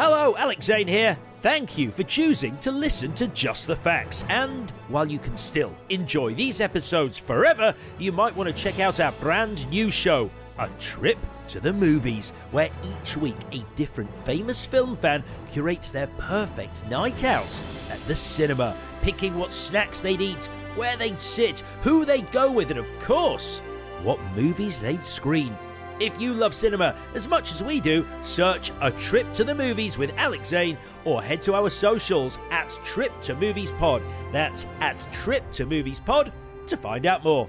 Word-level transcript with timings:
Hello, 0.00 0.36
Alex 0.36 0.66
Zane 0.66 0.86
here. 0.86 1.18
Thank 1.42 1.76
you 1.76 1.90
for 1.90 2.04
choosing 2.04 2.56
to 2.58 2.70
listen 2.70 3.12
to 3.14 3.26
Just 3.26 3.66
the 3.66 3.74
Facts. 3.74 4.24
And 4.28 4.70
while 4.86 5.10
you 5.10 5.18
can 5.18 5.36
still 5.36 5.74
enjoy 5.88 6.34
these 6.34 6.60
episodes 6.60 7.18
forever, 7.18 7.74
you 7.98 8.12
might 8.12 8.36
want 8.36 8.46
to 8.48 8.54
check 8.54 8.78
out 8.78 9.00
our 9.00 9.10
brand 9.10 9.68
new 9.70 9.90
show, 9.90 10.30
A 10.60 10.68
Trip 10.78 11.18
to 11.48 11.58
the 11.58 11.72
Movies, 11.72 12.30
where 12.52 12.70
each 12.84 13.16
week 13.16 13.34
a 13.50 13.64
different 13.74 14.14
famous 14.24 14.64
film 14.64 14.94
fan 14.94 15.24
curates 15.50 15.90
their 15.90 16.06
perfect 16.16 16.86
night 16.86 17.24
out 17.24 17.60
at 17.90 17.98
the 18.06 18.14
cinema, 18.14 18.76
picking 19.02 19.36
what 19.36 19.52
snacks 19.52 20.00
they'd 20.00 20.20
eat, 20.20 20.44
where 20.76 20.96
they'd 20.96 21.18
sit, 21.18 21.64
who 21.82 22.04
they'd 22.04 22.30
go 22.30 22.52
with, 22.52 22.70
and 22.70 22.78
of 22.78 22.88
course, 23.00 23.58
what 24.04 24.20
movies 24.36 24.80
they'd 24.80 25.04
screen. 25.04 25.58
If 26.00 26.20
you 26.20 26.32
love 26.32 26.54
cinema 26.54 26.94
as 27.14 27.26
much 27.26 27.52
as 27.52 27.62
we 27.62 27.80
do, 27.80 28.06
search 28.22 28.70
A 28.80 28.92
Trip 28.92 29.32
to 29.34 29.42
the 29.42 29.54
Movies 29.54 29.98
with 29.98 30.12
Alex 30.16 30.48
Zane 30.48 30.78
or 31.04 31.20
head 31.20 31.42
to 31.42 31.54
our 31.54 31.70
socials 31.70 32.38
at 32.50 32.70
Trip 32.84 33.12
to 33.22 33.34
Movies 33.34 33.72
Pod. 33.72 34.00
That's 34.32 34.66
at 34.80 35.04
Trip 35.12 35.50
to 35.52 35.66
Movies 35.66 35.98
Pod 35.98 36.32
to 36.68 36.76
find 36.76 37.04
out 37.04 37.24
more. 37.24 37.48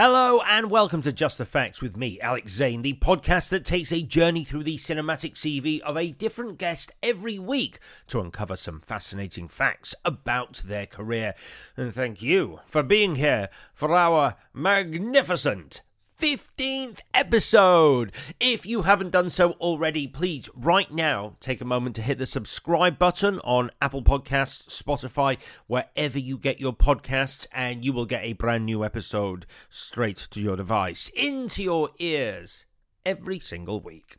Hello 0.00 0.40
and 0.46 0.70
welcome 0.70 1.02
to 1.02 1.12
Just 1.12 1.38
the 1.38 1.44
Facts 1.44 1.82
with 1.82 1.96
me, 1.96 2.20
Alex 2.20 2.52
Zane, 2.52 2.82
the 2.82 2.92
podcast 2.92 3.48
that 3.48 3.64
takes 3.64 3.90
a 3.90 4.00
journey 4.00 4.44
through 4.44 4.62
the 4.62 4.76
cinematic 4.76 5.34
CV 5.34 5.80
of 5.80 5.96
a 5.96 6.12
different 6.12 6.56
guest 6.56 6.92
every 7.02 7.36
week 7.36 7.80
to 8.06 8.20
uncover 8.20 8.54
some 8.54 8.78
fascinating 8.78 9.48
facts 9.48 9.96
about 10.04 10.62
their 10.64 10.86
career. 10.86 11.34
And 11.76 11.92
thank 11.92 12.22
you 12.22 12.60
for 12.68 12.84
being 12.84 13.16
here 13.16 13.48
for 13.74 13.92
our 13.92 14.36
magnificent 14.54 15.80
15th 16.18 16.98
episode. 17.14 18.10
If 18.40 18.66
you 18.66 18.82
haven't 18.82 19.10
done 19.10 19.30
so 19.30 19.52
already, 19.52 20.08
please 20.08 20.50
right 20.52 20.90
now 20.90 21.34
take 21.38 21.60
a 21.60 21.64
moment 21.64 21.94
to 21.96 22.02
hit 22.02 22.18
the 22.18 22.26
subscribe 22.26 22.98
button 22.98 23.38
on 23.44 23.70
Apple 23.80 24.02
Podcasts, 24.02 24.66
Spotify, 24.66 25.38
wherever 25.68 26.18
you 26.18 26.36
get 26.36 26.58
your 26.58 26.72
podcasts, 26.72 27.46
and 27.52 27.84
you 27.84 27.92
will 27.92 28.04
get 28.04 28.24
a 28.24 28.32
brand 28.32 28.66
new 28.66 28.84
episode 28.84 29.46
straight 29.70 30.26
to 30.32 30.40
your 30.40 30.56
device, 30.56 31.08
into 31.14 31.62
your 31.62 31.90
ears 31.98 32.66
every 33.08 33.38
single 33.38 33.80
week. 33.80 34.18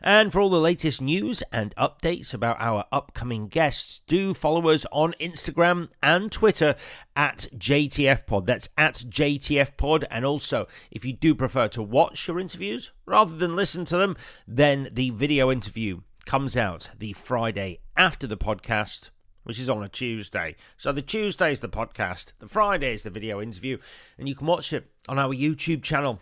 And 0.00 0.32
for 0.32 0.38
all 0.38 0.48
the 0.48 0.60
latest 0.60 1.02
news 1.02 1.42
and 1.50 1.74
updates 1.74 2.32
about 2.32 2.56
our 2.60 2.84
upcoming 2.92 3.48
guests, 3.48 4.00
do 4.06 4.32
follow 4.32 4.68
us 4.68 4.86
on 4.92 5.16
Instagram 5.20 5.88
and 6.00 6.30
Twitter 6.30 6.76
at 7.16 7.48
JTFPod. 7.56 8.46
That's 8.46 8.68
at 8.78 8.94
JTFPod. 8.94 10.04
And 10.08 10.24
also, 10.24 10.68
if 10.92 11.04
you 11.04 11.12
do 11.12 11.34
prefer 11.34 11.66
to 11.68 11.82
watch 11.82 12.28
your 12.28 12.38
interviews 12.38 12.92
rather 13.06 13.34
than 13.34 13.56
listen 13.56 13.84
to 13.86 13.96
them, 13.96 14.16
then 14.46 14.88
the 14.92 15.10
video 15.10 15.50
interview 15.50 16.02
comes 16.24 16.56
out 16.56 16.90
the 16.96 17.12
Friday 17.14 17.80
after 17.96 18.28
the 18.28 18.36
podcast 18.36 19.10
which 19.42 19.58
is 19.58 19.70
on 19.70 19.82
a 19.82 19.88
Tuesday. 19.88 20.54
So 20.76 20.92
the 20.92 21.00
Tuesday 21.00 21.52
is 21.52 21.60
the 21.62 21.70
podcast, 21.70 22.32
the 22.38 22.48
Friday 22.48 22.92
is 22.92 23.02
the 23.02 23.08
video 23.08 23.40
interview, 23.40 23.78
and 24.18 24.28
you 24.28 24.34
can 24.34 24.46
watch 24.46 24.74
it 24.74 24.90
on 25.08 25.18
our 25.18 25.34
YouTube 25.34 25.82
channel. 25.82 26.20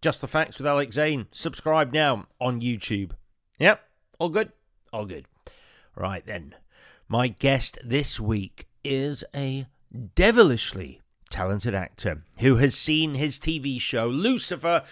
Just 0.00 0.20
the 0.20 0.28
Facts 0.28 0.58
with 0.58 0.66
Alex 0.66 0.94
Zane. 0.94 1.26
Subscribe 1.32 1.92
now 1.92 2.26
on 2.40 2.60
YouTube. 2.60 3.12
Yep, 3.58 3.80
all 4.20 4.28
good? 4.28 4.52
All 4.92 5.06
good. 5.06 5.26
Right 5.96 6.24
then. 6.24 6.54
My 7.08 7.26
guest 7.26 7.78
this 7.84 8.20
week 8.20 8.68
is 8.84 9.24
a 9.34 9.66
devilishly 10.14 11.00
talented 11.30 11.74
actor 11.74 12.22
who 12.38 12.56
has 12.56 12.76
seen 12.76 13.14
his 13.14 13.40
TV 13.40 13.80
show 13.80 14.06
Lucifer 14.06 14.84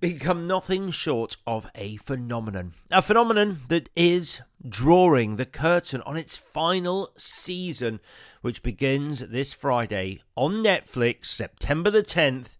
become 0.00 0.48
nothing 0.48 0.90
short 0.90 1.36
of 1.46 1.70
a 1.76 1.96
phenomenon. 1.98 2.74
A 2.90 3.02
phenomenon 3.02 3.60
that 3.68 3.88
is 3.94 4.40
drawing 4.68 5.36
the 5.36 5.46
curtain 5.46 6.02
on 6.02 6.16
its 6.16 6.36
final 6.36 7.12
season, 7.16 8.00
which 8.40 8.64
begins 8.64 9.20
this 9.28 9.52
Friday 9.52 10.22
on 10.34 10.54
Netflix, 10.54 11.26
September 11.26 11.90
the 11.90 12.02
10th. 12.02 12.56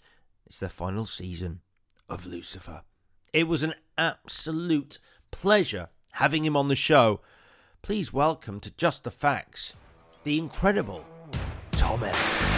It's 0.47 0.61
the 0.61 0.69
final 0.69 1.07
season 1.07 1.63
of 2.11 2.27
Lucifer. 2.27 2.83
It 3.33 3.47
was 3.47 3.63
an 3.63 3.75
absolute 3.97 4.99
pleasure 5.31 5.89
having 6.13 6.45
him 6.45 6.57
on 6.57 6.69
the 6.69 6.75
show. 6.75 7.21
Please 7.83 8.13
welcome 8.13 8.61
to 8.61 8.71
Just 8.73 9.05
the 9.05 9.11
Facts, 9.11 9.75
the 10.25 10.37
incredible 10.37 11.07
Tom 11.73 12.03
Ellis. 12.03 12.51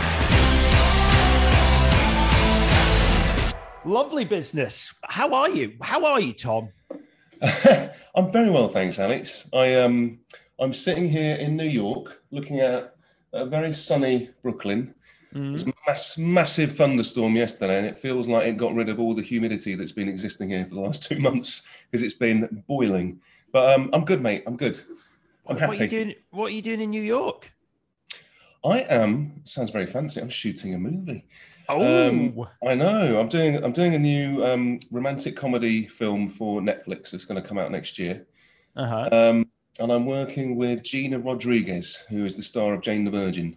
Lovely 3.85 4.25
business. 4.25 4.95
How 5.05 5.35
are 5.35 5.51
you? 5.51 5.77
How 5.83 6.05
are 6.07 6.21
you, 6.21 6.33
Tom? 6.33 6.71
I'm 8.15 8.33
very 8.33 8.51
well, 8.51 8.69
thanks, 8.69 8.99
Alex. 8.99 9.49
I 9.53 9.75
um, 9.75 10.21
I'm 10.61 10.73
sitting 10.73 11.09
here 11.09 11.35
in 11.37 11.57
New 11.57 11.69
York, 11.69 12.23
looking 12.31 12.61
at 12.61 12.95
a 13.33 13.45
very 13.47 13.73
sunny 13.73 14.31
Brooklyn, 14.43 14.95
Mm-hmm. 15.35 15.49
It 15.49 15.53
was 15.53 15.67
mass, 15.87 16.19
massive 16.19 16.77
thunderstorm 16.77 17.37
yesterday, 17.37 17.79
and 17.79 17.87
it 17.87 17.99
feels 17.99 18.29
like 18.29 18.47
it 18.47 18.57
got 18.57 18.75
rid 18.75 18.89
of 18.89 19.01
all 19.01 19.15
the 19.15 19.23
humidity 19.23 19.75
that's 19.75 19.93
been 19.93 20.09
existing 20.09 20.51
here 20.51 20.65
for 20.65 20.75
the 20.75 20.81
last 20.81 21.03
two 21.09 21.19
months 21.19 21.63
because 21.91 22.03
it's 22.03 22.15
been 22.15 22.65
boiling. 22.69 23.21
But 23.53 23.75
um, 23.75 23.91
I'm 23.93 24.05
good, 24.05 24.23
mate. 24.23 24.45
I'm 24.47 24.57
good. 24.57 24.81
I'm 25.47 25.57
happy. 25.57 25.71
What 25.71 25.81
are 25.81 25.85
you 25.85 25.91
doing? 25.91 26.15
What 26.31 26.47
are 26.47 26.55
you 26.55 26.63
doing 26.63 26.81
in 26.81 26.91
New 26.91 27.03
York? 27.03 27.51
I 28.65 28.81
am. 28.81 29.41
Sounds 29.45 29.71
very 29.71 29.87
fancy. 29.87 30.21
I'm 30.21 30.29
shooting 30.29 30.75
a 30.75 30.79
movie. 30.79 31.27
Oh, 31.69 32.09
um, 32.09 32.47
I 32.67 32.75
know. 32.75 33.19
I'm 33.19 33.29
doing. 33.29 33.63
I'm 33.63 33.73
doing 33.73 33.95
a 33.95 33.99
new 33.99 34.45
um, 34.45 34.81
romantic 34.91 35.37
comedy 35.37 35.89
film 35.89 36.29
for 36.29 36.61
Netflix. 36.61 37.15
It's 37.15 37.25
going 37.25 37.41
to 37.41 37.47
come 37.47 37.59
out 37.59 37.71
next 37.71 37.99
year. 37.99 38.27
Uh-huh. 38.77 39.09
Um, 39.11 39.51
and 39.79 39.91
I'm 39.91 40.07
working 40.07 40.57
with 40.57 40.83
Gina 40.83 41.19
Rodriguez, 41.19 42.05
who 42.09 42.25
is 42.25 42.37
the 42.37 42.43
star 42.43 42.75
of 42.75 42.83
Jane 42.83 43.05
the 43.05 43.11
Virgin. 43.11 43.57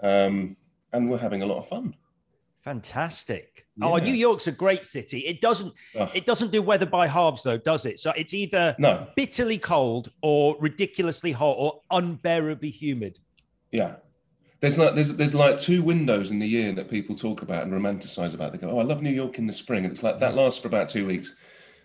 Um, 0.00 0.56
and 0.94 1.10
we're 1.10 1.18
having 1.18 1.42
a 1.42 1.46
lot 1.46 1.58
of 1.58 1.68
fun. 1.68 1.94
Fantastic. 2.64 3.66
Oh, 3.82 3.96
yeah. 3.96 4.02
Oh, 4.02 4.04
New 4.04 4.14
York's 4.14 4.46
a 4.46 4.52
great 4.52 4.86
city. 4.86 5.18
It 5.20 5.42
doesn't 5.42 5.74
Ugh. 5.98 6.10
it 6.14 6.24
doesn't 6.24 6.50
do 6.50 6.62
weather 6.62 6.86
by 6.86 7.06
halves 7.06 7.42
though, 7.42 7.58
does 7.58 7.84
it? 7.84 8.00
So 8.00 8.10
it's 8.12 8.32
either 8.32 8.74
no. 8.78 9.06
bitterly 9.16 9.58
cold 9.58 10.10
or 10.22 10.56
ridiculously 10.60 11.32
hot 11.32 11.56
or 11.58 11.82
unbearably 11.90 12.70
humid. 12.70 13.18
Yeah. 13.70 13.96
There's 14.60 14.78
like 14.78 14.94
there's 14.94 15.12
there's 15.12 15.34
like 15.34 15.58
two 15.58 15.82
windows 15.82 16.30
in 16.30 16.38
the 16.38 16.46
year 16.46 16.72
that 16.72 16.88
people 16.88 17.14
talk 17.14 17.42
about 17.42 17.64
and 17.64 17.72
romanticize 17.72 18.32
about. 18.32 18.52
They 18.52 18.58
go, 18.58 18.70
"Oh, 18.70 18.78
I 18.78 18.82
love 18.82 19.02
New 19.02 19.10
York 19.10 19.38
in 19.38 19.46
the 19.46 19.52
spring," 19.52 19.84
and 19.84 19.92
it's 19.92 20.02
like 20.02 20.20
that 20.20 20.34
lasts 20.34 20.58
for 20.58 20.68
about 20.68 20.88
two 20.88 21.06
weeks, 21.06 21.34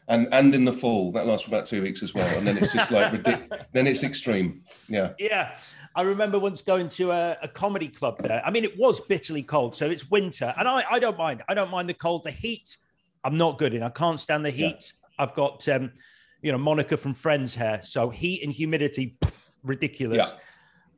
and 0.08 0.30
and 0.32 0.56
in 0.56 0.64
the 0.64 0.72
fall 0.72 1.12
that 1.12 1.28
lasts 1.28 1.44
for 1.46 1.50
about 1.50 1.66
two 1.66 1.82
weeks 1.82 2.04
as 2.04 2.14
well, 2.14 2.38
and 2.38 2.48
then 2.48 2.58
it's 2.58 2.72
just 2.72 2.90
like 2.90 3.12
ridiculous. 3.12 3.66
then 3.74 3.86
it's 3.86 4.04
extreme. 4.04 4.64
Yeah. 4.88 5.12
Yeah. 5.20 5.58
I 6.00 6.04
remember 6.04 6.40
once 6.40 6.62
going 6.62 6.88
to 6.92 7.12
a, 7.12 7.38
a, 7.42 7.48
comedy 7.50 7.90
club 7.90 8.20
there. 8.20 8.42
I 8.46 8.52
mean, 8.52 8.64
it 8.64 8.80
was 8.80 9.02
bitterly 9.02 9.44
cold, 9.44 9.76
so 9.76 9.90
it's 9.90 10.10
winter, 10.10 10.54
and 10.58 10.66
I, 10.66 10.86
I 10.90 10.98
don't 10.98 11.18
mind. 11.18 11.44
I 11.50 11.54
don't 11.54 11.70
mind 11.70 11.90
the 11.90 11.94
cold. 11.94 12.24
The 12.24 12.32
heat, 12.32 12.78
I'm 13.26 13.36
not 13.36 13.58
good 13.58 13.74
in. 13.74 13.84
I 13.84 13.90
can't 13.90 14.18
stand 14.18 14.46
the 14.46 14.50
heat. 14.50 14.94
Yeah. 14.94 15.24
I've 15.26 15.34
got, 15.34 15.68
um, 15.68 15.92
you 16.42 16.54
know, 16.54 16.58
Monica 16.58 16.96
from 16.96 17.14
Friends 17.14 17.54
hair, 17.54 17.82
so 17.84 18.10
heat 18.10 18.46
and 18.46 18.54
humidity, 18.54 19.18
pff, 19.20 19.52
ridiculous. 19.62 20.30
Yeah. 20.32 20.38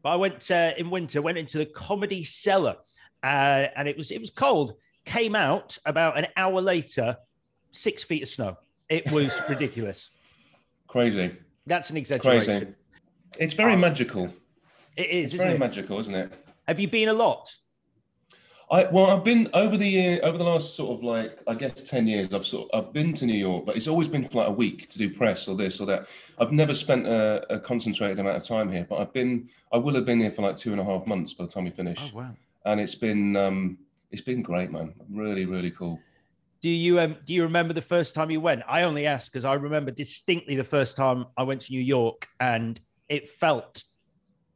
But 0.03 0.09
I 0.09 0.15
went 0.17 0.51
uh, 0.51 0.73
in 0.77 0.91
winter, 0.91 1.19
went 1.19 1.39
into 1.39 1.57
the 1.57 1.65
comedy 1.65 2.23
cellar, 2.23 2.75
uh, 3.23 3.65
and 3.75 3.87
it 3.87 3.97
was 3.97 4.11
it 4.11 4.19
was 4.19 4.29
cold. 4.29 4.75
Came 5.05 5.35
out 5.35 5.79
about 5.83 6.15
an 6.19 6.27
hour 6.37 6.61
later, 6.61 7.17
six 7.71 8.03
feet 8.03 8.21
of 8.21 8.29
snow. 8.29 8.55
It 8.87 9.11
was 9.11 9.41
ridiculous. 9.49 10.11
Crazy. 10.87 11.35
That's 11.65 11.89
an 11.89 11.97
exaggeration. 11.97 12.59
Crazy. 12.59 12.75
It's 13.39 13.53
very 13.53 13.75
magical. 13.75 14.31
It 14.95 15.09
is. 15.09 15.33
It's 15.33 15.43
very 15.43 15.55
it? 15.55 15.59
magical, 15.59 15.99
isn't 15.99 16.15
it? 16.15 16.33
Have 16.67 16.79
you 16.79 16.87
been 16.87 17.09
a 17.09 17.13
lot? 17.13 17.53
I 18.71 18.85
well, 18.85 19.07
I've 19.07 19.25
been 19.25 19.49
over 19.53 19.75
the 19.75 19.87
year, 19.87 20.21
over 20.23 20.37
the 20.37 20.45
last 20.45 20.75
sort 20.75 20.97
of 20.97 21.03
like 21.03 21.39
I 21.45 21.55
guess 21.55 21.83
ten 21.83 22.07
years. 22.07 22.33
I've 22.33 22.45
sort 22.45 22.69
of, 22.71 22.85
I've 22.85 22.93
been 22.93 23.13
to 23.15 23.25
New 23.25 23.37
York, 23.37 23.65
but 23.65 23.75
it's 23.75 23.87
always 23.87 24.07
been 24.07 24.23
for 24.23 24.37
like 24.37 24.47
a 24.47 24.53
week 24.53 24.89
to 24.89 24.97
do 24.97 25.13
press 25.13 25.49
or 25.49 25.55
this 25.57 25.81
or 25.81 25.85
that. 25.87 26.07
I've 26.39 26.53
never 26.53 26.73
spent 26.73 27.05
a, 27.05 27.45
a 27.53 27.59
concentrated 27.59 28.19
amount 28.19 28.37
of 28.37 28.45
time 28.45 28.71
here, 28.71 28.85
but 28.89 28.99
I've 28.99 29.11
been, 29.11 29.49
I 29.73 29.77
will 29.77 29.93
have 29.95 30.05
been 30.05 30.21
here 30.21 30.31
for 30.31 30.41
like 30.43 30.55
two 30.55 30.71
and 30.71 30.79
a 30.79 30.85
half 30.85 31.05
months 31.05 31.33
by 31.33 31.45
the 31.45 31.51
time 31.51 31.65
we 31.65 31.71
finish. 31.71 31.99
Oh 32.01 32.17
wow! 32.17 32.35
And 32.63 32.79
it's 32.79 32.95
been, 32.95 33.35
um, 33.35 33.77
it's 34.09 34.21
been 34.21 34.41
great, 34.41 34.71
man. 34.71 34.93
Really, 35.09 35.45
really 35.45 35.71
cool. 35.71 35.99
Do 36.61 36.69
you 36.69 37.01
um, 37.01 37.17
do 37.25 37.33
you 37.33 37.43
remember 37.43 37.73
the 37.73 37.81
first 37.81 38.15
time 38.15 38.31
you 38.31 38.39
went? 38.39 38.61
I 38.69 38.83
only 38.83 39.05
ask 39.05 39.29
because 39.29 39.43
I 39.43 39.55
remember 39.55 39.91
distinctly 39.91 40.55
the 40.55 40.63
first 40.63 40.95
time 40.95 41.25
I 41.35 41.43
went 41.43 41.59
to 41.61 41.73
New 41.73 41.81
York, 41.81 42.27
and 42.39 42.79
it 43.09 43.27
felt 43.27 43.83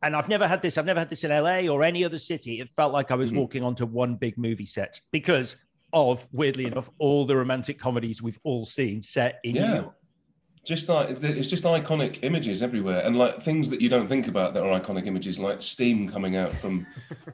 and 0.06 0.16
I've 0.16 0.30
never 0.30 0.48
had 0.48 0.62
this. 0.62 0.78
I've 0.78 0.86
never 0.86 1.00
had 1.00 1.10
this 1.10 1.24
in 1.24 1.32
LA 1.32 1.68
or 1.68 1.84
any 1.84 2.04
other 2.04 2.20
city. 2.20 2.60
It 2.62 2.70
felt 2.70 2.94
like 2.94 3.10
I 3.10 3.16
was 3.16 3.32
mm-hmm. 3.32 3.40
walking 3.40 3.64
onto 3.64 3.86
one 3.86 4.16
big 4.16 4.38
movie 4.38 4.68
set 4.68 5.02
because 5.12 5.56
of 5.94 6.28
weirdly 6.32 6.66
enough 6.66 6.90
all 7.00 7.26
the 7.26 7.36
romantic 7.36 7.80
comedies 7.80 8.22
we've 8.22 8.40
all 8.44 8.66
seen 8.66 9.02
set 9.02 9.40
in 9.44 9.56
yeah. 9.56 9.68
New 9.68 9.74
York. 9.74 9.96
Just 10.64 10.90
like 10.90 11.10
it's 11.10 11.48
just 11.48 11.64
iconic 11.64 12.20
images 12.24 12.64
everywhere, 12.64 13.02
and 13.06 13.18
like 13.18 13.42
things 13.42 13.70
that 13.70 13.82
you 13.82 13.90
don't 13.90 14.08
think 14.08 14.28
about 14.28 14.54
that 14.54 14.64
are 14.64 14.80
iconic 14.80 15.06
images, 15.06 15.38
like 15.38 15.62
steam 15.62 16.10
coming 16.10 16.38
out 16.38 16.52
from 16.54 16.88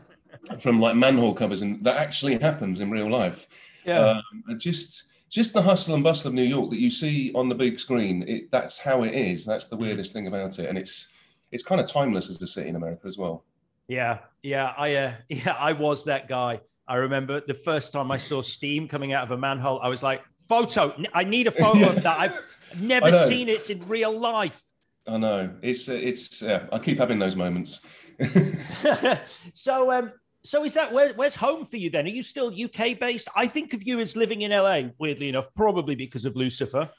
from 0.59 0.81
like 0.81 0.95
manhole 0.95 1.33
covers, 1.33 1.61
and 1.61 1.81
that 1.83 1.95
actually 1.95 2.37
happens 2.37 2.81
in 2.81 2.91
real 2.91 3.09
life. 3.09 3.47
Yeah, 3.85 4.21
um, 4.47 4.57
just 4.57 5.05
just 5.29 5.53
the 5.53 5.61
hustle 5.61 5.95
and 5.95 6.03
bustle 6.03 6.27
of 6.27 6.33
New 6.33 6.43
York 6.43 6.71
that 6.71 6.79
you 6.79 6.91
see 6.91 7.31
on 7.33 7.47
the 7.47 7.55
big 7.55 7.79
screen. 7.79 8.25
It, 8.27 8.51
that's 8.51 8.77
how 8.77 9.03
it 9.03 9.13
is. 9.13 9.45
That's 9.45 9.67
the 9.67 9.77
weirdest 9.77 10.11
thing 10.11 10.27
about 10.27 10.59
it, 10.59 10.67
and 10.67 10.77
it's 10.77 11.07
it's 11.51 11.63
kind 11.63 11.81
of 11.81 11.87
timeless 11.87 12.29
as 12.29 12.41
a 12.41 12.47
city 12.47 12.69
in 12.69 12.75
America 12.75 13.07
as 13.07 13.17
well. 13.17 13.43
Yeah, 13.87 14.19
yeah, 14.41 14.73
I 14.77 14.95
uh, 14.95 15.13
yeah, 15.29 15.55
I 15.59 15.73
was 15.73 16.05
that 16.05 16.27
guy. 16.27 16.61
I 16.87 16.95
remember 16.95 17.41
the 17.41 17.53
first 17.53 17.93
time 17.93 18.11
I 18.11 18.17
saw 18.17 18.41
steam 18.41 18.87
coming 18.87 19.13
out 19.13 19.23
of 19.23 19.31
a 19.31 19.37
manhole. 19.37 19.79
I 19.81 19.87
was 19.87 20.03
like, 20.03 20.21
"Photo! 20.47 20.95
I 21.13 21.23
need 21.23 21.47
a 21.47 21.51
photo 21.51 21.89
of 21.89 22.03
that. 22.03 22.19
I've 22.19 22.47
never 22.79 23.25
seen 23.25 23.49
it 23.49 23.69
in 23.69 23.85
real 23.87 24.17
life." 24.17 24.61
I 25.07 25.17
know. 25.17 25.53
It's 25.61 25.89
uh, 25.89 25.93
it's. 25.93 26.41
Yeah, 26.41 26.67
I 26.71 26.79
keep 26.79 26.99
having 26.99 27.19
those 27.19 27.35
moments. 27.35 27.79
so, 29.53 29.91
um, 29.91 30.13
so 30.43 30.63
is 30.63 30.73
that 30.75 30.91
where, 30.91 31.13
where's 31.13 31.35
home 31.35 31.65
for 31.65 31.77
you 31.77 31.89
then? 31.89 32.05
Are 32.05 32.09
you 32.09 32.23
still 32.23 32.47
UK 32.53 32.99
based? 32.99 33.27
I 33.35 33.47
think 33.47 33.73
of 33.73 33.83
you 33.83 33.99
as 33.99 34.15
living 34.15 34.43
in 34.43 34.51
LA. 34.51 34.83
Weirdly 34.99 35.29
enough, 35.29 35.47
probably 35.55 35.95
because 35.95 36.25
of 36.25 36.35
Lucifer. 36.35 36.89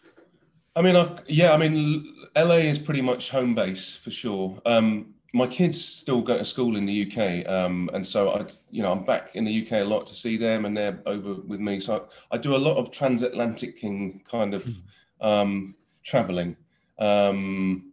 I 0.74 0.82
mean, 0.82 0.96
I've, 0.96 1.20
yeah, 1.26 1.52
I 1.52 1.58
mean, 1.58 2.14
LA 2.36 2.56
is 2.56 2.78
pretty 2.78 3.02
much 3.02 3.30
home 3.30 3.54
base 3.54 3.96
for 3.96 4.10
sure. 4.10 4.60
Um, 4.64 5.14
my 5.34 5.46
kids 5.46 5.82
still 5.82 6.20
go 6.20 6.36
to 6.36 6.44
school 6.44 6.76
in 6.76 6.84
the 6.84 7.10
UK, 7.10 7.48
um, 7.50 7.88
and 7.94 8.06
so 8.06 8.30
I, 8.30 8.44
you 8.70 8.82
know, 8.82 8.92
I'm 8.92 9.04
back 9.04 9.34
in 9.34 9.44
the 9.44 9.64
UK 9.64 9.72
a 9.80 9.84
lot 9.84 10.06
to 10.08 10.14
see 10.14 10.36
them, 10.36 10.66
and 10.66 10.76
they're 10.76 11.00
over 11.06 11.34
with 11.34 11.60
me. 11.60 11.80
So 11.80 12.06
I, 12.30 12.34
I 12.34 12.38
do 12.38 12.54
a 12.54 12.58
lot 12.58 12.76
of 12.76 12.90
transatlantic 12.90 13.80
kind 13.80 14.54
of 14.54 14.64
hmm. 14.64 15.26
um, 15.26 15.74
traveling. 16.02 16.56
Um, 16.98 17.92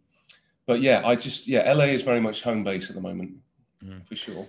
but 0.66 0.82
yeah, 0.82 1.02
I 1.04 1.16
just 1.16 1.48
yeah, 1.48 1.72
LA 1.72 1.84
is 1.84 2.02
very 2.02 2.20
much 2.20 2.42
home 2.42 2.62
base 2.62 2.90
at 2.90 2.96
the 2.96 3.02
moment, 3.02 3.32
mm. 3.84 4.06
for 4.06 4.16
sure. 4.16 4.46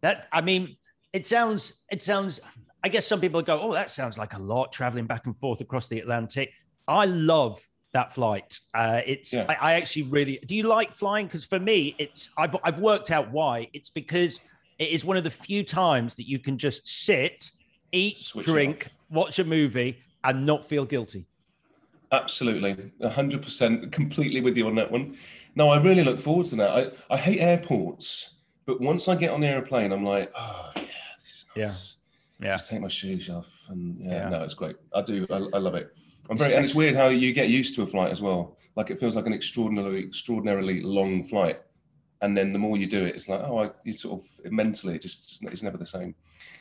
That 0.00 0.26
I 0.32 0.40
mean, 0.40 0.76
it 1.12 1.26
sounds 1.26 1.74
it 1.90 2.02
sounds. 2.02 2.40
I 2.82 2.88
guess 2.88 3.06
some 3.06 3.20
people 3.20 3.40
go, 3.40 3.60
"Oh, 3.60 3.72
that 3.72 3.90
sounds 3.90 4.18
like 4.18 4.34
a 4.34 4.38
lot 4.38 4.72
traveling 4.72 5.06
back 5.06 5.26
and 5.26 5.38
forth 5.38 5.60
across 5.60 5.88
the 5.88 6.00
Atlantic." 6.00 6.52
I 6.88 7.04
love 7.04 7.66
that 7.94 8.12
flight. 8.12 8.60
Uh, 8.74 9.00
it's 9.06 9.32
yeah. 9.32 9.46
I, 9.48 9.54
I, 9.54 9.72
actually 9.74 10.02
really 10.02 10.38
do. 10.44 10.54
You 10.54 10.64
like 10.64 10.92
flying? 10.92 11.26
Because 11.26 11.44
for 11.44 11.58
me, 11.58 11.94
it's 11.98 12.28
I've 12.36 12.54
I've 12.62 12.80
worked 12.80 13.10
out 13.10 13.30
why. 13.30 13.68
It's 13.72 13.88
because 13.88 14.40
it 14.78 14.88
is 14.90 15.04
one 15.04 15.16
of 15.16 15.24
the 15.24 15.30
few 15.30 15.64
times 15.64 16.14
that 16.16 16.28
you 16.28 16.38
can 16.38 16.58
just 16.58 16.86
sit, 16.86 17.50
eat, 17.92 18.18
Switch 18.18 18.44
drink, 18.44 18.88
watch 19.08 19.38
a 19.38 19.44
movie, 19.44 19.98
and 20.24 20.44
not 20.44 20.64
feel 20.64 20.84
guilty. 20.84 21.26
Absolutely, 22.12 22.92
hundred 23.08 23.42
percent, 23.42 23.90
completely 23.90 24.40
with 24.40 24.56
you 24.56 24.66
on 24.66 24.74
that 24.74 24.90
one. 24.90 25.16
No, 25.54 25.70
I 25.70 25.80
really 25.80 26.02
look 26.02 26.20
forward 26.20 26.46
to 26.46 26.56
that. 26.56 26.94
I, 27.10 27.14
I 27.14 27.16
hate 27.16 27.40
airports, 27.40 28.34
but 28.66 28.80
once 28.80 29.08
I 29.08 29.14
get 29.14 29.30
on 29.30 29.40
the 29.40 29.46
airplane, 29.46 29.92
I'm 29.92 30.04
like, 30.04 30.32
oh 30.36 30.72
yeah, 30.76 30.82
nice. 30.82 31.46
yeah, 31.56 31.72
yeah. 32.40 32.56
Just 32.56 32.70
take 32.70 32.80
my 32.80 32.88
shoes 32.88 33.30
off, 33.30 33.64
and 33.68 34.00
yeah, 34.00 34.24
yeah. 34.24 34.28
no, 34.28 34.42
it's 34.42 34.54
great. 34.54 34.76
I 34.92 35.02
do, 35.02 35.26
I, 35.30 35.36
I 35.54 35.58
love 35.58 35.76
it. 35.76 35.94
I'm 36.30 36.38
very, 36.38 36.54
and 36.54 36.64
it's 36.64 36.74
weird 36.74 36.94
how 36.94 37.08
you 37.08 37.32
get 37.32 37.48
used 37.48 37.74
to 37.76 37.82
a 37.82 37.86
flight 37.86 38.10
as 38.10 38.22
well. 38.22 38.56
Like 38.76 38.90
it 38.90 38.98
feels 38.98 39.16
like 39.16 39.26
an 39.26 39.32
extraordinarily, 39.32 40.04
extraordinarily 40.04 40.82
long 40.82 41.22
flight, 41.22 41.60
and 42.22 42.36
then 42.36 42.52
the 42.52 42.58
more 42.58 42.76
you 42.76 42.86
do 42.86 43.04
it, 43.04 43.14
it's 43.14 43.28
like, 43.28 43.40
oh, 43.40 43.58
I, 43.58 43.70
you 43.84 43.92
sort 43.92 44.20
of 44.20 44.52
mentally, 44.52 44.94
it 44.94 45.02
just 45.02 45.44
it's 45.44 45.62
never 45.62 45.76
the 45.76 45.86
same. 45.86 46.14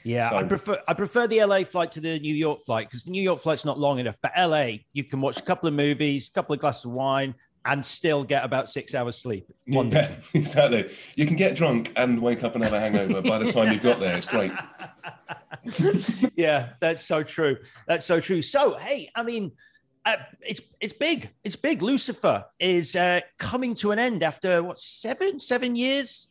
Yeah, 0.04 0.30
so, 0.30 0.38
I 0.38 0.44
prefer 0.44 0.78
I 0.88 0.94
prefer 0.94 1.28
the 1.28 1.44
LA 1.44 1.64
flight 1.64 1.92
to 1.94 2.02
the 2.02 2.20
New 2.20 2.36
York 2.36 2.60
flight 2.66 2.90
because 2.90 3.06
the 3.06 3.12
New 3.12 3.22
York 3.22 3.40
flight's 3.40 3.66
not 3.66 3.80
long 3.80 4.00
enough. 4.00 4.18
But 4.22 4.34
LA, 4.38 4.78
you 4.92 5.04
can 5.04 5.22
watch 5.22 5.38
a 5.38 5.44
couple 5.44 5.68
of 5.68 5.74
movies, 5.74 6.28
a 6.28 6.32
couple 6.32 6.54
of 6.54 6.60
glasses 6.60 6.86
of 6.86 6.92
wine, 6.92 7.34
and 7.66 7.86
still 7.86 8.24
get 8.24 8.44
about 8.44 8.70
six 8.70 8.94
hours 8.94 9.18
sleep. 9.18 9.50
Yeah, 9.66 10.12
exactly. 10.34 10.92
You 11.16 11.26
can 11.26 11.38
get 11.38 11.56
drunk 11.56 11.94
and 11.96 12.22
wake 12.22 12.44
up 12.44 12.56
and 12.56 12.64
have 12.64 12.74
a 12.74 12.80
hangover 12.80 13.22
by 13.22 13.40
the 13.40 13.52
time 13.52 13.72
you've 13.72 13.84
got 13.84 14.00
there. 14.00 14.18
It's 14.18 14.26
great. 14.26 14.52
yeah, 16.36 16.70
that's 16.80 17.04
so 17.04 17.24
true. 17.24 17.58
That's 17.88 18.06
so 18.06 18.20
true. 18.20 18.42
So, 18.42 18.78
hey, 18.78 19.10
I 19.16 19.24
mean, 19.24 19.52
uh, 20.06 20.18
it's 20.42 20.62
it's 20.82 20.94
big. 20.94 21.30
It's 21.44 21.56
big. 21.56 21.82
Lucifer 21.82 22.46
is 22.60 22.96
uh, 22.96 23.22
coming 23.38 23.74
to 23.76 23.92
an 23.92 24.00
end 24.00 24.24
after 24.24 24.62
what 24.62 24.80
seven 24.80 25.40
seven 25.40 25.76
years. 25.76 26.28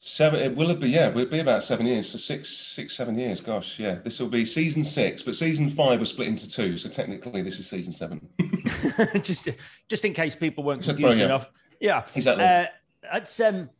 Seven. 0.00 0.40
It 0.40 0.56
will 0.56 0.74
be. 0.74 0.90
Yeah, 0.90 1.08
it'll 1.08 1.26
be 1.26 1.38
about 1.38 1.62
seven 1.62 1.86
years. 1.86 2.08
So 2.10 2.18
six, 2.18 2.48
six, 2.50 2.94
seven 2.94 3.18
years. 3.18 3.40
Gosh, 3.40 3.78
yeah. 3.78 3.96
This 4.02 4.18
will 4.18 4.28
be 4.28 4.44
season 4.44 4.84
six, 4.84 5.22
but 5.22 5.36
season 5.36 5.68
five 5.68 6.00
was 6.00 6.10
split 6.10 6.28
into 6.28 6.50
two. 6.50 6.76
So 6.76 6.88
technically, 6.88 7.40
this 7.42 7.58
is 7.60 7.68
season 7.68 7.92
seven. 7.92 8.28
just, 9.22 9.48
just 9.88 10.04
in 10.04 10.12
case 10.12 10.34
people 10.34 10.64
weren't 10.64 10.82
confused 10.82 11.20
enough. 11.20 11.50
Yeah, 11.80 12.04
exactly. 12.14 12.44
Uh, 12.44 12.66
it's 13.14 13.40
um, 13.40 13.70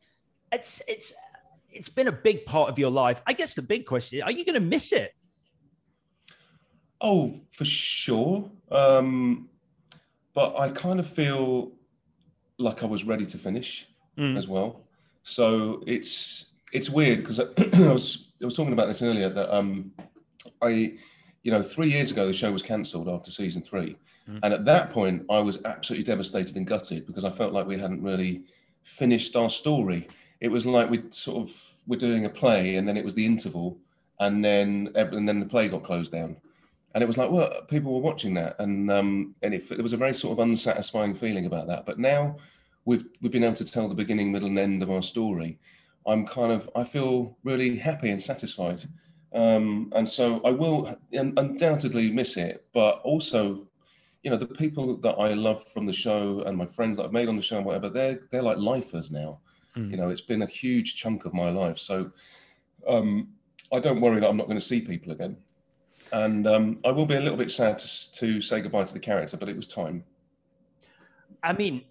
it's 0.52 0.80
it's 0.86 1.12
it's 1.72 1.88
been 1.88 2.08
a 2.08 2.12
big 2.12 2.46
part 2.46 2.68
of 2.68 2.78
your 2.78 2.90
life. 2.90 3.22
I 3.26 3.32
guess 3.32 3.54
the 3.54 3.62
big 3.62 3.86
question: 3.86 4.22
Are 4.22 4.32
you 4.32 4.44
going 4.44 4.54
to 4.54 4.60
miss 4.60 4.92
it? 4.92 5.12
Oh, 7.00 7.34
for 7.50 7.64
sure. 7.64 8.48
Um, 8.70 9.48
but 10.34 10.56
I 10.58 10.70
kind 10.70 11.00
of 11.00 11.06
feel 11.06 11.72
like 12.58 12.82
I 12.82 12.86
was 12.86 13.04
ready 13.04 13.26
to 13.26 13.38
finish 13.38 13.88
mm. 14.16 14.36
as 14.36 14.46
well. 14.46 14.84
So 15.24 15.82
it's 15.86 16.52
it's 16.72 16.88
weird 16.88 17.18
because 17.18 17.40
I, 17.40 17.44
I, 17.88 17.92
was 17.92 18.32
I 18.40 18.44
was 18.44 18.54
talking 18.54 18.72
about 18.72 18.86
this 18.86 19.02
earlier 19.02 19.28
that 19.28 19.54
um, 19.54 19.92
I, 20.62 20.96
you 21.42 21.50
know, 21.50 21.62
three 21.62 21.90
years 21.90 22.10
ago 22.10 22.26
the 22.26 22.32
show 22.32 22.52
was 22.52 22.62
cancelled 22.62 23.08
after 23.08 23.30
season 23.30 23.62
three, 23.62 23.96
mm. 24.28 24.38
and 24.42 24.54
at 24.54 24.64
that 24.64 24.90
point 24.90 25.24
I 25.28 25.40
was 25.40 25.58
absolutely 25.64 26.04
devastated 26.04 26.56
and 26.56 26.66
gutted 26.66 27.06
because 27.06 27.24
I 27.24 27.30
felt 27.30 27.52
like 27.52 27.66
we 27.66 27.78
hadn't 27.78 28.02
really 28.02 28.44
finished 28.84 29.36
our 29.36 29.50
story 29.50 30.08
it 30.42 30.50
was 30.50 30.66
like 30.66 30.90
we 30.90 31.04
sort 31.10 31.48
of 31.48 31.74
were 31.86 31.96
doing 31.96 32.24
a 32.24 32.28
play 32.28 32.74
and 32.74 32.86
then 32.86 32.96
it 32.96 33.04
was 33.04 33.14
the 33.14 33.24
interval 33.24 33.78
and 34.18 34.44
then 34.44 34.90
and 34.96 35.28
then 35.28 35.38
the 35.38 35.46
play 35.46 35.68
got 35.68 35.84
closed 35.84 36.10
down. 36.10 36.36
And 36.94 37.02
it 37.02 37.06
was 37.06 37.16
like 37.16 37.30
well 37.30 37.62
people 37.68 37.94
were 37.94 38.00
watching 38.00 38.34
that. 38.34 38.56
And 38.58 38.90
um 38.90 39.36
and 39.42 39.54
it, 39.54 39.70
it 39.70 39.80
was 39.80 39.92
a 39.92 39.96
very 39.96 40.12
sort 40.12 40.32
of 40.32 40.42
unsatisfying 40.42 41.14
feeling 41.14 41.46
about 41.46 41.68
that. 41.68 41.86
But 41.86 42.00
now 42.00 42.36
we've 42.84 43.06
we've 43.20 43.30
been 43.30 43.44
able 43.44 43.54
to 43.54 43.64
tell 43.64 43.88
the 43.88 43.94
beginning 43.94 44.32
middle 44.32 44.48
and 44.48 44.58
end 44.58 44.82
of 44.82 44.90
our 44.90 45.00
story. 45.00 45.60
I'm 46.04 46.26
kind 46.26 46.50
of 46.50 46.68
i 46.74 46.82
feel 46.82 47.38
really 47.44 47.76
happy 47.76 48.10
and 48.10 48.20
satisfied. 48.20 48.82
Um, 49.32 49.92
and 49.94 50.06
so 50.06 50.40
I 50.44 50.50
will 50.50 50.98
undoubtedly 51.12 52.10
miss 52.10 52.36
it, 52.36 52.66
but 52.74 53.00
also, 53.02 53.66
you 54.24 54.30
know, 54.30 54.36
the 54.36 54.46
people 54.46 54.96
that 54.98 55.14
I 55.14 55.32
love 55.34 55.64
from 55.68 55.86
the 55.86 55.92
show 55.92 56.42
and 56.44 56.56
my 56.56 56.66
friends 56.66 56.96
that 56.96 57.04
I've 57.04 57.12
made 57.12 57.28
on 57.28 57.36
the 57.36 57.42
show 57.42 57.56
and 57.58 57.64
whatever, 57.64 57.88
they're 57.88 58.18
they're 58.32 58.42
like 58.42 58.58
lifers 58.58 59.12
now. 59.12 59.38
Mm. 59.76 59.90
You 59.90 59.96
know, 59.96 60.10
it's 60.10 60.20
been 60.20 60.42
a 60.42 60.46
huge 60.46 60.96
chunk 60.96 61.24
of 61.24 61.34
my 61.34 61.50
life. 61.50 61.78
So 61.78 62.10
um, 62.86 63.28
I 63.72 63.80
don't 63.80 64.00
worry 64.00 64.20
that 64.20 64.28
I'm 64.28 64.36
not 64.36 64.46
going 64.46 64.58
to 64.58 64.64
see 64.64 64.80
people 64.80 65.12
again. 65.12 65.36
And 66.12 66.46
um, 66.46 66.78
I 66.84 66.90
will 66.90 67.06
be 67.06 67.14
a 67.14 67.20
little 67.20 67.38
bit 67.38 67.50
sad 67.50 67.78
to, 67.78 68.12
to 68.12 68.40
say 68.42 68.60
goodbye 68.60 68.84
to 68.84 68.92
the 68.92 69.00
character, 69.00 69.36
but 69.36 69.48
it 69.48 69.56
was 69.56 69.66
time. 69.66 70.04
I 71.42 71.54
mean, 71.54 71.84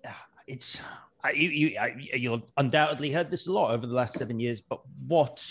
it's 0.48 0.80
you, 1.34 1.50
you 1.50 1.78
you'll 2.14 2.48
undoubtedly 2.58 3.12
heard 3.12 3.30
this 3.30 3.48
a 3.48 3.52
lot 3.52 3.72
over 3.72 3.86
the 3.86 3.94
last 3.94 4.16
seven 4.16 4.40
years, 4.40 4.62
but 4.62 4.82
what 5.08 5.44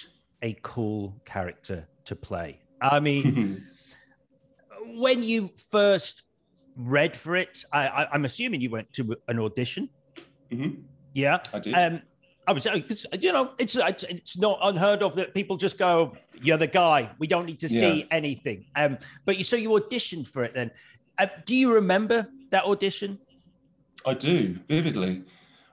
a 0.43 0.57
cool 0.63 1.15
character 1.25 1.87
to 2.05 2.17
play. 2.17 2.61
I 2.81 3.01
mean, 3.01 3.65
when 4.87 5.23
you 5.23 5.51
first 5.71 6.23
read 6.77 7.17
for 7.17 7.37
it, 7.37 7.65
I, 7.73 8.09
am 8.13 8.25
assuming 8.25 8.61
you 8.61 8.71
went 8.71 8.93
to 8.95 9.17
an 9.29 9.39
audition. 9.39 9.89
Mm-hmm. 10.51 10.81
Yeah, 11.13 11.41
I 11.53 11.59
did. 11.59 11.75
Um, 11.75 12.03
I 12.51 12.53
was 12.53 13.07
you 13.21 13.33
know 13.33 13.53
it's 13.59 13.77
it's 13.77 14.37
not 14.37 14.59
unheard 14.63 15.05
of 15.05 15.15
that 15.15 15.35
people 15.35 15.57
just 15.57 15.79
go, 15.79 16.17
"You're 16.43 16.57
the 16.57 16.67
guy. 16.67 17.09
We 17.21 17.29
don't 17.29 17.47
need 17.47 17.61
to 17.61 17.69
see 17.69 18.01
yeah. 18.01 18.05
anything." 18.11 18.65
Um, 18.75 18.99
but 19.25 19.39
you 19.39 19.45
so 19.45 19.55
you 19.55 19.71
auditioned 19.71 20.27
for 20.27 20.43
it 20.43 20.53
then. 20.53 20.73
Uh, 21.17 21.29
do 21.47 21.55
you 21.55 21.73
remember 21.73 22.29
that 22.51 22.65
audition? 22.65 23.21
I 24.05 24.15
do 24.15 24.59
vividly. 24.69 25.23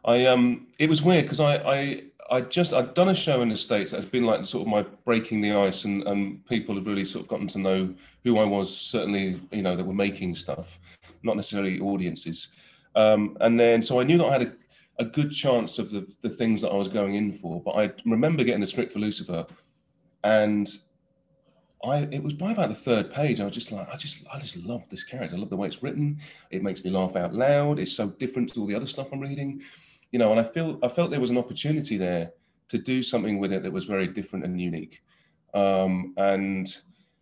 I 0.05 0.27
um, 0.27 0.67
it 0.77 0.87
was 0.87 1.01
weird 1.01 1.25
because 1.25 1.39
I 1.39 1.55
I 1.55 2.03
I 2.29 2.41
just 2.41 2.73
I'd 2.73 2.93
done 2.93 3.09
a 3.09 3.15
show 3.15 3.41
in 3.41 3.49
the 3.49 3.57
states 3.57 3.89
that's 3.89 4.05
been 4.05 4.25
like 4.25 4.45
sort 4.45 4.61
of 4.61 4.67
my 4.67 4.83
breaking 5.03 5.41
the 5.41 5.53
ice, 5.53 5.83
and 5.85 6.03
and 6.03 6.45
people 6.45 6.75
have 6.75 6.85
really 6.85 7.05
sort 7.05 7.23
of 7.23 7.27
gotten 7.27 7.47
to 7.47 7.57
know 7.57 7.91
who 8.23 8.37
I 8.37 8.45
was. 8.45 8.75
Certainly, 8.75 9.41
you 9.51 9.63
know, 9.63 9.75
that 9.75 9.83
were 9.83 9.95
making 9.95 10.35
stuff, 10.35 10.77
not 11.23 11.37
necessarily 11.37 11.79
audiences. 11.79 12.49
Um, 12.95 13.35
and 13.41 13.59
then 13.59 13.81
so 13.81 13.99
I 13.99 14.03
knew 14.03 14.19
that 14.19 14.25
I 14.25 14.31
had 14.33 14.41
a 14.43 14.53
a 14.99 15.05
good 15.05 15.31
chance 15.31 15.79
of 15.79 15.91
the, 15.91 16.11
the 16.21 16.29
things 16.29 16.61
that 16.61 16.71
I 16.71 16.75
was 16.75 16.87
going 16.87 17.15
in 17.15 17.33
for. 17.33 17.61
But 17.61 17.71
I 17.71 17.91
remember 18.05 18.43
getting 18.43 18.61
the 18.61 18.65
script 18.65 18.93
for 18.93 18.99
Lucifer, 18.99 19.45
and 20.23 20.67
I 21.83 21.99
it 22.11 22.23
was 22.23 22.33
by 22.33 22.51
about 22.51 22.69
the 22.69 22.75
third 22.75 23.13
page. 23.13 23.39
I 23.39 23.45
was 23.45 23.53
just 23.53 23.71
like, 23.71 23.87
I 23.93 23.97
just 23.97 24.23
I 24.33 24.39
just 24.39 24.57
love 24.57 24.83
this 24.89 25.03
character. 25.03 25.35
I 25.35 25.39
love 25.39 25.49
the 25.49 25.57
way 25.57 25.67
it's 25.67 25.83
written. 25.83 26.19
It 26.49 26.63
makes 26.63 26.83
me 26.83 26.89
laugh 26.89 27.15
out 27.15 27.33
loud. 27.33 27.79
It's 27.79 27.93
so 27.93 28.09
different 28.09 28.49
to 28.53 28.61
all 28.61 28.65
the 28.65 28.75
other 28.75 28.87
stuff 28.87 29.07
I'm 29.11 29.19
reading, 29.19 29.61
you 30.11 30.19
know. 30.19 30.31
And 30.31 30.39
I 30.39 30.43
feel 30.43 30.79
I 30.81 30.87
felt 30.87 31.11
there 31.11 31.19
was 31.19 31.31
an 31.31 31.37
opportunity 31.37 31.97
there 31.97 32.31
to 32.69 32.77
do 32.77 33.03
something 33.03 33.39
with 33.39 33.53
it 33.53 33.63
that 33.63 33.71
was 33.71 33.85
very 33.85 34.07
different 34.07 34.45
and 34.45 34.59
unique. 34.59 35.01
Um, 35.53 36.13
and 36.17 36.75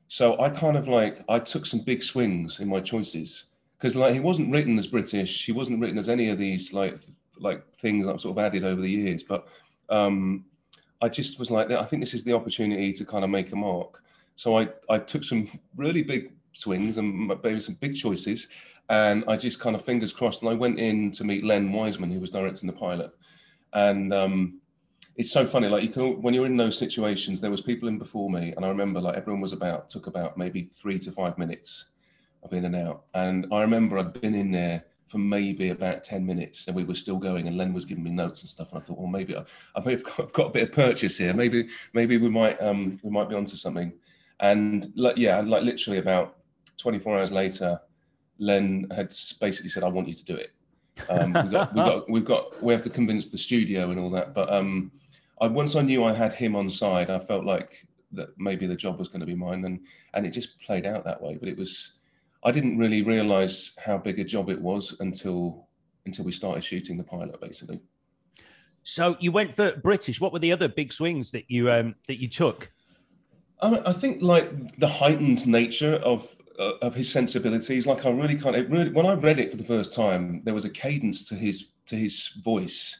so 0.07 0.39
I 0.39 0.49
kind 0.49 0.77
of 0.77 0.87
like 0.87 1.23
I 1.27 1.39
took 1.39 1.65
some 1.65 1.81
big 1.81 2.01
swings 2.01 2.59
in 2.59 2.69
my 2.69 2.79
choices 2.79 3.45
because 3.77 3.95
like 3.95 4.13
he 4.13 4.19
wasn't 4.19 4.51
written 4.51 4.79
as 4.79 4.87
British. 4.87 5.45
He 5.45 5.51
wasn't 5.51 5.81
written 5.81 5.97
as 5.97 6.09
any 6.09 6.29
of 6.29 6.37
these 6.37 6.73
like 6.73 7.01
like 7.39 7.73
things 7.75 8.07
I've 8.07 8.21
sort 8.21 8.37
of 8.37 8.43
added 8.43 8.63
over 8.63 8.81
the 8.81 8.89
years. 8.89 9.23
But 9.23 9.47
um, 9.89 10.45
I 11.01 11.09
just 11.09 11.39
was 11.39 11.51
like, 11.51 11.71
I 11.71 11.85
think 11.85 12.01
this 12.01 12.13
is 12.13 12.23
the 12.23 12.33
opportunity 12.33 12.93
to 12.93 13.05
kind 13.05 13.23
of 13.23 13.29
make 13.29 13.51
a 13.51 13.55
mark. 13.55 14.03
So 14.35 14.57
I, 14.57 14.69
I 14.89 14.99
took 14.99 15.23
some 15.23 15.47
really 15.75 16.03
big 16.03 16.33
swings 16.53 16.97
and 16.97 17.27
maybe 17.43 17.59
some 17.59 17.75
big 17.75 17.95
choices. 17.95 18.47
And 18.89 19.23
I 19.27 19.35
just 19.35 19.59
kind 19.59 19.75
of 19.75 19.83
fingers 19.83 20.13
crossed. 20.13 20.41
And 20.41 20.51
I 20.51 20.53
went 20.53 20.79
in 20.79 21.11
to 21.13 21.23
meet 21.23 21.43
Len 21.43 21.71
Wiseman, 21.71 22.11
who 22.11 22.19
was 22.19 22.29
directing 22.29 22.67
the 22.67 22.73
pilot. 22.73 23.11
And 23.73 24.13
um, 24.13 24.59
it's 25.15 25.31
so 25.31 25.45
funny. 25.45 25.67
Like 25.67 25.83
you 25.83 25.89
can, 25.89 26.21
when 26.21 26.33
you're 26.33 26.45
in 26.45 26.57
those 26.57 26.77
situations, 26.77 27.39
there 27.39 27.51
was 27.51 27.61
people 27.61 27.87
in 27.87 27.97
before 27.97 28.29
me, 28.29 28.53
and 28.55 28.65
I 28.65 28.69
remember 28.69 28.99
like 28.99 29.15
everyone 29.15 29.41
was 29.41 29.53
about 29.53 29.89
took 29.89 30.07
about 30.07 30.37
maybe 30.37 30.69
three 30.73 30.99
to 30.99 31.11
five 31.11 31.37
minutes 31.37 31.85
of 32.43 32.53
in 32.53 32.65
and 32.65 32.75
out. 32.75 33.03
And 33.13 33.47
I 33.51 33.61
remember 33.61 33.97
I'd 33.97 34.19
been 34.19 34.35
in 34.35 34.51
there 34.51 34.83
for 35.07 35.19
maybe 35.19 35.69
about 35.69 36.03
10 36.03 36.25
minutes 36.25 36.67
and 36.67 36.75
we 36.75 36.83
were 36.83 36.95
still 36.95 37.17
going 37.17 37.47
and 37.47 37.57
Len 37.57 37.73
was 37.73 37.85
giving 37.85 38.03
me 38.03 38.09
notes 38.09 38.41
and 38.41 38.49
stuff 38.49 38.71
and 38.71 38.81
I 38.81 38.85
thought 38.85 38.97
well 38.97 39.07
maybe 39.07 39.35
I, 39.35 39.43
I 39.75 39.83
may 39.83 39.91
have 39.91 40.03
got, 40.03 40.19
I've 40.19 40.33
got 40.33 40.47
a 40.47 40.51
bit 40.51 40.63
of 40.63 40.71
purchase 40.71 41.17
here. 41.17 41.33
Maybe 41.33 41.67
maybe 41.93 42.17
we 42.17 42.29
might 42.29 42.61
um 42.61 42.99
we 43.03 43.11
might 43.11 43.29
be 43.29 43.35
onto 43.35 43.55
something. 43.55 43.93
And 44.39 44.91
like 44.95 45.17
yeah 45.17 45.39
like 45.41 45.63
literally 45.63 45.99
about 45.99 46.37
24 46.77 47.19
hours 47.19 47.31
later 47.31 47.79
Len 48.39 48.87
had 48.95 49.15
basically 49.39 49.69
said 49.69 49.83
I 49.83 49.87
want 49.87 50.07
you 50.07 50.13
to 50.13 50.25
do 50.25 50.35
it. 50.35 50.51
Um, 51.09 51.33
we 51.33 51.49
got, 51.49 51.73
we 51.73 51.81
got 51.81 52.09
we've 52.09 52.25
got 52.25 52.63
we 52.63 52.73
have 52.73 52.83
to 52.83 52.89
convince 52.89 53.29
the 53.29 53.37
studio 53.37 53.91
and 53.91 53.99
all 53.99 54.09
that 54.11 54.33
but 54.33 54.51
um 54.51 54.91
I 55.39 55.47
once 55.47 55.75
I 55.75 55.81
knew 55.81 56.03
I 56.03 56.13
had 56.13 56.33
him 56.33 56.55
on 56.55 56.69
side 56.69 57.09
I 57.09 57.19
felt 57.19 57.45
like 57.45 57.85
that 58.13 58.29
maybe 58.37 58.65
the 58.65 58.75
job 58.75 58.97
was 58.97 59.09
going 59.09 59.19
to 59.19 59.25
be 59.25 59.35
mine 59.35 59.63
and 59.65 59.81
and 60.13 60.25
it 60.25 60.31
just 60.31 60.59
played 60.61 60.85
out 60.85 61.03
that 61.03 61.21
way 61.21 61.35
but 61.35 61.49
it 61.49 61.57
was 61.57 61.99
I 62.43 62.51
didn't 62.51 62.77
really 62.77 63.01
realize 63.01 63.71
how 63.83 63.97
big 63.97 64.19
a 64.19 64.23
job 64.23 64.49
it 64.49 64.61
was 64.61 64.95
until 64.99 65.67
until 66.05 66.25
we 66.25 66.31
started 66.31 66.63
shooting 66.63 66.97
the 66.97 67.03
pilot, 67.03 67.39
basically. 67.41 67.79
So 68.83 69.17
you 69.19 69.31
went 69.31 69.55
for 69.55 69.75
British. 69.77 70.21
What 70.21 70.31
were 70.31 70.39
the 70.39 70.51
other 70.51 70.67
big 70.67 70.93
swings 70.93 71.31
that 71.31 71.49
you 71.49 71.71
um, 71.71 71.95
that 72.07 72.21
you 72.21 72.29
took? 72.29 72.71
I, 73.61 73.81
I 73.87 73.93
think 73.93 74.21
like 74.21 74.79
the 74.79 74.87
heightened 74.87 75.47
nature 75.47 75.95
of 75.95 76.35
uh, 76.59 76.73
of 76.81 76.93
his 76.93 77.11
sensibilities. 77.11 77.87
Like 77.87 78.05
I 78.05 78.11
really 78.11 78.35
of 78.35 78.71
really 78.71 78.91
when 78.91 79.07
I 79.07 79.13
read 79.13 79.39
it 79.39 79.51
for 79.51 79.57
the 79.57 79.63
first 79.63 79.93
time, 79.93 80.41
there 80.43 80.53
was 80.53 80.65
a 80.65 80.69
cadence 80.69 81.27
to 81.29 81.35
his 81.35 81.69
to 81.87 81.95
his 81.95 82.27
voice, 82.43 82.99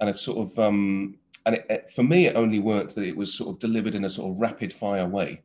and 0.00 0.08
a 0.08 0.14
sort 0.14 0.38
of 0.38 0.58
um, 0.58 1.18
and 1.44 1.56
it, 1.56 1.66
it, 1.68 1.90
for 1.90 2.02
me, 2.02 2.26
it 2.26 2.36
only 2.36 2.58
worked 2.58 2.94
that 2.94 3.04
it 3.04 3.16
was 3.16 3.32
sort 3.32 3.50
of 3.50 3.58
delivered 3.58 3.94
in 3.94 4.04
a 4.06 4.10
sort 4.10 4.30
of 4.30 4.40
rapid 4.40 4.72
fire 4.72 5.06
way 5.06 5.42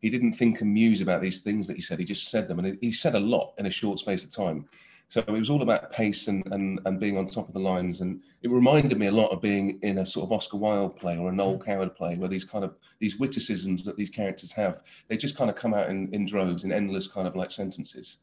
he 0.00 0.10
didn't 0.10 0.32
think 0.32 0.60
and 0.60 0.72
muse 0.72 1.00
about 1.00 1.20
these 1.20 1.42
things 1.42 1.66
that 1.66 1.76
he 1.76 1.82
said. 1.82 1.98
He 1.98 2.04
just 2.04 2.30
said 2.30 2.48
them, 2.48 2.58
and 2.58 2.78
he 2.80 2.90
said 2.90 3.14
a 3.14 3.20
lot 3.20 3.54
in 3.58 3.66
a 3.66 3.70
short 3.70 3.98
space 3.98 4.24
of 4.24 4.30
time. 4.30 4.66
So 5.08 5.20
it 5.26 5.30
was 5.30 5.50
all 5.50 5.62
about 5.62 5.90
pace 5.90 6.28
and, 6.28 6.46
and 6.52 6.80
and 6.84 7.00
being 7.00 7.18
on 7.18 7.26
top 7.26 7.48
of 7.48 7.54
the 7.54 7.60
lines, 7.60 8.00
and 8.00 8.20
it 8.42 8.50
reminded 8.50 8.96
me 8.96 9.06
a 9.06 9.12
lot 9.12 9.32
of 9.32 9.42
being 9.42 9.78
in 9.82 9.98
a 9.98 10.06
sort 10.06 10.24
of 10.24 10.32
Oscar 10.32 10.56
Wilde 10.56 10.96
play 10.96 11.18
or 11.18 11.28
a 11.28 11.32
Noel 11.32 11.58
mm. 11.58 11.64
Coward 11.64 11.96
play, 11.96 12.16
where 12.16 12.28
these 12.28 12.44
kind 12.44 12.64
of 12.64 12.76
these 13.00 13.18
witticisms 13.18 13.82
that 13.84 13.96
these 13.96 14.08
characters 14.10 14.52
have, 14.52 14.82
they 15.08 15.16
just 15.16 15.36
kind 15.36 15.50
of 15.50 15.56
come 15.56 15.74
out 15.74 15.90
in, 15.90 16.08
in 16.14 16.26
droves 16.26 16.62
in 16.64 16.72
endless 16.72 17.08
kind 17.08 17.26
of 17.26 17.34
like 17.34 17.50
sentences, 17.50 18.18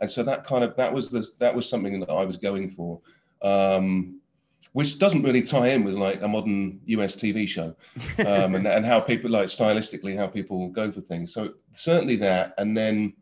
and 0.00 0.08
so 0.08 0.22
that 0.22 0.44
kind 0.44 0.62
of 0.62 0.76
that 0.76 0.92
was 0.92 1.10
the 1.10 1.28
that 1.40 1.54
was 1.54 1.68
something 1.68 1.98
that 1.98 2.10
I 2.10 2.24
was 2.24 2.36
going 2.36 2.70
for. 2.70 3.00
Um, 3.42 4.20
which 4.72 4.98
doesn't 4.98 5.22
really 5.22 5.42
tie 5.42 5.68
in 5.68 5.84
with 5.84 5.94
like 5.94 6.22
a 6.22 6.28
modern 6.28 6.80
US 6.86 7.16
TV 7.16 7.48
show 7.48 7.74
um, 8.26 8.54
and, 8.54 8.66
and 8.66 8.84
how 8.84 9.00
people 9.00 9.30
like 9.30 9.46
stylistically 9.46 10.16
how 10.16 10.26
people 10.26 10.68
go 10.68 10.90
for 10.92 11.00
things. 11.00 11.32
So 11.32 11.54
certainly 11.72 12.16
that, 12.16 12.54
and 12.58 12.76
then 12.76 13.14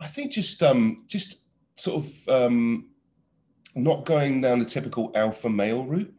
I 0.00 0.06
think 0.06 0.32
just 0.32 0.62
um, 0.62 1.04
just 1.06 1.42
sort 1.76 2.04
of 2.04 2.28
um, 2.28 2.90
not 3.74 4.04
going 4.04 4.40
down 4.40 4.58
the 4.58 4.64
typical 4.64 5.12
alpha 5.14 5.48
male 5.48 5.84
route. 5.84 6.12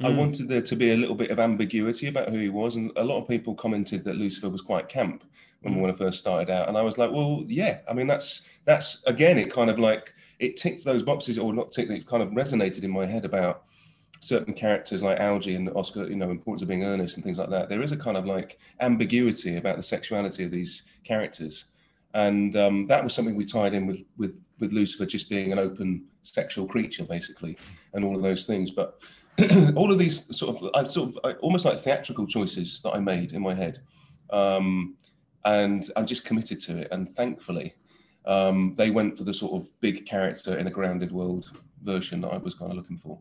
Mm. 0.00 0.06
I 0.06 0.10
wanted 0.10 0.48
there 0.48 0.62
to 0.62 0.76
be 0.76 0.92
a 0.92 0.96
little 0.96 1.14
bit 1.14 1.30
of 1.30 1.38
ambiguity 1.38 2.08
about 2.08 2.28
who 2.28 2.38
he 2.38 2.48
was, 2.48 2.76
and 2.76 2.92
a 2.96 3.04
lot 3.04 3.20
of 3.20 3.28
people 3.28 3.54
commented 3.54 4.04
that 4.04 4.16
Lucifer 4.16 4.48
was 4.48 4.60
quite 4.60 4.88
camp 4.88 5.24
when 5.62 5.74
mm. 5.74 5.80
when 5.80 5.90
I 5.90 5.94
first 5.94 6.18
started 6.18 6.50
out, 6.50 6.68
and 6.68 6.76
I 6.76 6.82
was 6.82 6.98
like, 6.98 7.10
well, 7.10 7.44
yeah. 7.46 7.78
I 7.88 7.92
mean, 7.92 8.06
that's 8.06 8.42
that's 8.64 9.02
again, 9.04 9.38
it 9.38 9.52
kind 9.52 9.70
of 9.70 9.78
like 9.78 10.12
it 10.38 10.56
ticked 10.56 10.84
those 10.84 11.02
boxes, 11.02 11.38
or 11.38 11.52
not 11.52 11.70
ticked. 11.70 11.90
It 11.90 12.06
kind 12.06 12.22
of 12.22 12.30
resonated 12.30 12.84
in 12.84 12.90
my 12.90 13.06
head 13.06 13.24
about 13.24 13.64
certain 14.20 14.54
characters 14.54 15.02
like 15.02 15.20
Algie 15.20 15.54
and 15.54 15.70
Oscar, 15.70 16.08
you 16.08 16.16
know, 16.16 16.30
importance 16.30 16.62
of 16.62 16.68
being 16.68 16.84
earnest 16.84 17.16
and 17.16 17.24
things 17.24 17.38
like 17.38 17.50
that. 17.50 17.68
There 17.68 17.82
is 17.82 17.92
a 17.92 17.96
kind 17.96 18.16
of 18.16 18.26
like 18.26 18.58
ambiguity 18.80 19.56
about 19.56 19.76
the 19.76 19.82
sexuality 19.82 20.44
of 20.44 20.50
these 20.50 20.82
characters, 21.04 21.66
and 22.14 22.56
um, 22.56 22.86
that 22.86 23.02
was 23.02 23.14
something 23.14 23.36
we 23.36 23.44
tied 23.44 23.74
in 23.74 23.86
with 23.86 24.04
with 24.16 24.38
with 24.58 24.72
Lucifer 24.72 25.06
just 25.06 25.28
being 25.28 25.52
an 25.52 25.58
open 25.58 26.04
sexual 26.22 26.66
creature, 26.66 27.04
basically, 27.04 27.58
and 27.92 28.04
all 28.04 28.16
of 28.16 28.22
those 28.22 28.46
things. 28.46 28.70
But 28.70 29.02
all 29.74 29.92
of 29.92 29.98
these 29.98 30.24
sort 30.36 30.56
of, 30.56 30.70
I 30.74 30.84
sort 30.84 31.10
of 31.10 31.18
I, 31.24 31.32
almost 31.38 31.64
like 31.64 31.78
theatrical 31.78 32.26
choices 32.26 32.80
that 32.82 32.92
I 32.92 33.00
made 33.00 33.32
in 33.32 33.42
my 33.42 33.54
head, 33.54 33.80
um, 34.30 34.96
and 35.44 35.90
I'm 35.96 36.06
just 36.06 36.24
committed 36.24 36.60
to 36.60 36.78
it. 36.78 36.88
And 36.90 37.14
thankfully, 37.14 37.74
um, 38.24 38.74
they 38.76 38.90
went 38.90 39.16
for 39.16 39.24
the 39.24 39.34
sort 39.34 39.60
of 39.60 39.68
big 39.80 40.06
character 40.06 40.56
in 40.58 40.66
a 40.66 40.70
grounded 40.70 41.12
world 41.12 41.52
version 41.82 42.20
that 42.22 42.28
I 42.28 42.38
was 42.38 42.54
kind 42.54 42.70
of 42.70 42.76
looking 42.76 42.98
for. 42.98 43.18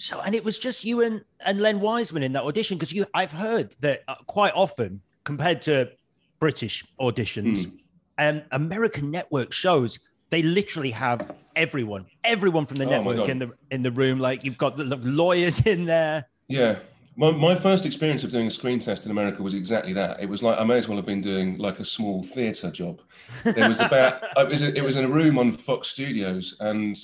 So, 0.00 0.18
and 0.22 0.34
it 0.34 0.42
was 0.42 0.58
just 0.58 0.82
you 0.82 1.02
and, 1.02 1.22
and 1.44 1.60
Len 1.60 1.78
Wiseman 1.78 2.22
in 2.22 2.32
that 2.32 2.44
audition 2.44 2.78
because 2.78 2.90
you, 2.90 3.04
I've 3.12 3.32
heard 3.32 3.74
that 3.80 4.02
uh, 4.08 4.14
quite 4.26 4.54
often 4.54 5.02
compared 5.24 5.60
to 5.62 5.90
British 6.38 6.82
auditions 6.98 7.66
mm. 7.66 7.78
and 8.16 8.42
American 8.52 9.10
network 9.10 9.52
shows, 9.52 9.98
they 10.30 10.40
literally 10.40 10.90
have 10.92 11.34
everyone, 11.54 12.06
everyone 12.24 12.64
from 12.64 12.78
the 12.78 12.86
oh 12.86 12.90
network 12.90 13.28
in 13.28 13.40
the 13.40 13.52
in 13.70 13.82
the 13.82 13.90
room. 13.90 14.18
Like 14.18 14.42
you've 14.42 14.56
got 14.56 14.74
the, 14.74 14.84
the 14.84 14.96
lawyers 14.96 15.60
in 15.66 15.84
there. 15.84 16.24
Yeah, 16.48 16.78
my, 17.16 17.30
my 17.32 17.54
first 17.54 17.84
experience 17.84 18.24
of 18.24 18.30
doing 18.30 18.46
a 18.46 18.50
screen 18.50 18.78
test 18.78 19.04
in 19.04 19.10
America 19.10 19.42
was 19.42 19.52
exactly 19.52 19.92
that. 19.92 20.18
It 20.18 20.30
was 20.30 20.42
like 20.42 20.58
I 20.58 20.64
may 20.64 20.78
as 20.78 20.88
well 20.88 20.96
have 20.96 21.04
been 21.04 21.20
doing 21.20 21.58
like 21.58 21.78
a 21.78 21.84
small 21.84 22.22
theatre 22.22 22.70
job. 22.70 23.02
There 23.44 23.68
was 23.68 23.80
about 23.80 24.22
it 24.38 24.48
was, 24.48 24.62
it 24.62 24.82
was 24.82 24.96
in 24.96 25.04
a 25.04 25.08
room 25.08 25.38
on 25.38 25.52
Fox 25.52 25.88
Studios, 25.88 26.56
and 26.60 26.96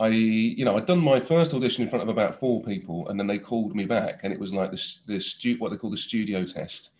I, 0.00 0.08
you 0.08 0.64
know, 0.64 0.76
I'd 0.76 0.86
done 0.86 0.98
my 0.98 1.20
first 1.20 1.52
audition 1.52 1.84
in 1.84 1.90
front 1.90 2.02
of 2.02 2.08
about 2.08 2.40
four 2.40 2.62
people, 2.62 3.08
and 3.08 3.20
then 3.20 3.26
they 3.26 3.38
called 3.38 3.76
me 3.76 3.84
back, 3.84 4.20
and 4.24 4.32
it 4.32 4.40
was 4.40 4.54
like 4.54 4.70
the 4.70 4.82
the 5.06 5.20
stu- 5.20 5.58
what 5.58 5.70
they 5.70 5.76
call 5.76 5.90
the 5.90 5.96
studio 5.96 6.42
test, 6.44 6.92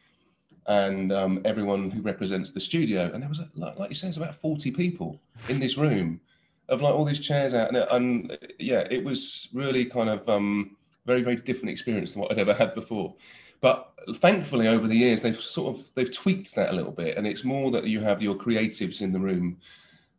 and 0.67 1.11
um, 1.11 1.41
everyone 1.47 1.91
who 1.91 2.03
represents 2.03 2.51
the 2.51 2.61
studio. 2.61 3.11
And 3.13 3.23
there 3.23 3.29
was, 3.29 3.41
like, 3.55 3.79
like 3.79 3.89
you 3.89 3.95
said, 3.95 4.09
it's 4.09 4.19
about 4.19 4.35
40 4.35 4.71
people 4.71 5.19
in 5.49 5.59
this 5.59 5.79
room 5.79 6.21
of 6.69 6.83
like 6.83 6.95
all 6.95 7.07
these 7.07 7.21
chairs 7.21 7.55
out. 7.55 7.75
And, 7.75 7.79
and 7.91 8.39
yeah, 8.59 8.87
it 8.91 9.03
was 9.03 9.49
really 9.55 9.85
kind 9.87 10.11
of 10.11 10.29
um, 10.29 10.77
very, 11.07 11.23
very 11.23 11.37
different 11.37 11.71
experience 11.71 12.13
than 12.13 12.23
what 12.23 12.31
I'd 12.31 12.39
ever 12.39 12.55
had 12.55 12.75
before. 12.75 13.15
But 13.61 13.93
thankfully, 14.17 14.69
over 14.69 14.87
the 14.87 14.97
years, 14.97 15.23
they've 15.23 15.41
sort 15.41 15.77
of 15.77 15.95
they've 15.95 16.13
tweaked 16.13 16.55
that 16.55 16.71
a 16.71 16.77
little 16.77 16.93
bit, 16.93 17.17
and 17.17 17.27
it's 17.27 17.45
more 17.45 17.71
that 17.71 17.85
you 17.85 18.01
have 18.01 18.23
your 18.23 18.35
creatives 18.35 19.03
in 19.03 19.13
the 19.13 19.19
room, 19.19 19.59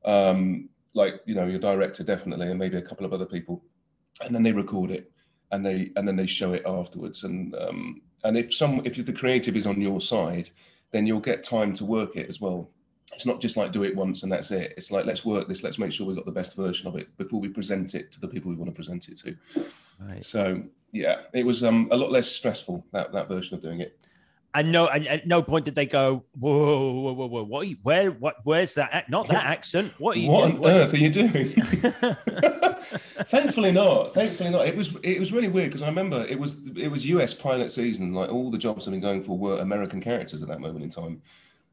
um, 0.06 0.70
like 0.94 1.22
you 1.26 1.36
know 1.36 1.46
your 1.46 1.60
director 1.60 2.04
definitely, 2.04 2.50
and 2.50 2.60
maybe 2.60 2.78
a 2.78 2.82
couple 2.82 3.06
of 3.06 3.14
other 3.14 3.26
people, 3.26 3.64
and 4.22 4.34
then 4.34 4.44
they 4.44 4.52
record 4.52 4.92
it, 4.92 5.12
and 5.52 5.66
they 5.66 5.92
and 5.96 6.08
then 6.08 6.16
they 6.16 6.28
show 6.28 6.54
it 6.54 6.64
afterwards, 6.66 7.24
and 7.24 7.56
um, 7.56 8.02
and 8.24 8.38
if 8.38 8.54
some 8.54 8.82
if 8.86 9.04
the 9.04 9.14
creative 9.14 9.56
is 9.56 9.68
on 9.68 9.82
your 9.82 10.02
side, 10.02 10.50
then 10.92 11.06
you'll 11.08 11.20
get 11.20 11.44
time 11.44 11.74
to 11.74 11.86
work 11.86 12.16
it 12.16 12.28
as 12.30 12.40
well. 12.40 12.70
It's 13.14 13.26
not 13.26 13.42
just 13.42 13.58
like 13.58 13.72
do 13.72 13.84
it 13.84 13.96
once 13.96 14.24
and 14.24 14.32
that's 14.32 14.52
it. 14.52 14.74
It's 14.78 14.92
like 14.92 15.06
let's 15.06 15.26
work 15.26 15.48
this. 15.48 15.64
Let's 15.64 15.78
make 15.78 15.92
sure 15.92 16.08
we've 16.08 16.16
got 16.16 16.26
the 16.26 16.32
best 16.32 16.56
version 16.56 16.88
of 16.88 16.96
it 16.96 17.16
before 17.18 17.42
we 17.42 17.50
present 17.50 17.94
it 17.94 18.12
to 18.14 18.22
the 18.22 18.28
people 18.28 18.50
we 18.50 18.56
want 18.56 18.70
to 18.70 18.76
present 18.76 19.10
it 19.10 19.18
to. 19.20 19.36
Right. 20.00 20.24
So 20.24 20.64
yeah, 20.92 21.22
it 21.34 21.46
was 21.46 21.64
um, 21.64 21.90
a 21.92 21.98
lot 21.98 22.12
less 22.12 22.30
stressful 22.30 22.86
that 22.94 23.12
that 23.12 23.28
version 23.28 23.56
of 23.56 23.62
doing 23.62 23.82
it. 23.82 23.98
And 24.54 24.72
no, 24.72 24.88
and 24.88 25.08
at 25.08 25.26
no 25.26 25.42
point 25.42 25.64
did 25.64 25.76
they 25.76 25.86
go, 25.86 26.26
whoa, 26.38 26.92
whoa, 26.92 27.14
whoa, 27.14 27.28
whoa, 27.28 27.44
what? 27.44 27.68
You, 27.68 27.78
where, 27.84 28.12
what? 28.12 28.36
Where's 28.44 28.74
that? 28.74 29.10
Not 29.10 29.30
that 29.30 29.46
accent. 29.46 29.94
What 29.98 30.18
are 30.18 30.20
you? 30.20 30.30
What 30.30 30.42
doing? 30.42 30.56
on 30.56 30.60
what 30.60 30.72
earth 30.72 30.94
are 30.94 30.98
you 30.98 31.10
doing? 31.10 31.46
Thankfully 33.30 33.72
not. 33.72 34.14
Thankfully 34.14 34.50
not. 34.50 34.68
It 34.68 34.76
was 34.76 34.94
it 35.04 35.20
was 35.20 35.32
really 35.32 35.48
weird 35.48 35.70
because 35.70 35.82
I 35.82 35.88
remember 35.88 36.26
it 36.30 36.38
was 36.38 36.60
it 36.76 36.90
was 36.90 37.06
US 37.06 37.34
pilot 37.34 37.72
season. 37.72 38.14
Like 38.14 38.30
all 38.30 38.52
the 38.52 38.58
jobs 38.58 38.88
I've 38.88 38.92
been 38.92 39.00
going 39.00 39.24
for 39.24 39.38
were 39.38 39.60
American 39.60 40.02
characters 40.02 40.42
at 40.42 40.50
that 40.50 40.60
moment 40.60 40.84
in 40.84 40.90
time. 40.90 41.22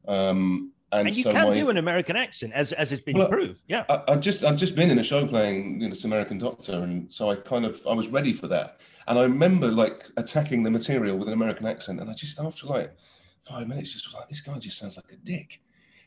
Um, 0.07 0.71
and, 0.91 1.07
and 1.07 1.15
you 1.15 1.23
so 1.23 1.31
can 1.31 1.49
my, 1.49 1.53
do 1.53 1.69
an 1.69 1.77
American 1.77 2.15
accent, 2.15 2.53
as 2.53 2.71
as 2.71 2.89
has 2.89 3.01
been 3.01 3.17
well, 3.17 3.29
proved. 3.29 3.61
Yeah, 3.67 3.83
I, 3.89 4.13
I 4.13 4.15
just 4.15 4.43
I've 4.43 4.55
just 4.55 4.75
been 4.75 4.89
in 4.89 4.99
a 4.99 5.03
show 5.03 5.27
playing 5.27 5.81
you 5.81 5.87
know, 5.87 5.89
this 5.89 6.05
American 6.05 6.39
Doctor, 6.39 6.81
and 6.83 7.11
so 7.11 7.29
I 7.29 7.35
kind 7.35 7.65
of 7.65 7.85
I 7.85 7.93
was 7.93 8.07
ready 8.07 8.33
for 8.33 8.47
that. 8.47 8.79
And 9.09 9.17
I 9.17 9.23
remember 9.23 9.71
like 9.71 10.05
attacking 10.17 10.61
the 10.61 10.69
material 10.69 11.17
with 11.17 11.27
an 11.27 11.33
American 11.33 11.65
accent, 11.65 11.99
and 11.99 12.09
I 12.09 12.13
just 12.13 12.39
after 12.39 12.67
like 12.67 12.95
five 13.43 13.67
minutes 13.67 13.93
just 13.93 14.07
was 14.07 14.13
like, 14.13 14.29
this 14.29 14.39
guy 14.39 14.57
just 14.59 14.77
sounds 14.77 14.97
like 14.97 15.11
a 15.11 15.17
dick. 15.17 15.61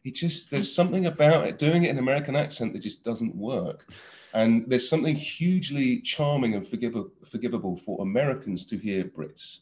It 0.05 0.15
just 0.15 0.51
there's 0.53 0.73
something 0.81 1.07
about 1.07 1.47
it 1.47 1.59
doing 1.59 1.83
it 1.83 1.91
in 1.91 1.99
American 1.99 2.37
accent 2.37 2.73
that 2.73 2.79
just 2.79 3.03
doesn't 3.03 3.35
work. 3.35 3.93
And 4.35 4.65
there's 4.69 4.89
something 4.89 5.17
hugely 5.17 6.01
charming 6.01 6.55
and 6.55 6.67
forgivable, 6.67 7.11
forgivable 7.27 7.77
for 7.77 8.01
Americans 8.03 8.65
to 8.67 8.79
hear 8.79 9.05
Brits. 9.05 9.59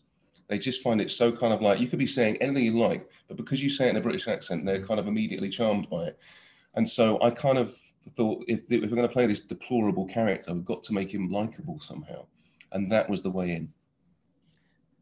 They 0.48 0.58
just 0.58 0.82
find 0.82 1.00
it 1.00 1.10
so 1.10 1.32
kind 1.32 1.54
of 1.54 1.62
like 1.62 1.80
you 1.80 1.88
could 1.88 1.98
be 1.98 2.06
saying 2.06 2.36
anything 2.36 2.64
you 2.64 2.78
like, 2.78 3.08
but 3.26 3.38
because 3.38 3.62
you 3.62 3.70
say 3.70 3.86
it 3.86 3.90
in 3.90 3.96
a 3.96 4.00
British 4.02 4.28
accent, 4.28 4.66
they're 4.66 4.84
kind 4.84 5.00
of 5.00 5.08
immediately 5.08 5.48
charmed 5.48 5.88
by 5.88 6.04
it. 6.04 6.18
And 6.74 6.88
so 6.88 7.20
I 7.22 7.30
kind 7.30 7.56
of 7.56 7.76
thought 8.16 8.44
if, 8.48 8.60
if 8.68 8.82
we're 8.82 8.88
going 8.88 9.02
to 9.02 9.08
play 9.08 9.26
this 9.26 9.40
deplorable 9.40 10.06
character, 10.06 10.52
we've 10.52 10.64
got 10.64 10.82
to 10.84 10.92
make 10.92 11.12
him 11.12 11.30
likable 11.30 11.80
somehow. 11.80 12.26
And 12.72 12.90
that 12.92 13.08
was 13.08 13.22
the 13.22 13.30
way 13.30 13.50
in. 13.52 13.72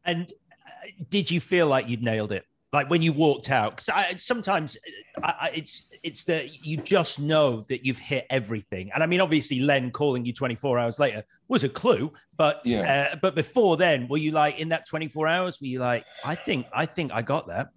And 0.04 0.32
uh, 0.52 0.90
did 1.10 1.30
you 1.30 1.40
feel 1.40 1.66
like 1.66 1.88
you'd 1.88 2.02
nailed 2.02 2.32
it? 2.32 2.44
like 2.72 2.90
when 2.90 3.00
you 3.02 3.12
walked 3.12 3.50
out 3.50 3.76
because 3.76 4.22
sometimes 4.22 4.76
I, 5.22 5.34
I, 5.40 5.50
it's 5.54 5.84
it's 6.02 6.24
that 6.24 6.66
you 6.66 6.76
just 6.76 7.18
know 7.18 7.64
that 7.68 7.84
you've 7.84 7.98
hit 7.98 8.26
everything 8.30 8.90
and 8.92 9.02
i 9.02 9.06
mean 9.06 9.20
obviously 9.20 9.60
len 9.60 9.90
calling 9.90 10.24
you 10.24 10.32
24 10.32 10.78
hours 10.78 10.98
later 10.98 11.24
was 11.48 11.64
a 11.64 11.68
clue 11.68 12.12
but 12.36 12.60
yeah. 12.64 13.10
uh, 13.12 13.16
but 13.22 13.34
before 13.34 13.76
then 13.76 14.06
were 14.08 14.18
you 14.18 14.32
like 14.32 14.58
in 14.58 14.68
that 14.68 14.86
24 14.86 15.26
hours 15.26 15.60
were 15.60 15.66
you 15.66 15.78
like 15.78 16.04
i 16.24 16.34
think 16.34 16.66
i 16.72 16.84
think 16.84 17.12
i 17.12 17.22
got 17.22 17.46
that 17.46 17.68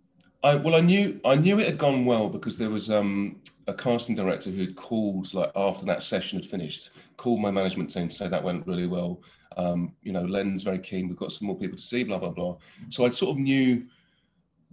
I, 0.43 0.55
well, 0.55 0.73
I 0.73 0.79
knew 0.79 1.21
I 1.23 1.35
knew 1.35 1.59
it 1.59 1.67
had 1.67 1.77
gone 1.77 2.03
well 2.03 2.27
because 2.27 2.57
there 2.57 2.71
was 2.71 2.89
um, 2.89 3.39
a 3.67 3.75
casting 3.75 4.15
director 4.15 4.49
who 4.49 4.61
had 4.61 4.75
called 4.75 5.31
like 5.35 5.51
after 5.55 5.85
that 5.85 6.01
session 6.01 6.39
had 6.39 6.47
finished, 6.47 6.89
called 7.15 7.39
my 7.39 7.51
management 7.51 7.91
team 7.91 8.07
to 8.07 8.15
say 8.15 8.27
that 8.27 8.43
went 8.43 8.65
really 8.65 8.87
well. 8.87 9.21
Um, 9.57 9.93
you 10.01 10.11
know, 10.11 10.23
Len's 10.23 10.63
very 10.63 10.79
keen. 10.79 11.07
We've 11.07 11.17
got 11.17 11.31
some 11.31 11.47
more 11.47 11.57
people 11.57 11.77
to 11.77 11.83
see. 11.83 12.03
Blah 12.03 12.19
blah 12.19 12.29
blah. 12.29 12.57
So 12.89 13.05
I 13.05 13.09
sort 13.09 13.31
of 13.31 13.37
knew 13.37 13.85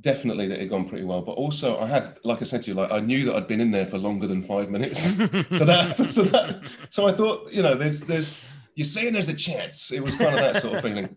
definitely 0.01 0.47
that 0.47 0.55
it 0.55 0.61
had 0.61 0.71
gone 0.71 0.89
pretty 0.89 1.05
well. 1.05 1.23
But 1.23 1.33
also, 1.33 1.79
I 1.79 1.87
had, 1.87 2.19
like 2.25 2.41
I 2.41 2.45
said 2.45 2.63
to 2.63 2.71
you, 2.71 2.75
like 2.75 2.93
I 2.93 3.01
knew 3.01 3.25
that 3.25 3.37
I'd 3.37 3.49
been 3.49 3.61
in 3.61 3.71
there 3.71 3.87
for 3.87 3.99
longer 3.99 4.27
than 4.27 4.43
five 4.43 4.71
minutes. 4.71 5.17
so 5.51 5.65
that, 5.65 5.97
so 6.11 6.23
that, 6.25 6.61
so 6.91 7.07
I 7.07 7.13
thought, 7.13 7.53
you 7.53 7.63
know, 7.63 7.75
there's, 7.75 8.01
there's, 8.01 8.39
you're 8.75 8.85
saying 8.85 9.13
there's 9.13 9.29
a 9.29 9.35
chance. 9.35 9.91
It 9.91 10.03
was 10.03 10.15
kind 10.15 10.35
of 10.35 10.41
that 10.41 10.63
sort 10.63 10.77
of 10.77 10.83
feeling. 10.83 11.17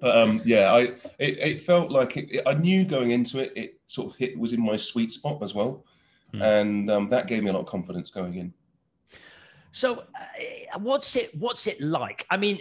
But 0.00 0.16
um, 0.16 0.40
yeah, 0.44 0.72
I, 0.72 0.80
it, 1.18 1.38
it 1.38 1.62
felt 1.62 1.90
like 1.90 2.16
it, 2.16 2.30
it, 2.30 2.42
I 2.46 2.54
knew 2.54 2.84
going 2.84 3.10
into 3.10 3.40
it, 3.40 3.52
it 3.56 3.80
sort 3.86 4.12
of 4.12 4.18
hit 4.18 4.38
was 4.38 4.52
in 4.52 4.64
my 4.64 4.76
sweet 4.76 5.10
spot 5.10 5.42
as 5.42 5.54
well, 5.54 5.84
mm. 6.32 6.40
and 6.40 6.88
um, 6.88 7.08
that 7.08 7.26
gave 7.26 7.42
me 7.42 7.50
a 7.50 7.52
lot 7.52 7.60
of 7.60 7.66
confidence 7.66 8.10
going 8.10 8.36
in. 8.36 8.54
So, 9.72 10.00
uh, 10.00 10.78
what's 10.78 11.16
it? 11.16 11.34
What's 11.38 11.66
it 11.66 11.80
like? 11.80 12.26
I 12.30 12.36
mean, 12.36 12.58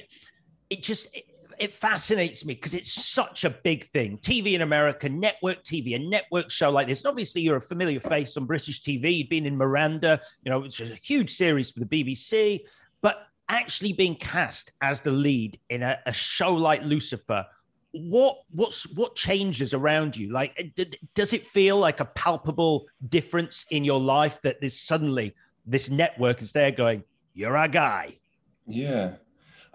it 0.70 0.84
just. 0.84 1.08
It, 1.16 1.26
it 1.60 1.74
fascinates 1.74 2.46
me 2.46 2.54
because 2.54 2.76
it's 2.76 2.94
such 2.94 3.44
a 3.44 3.50
big 3.50 3.86
thing. 3.86 4.20
TV 4.20 4.54
in 4.54 4.62
America, 4.62 5.10
network 5.10 5.64
TV, 5.64 5.96
a 5.96 6.00
network 6.00 6.52
show 6.52 6.70
like 6.70 6.88
this. 6.88 7.04
And 7.04 7.10
obviously, 7.10 7.42
you're 7.42 7.58
a 7.58 7.62
familiar 7.62 8.00
face 8.00 8.38
on 8.38 8.46
British 8.46 8.84
TV. 8.84 9.18
You've 9.18 9.30
been 9.30 9.46
in 9.48 9.58
Miranda, 9.58 10.22
you 10.44 10.52
know, 10.52 10.60
which 10.60 10.80
is 10.80 10.92
a 10.92 10.96
huge 10.96 11.32
series 11.32 11.72
for 11.72 11.80
the 11.80 11.86
BBC. 11.86 12.62
But 13.02 13.26
actually 13.50 13.94
being 13.94 14.16
cast 14.16 14.72
as 14.82 15.02
the 15.02 15.12
lead 15.12 15.60
in 15.70 15.82
a, 15.82 16.00
a 16.06 16.14
show 16.14 16.54
like 16.54 16.84
Lucifer, 16.84 17.46
what 17.92 18.38
what's 18.52 18.84
what 18.96 19.16
changes 19.16 19.74
around 19.74 20.16
you? 20.16 20.32
Like, 20.32 20.74
d- 20.76 20.94
does 21.16 21.34
it 21.34 21.48
feel 21.48 21.78
like 21.78 22.00
a 22.00 22.06
palpable 22.06 22.88
difference 23.08 23.66
in 23.72 23.84
your 23.84 24.00
life 24.00 24.40
that 24.44 24.62
there's 24.62 24.80
suddenly 24.80 25.34
this 25.68 25.90
network 25.90 26.42
is 26.42 26.52
there 26.52 26.72
going, 26.72 27.04
"You're 27.34 27.56
a 27.56 27.68
guy." 27.68 28.18
Yeah, 28.66 29.14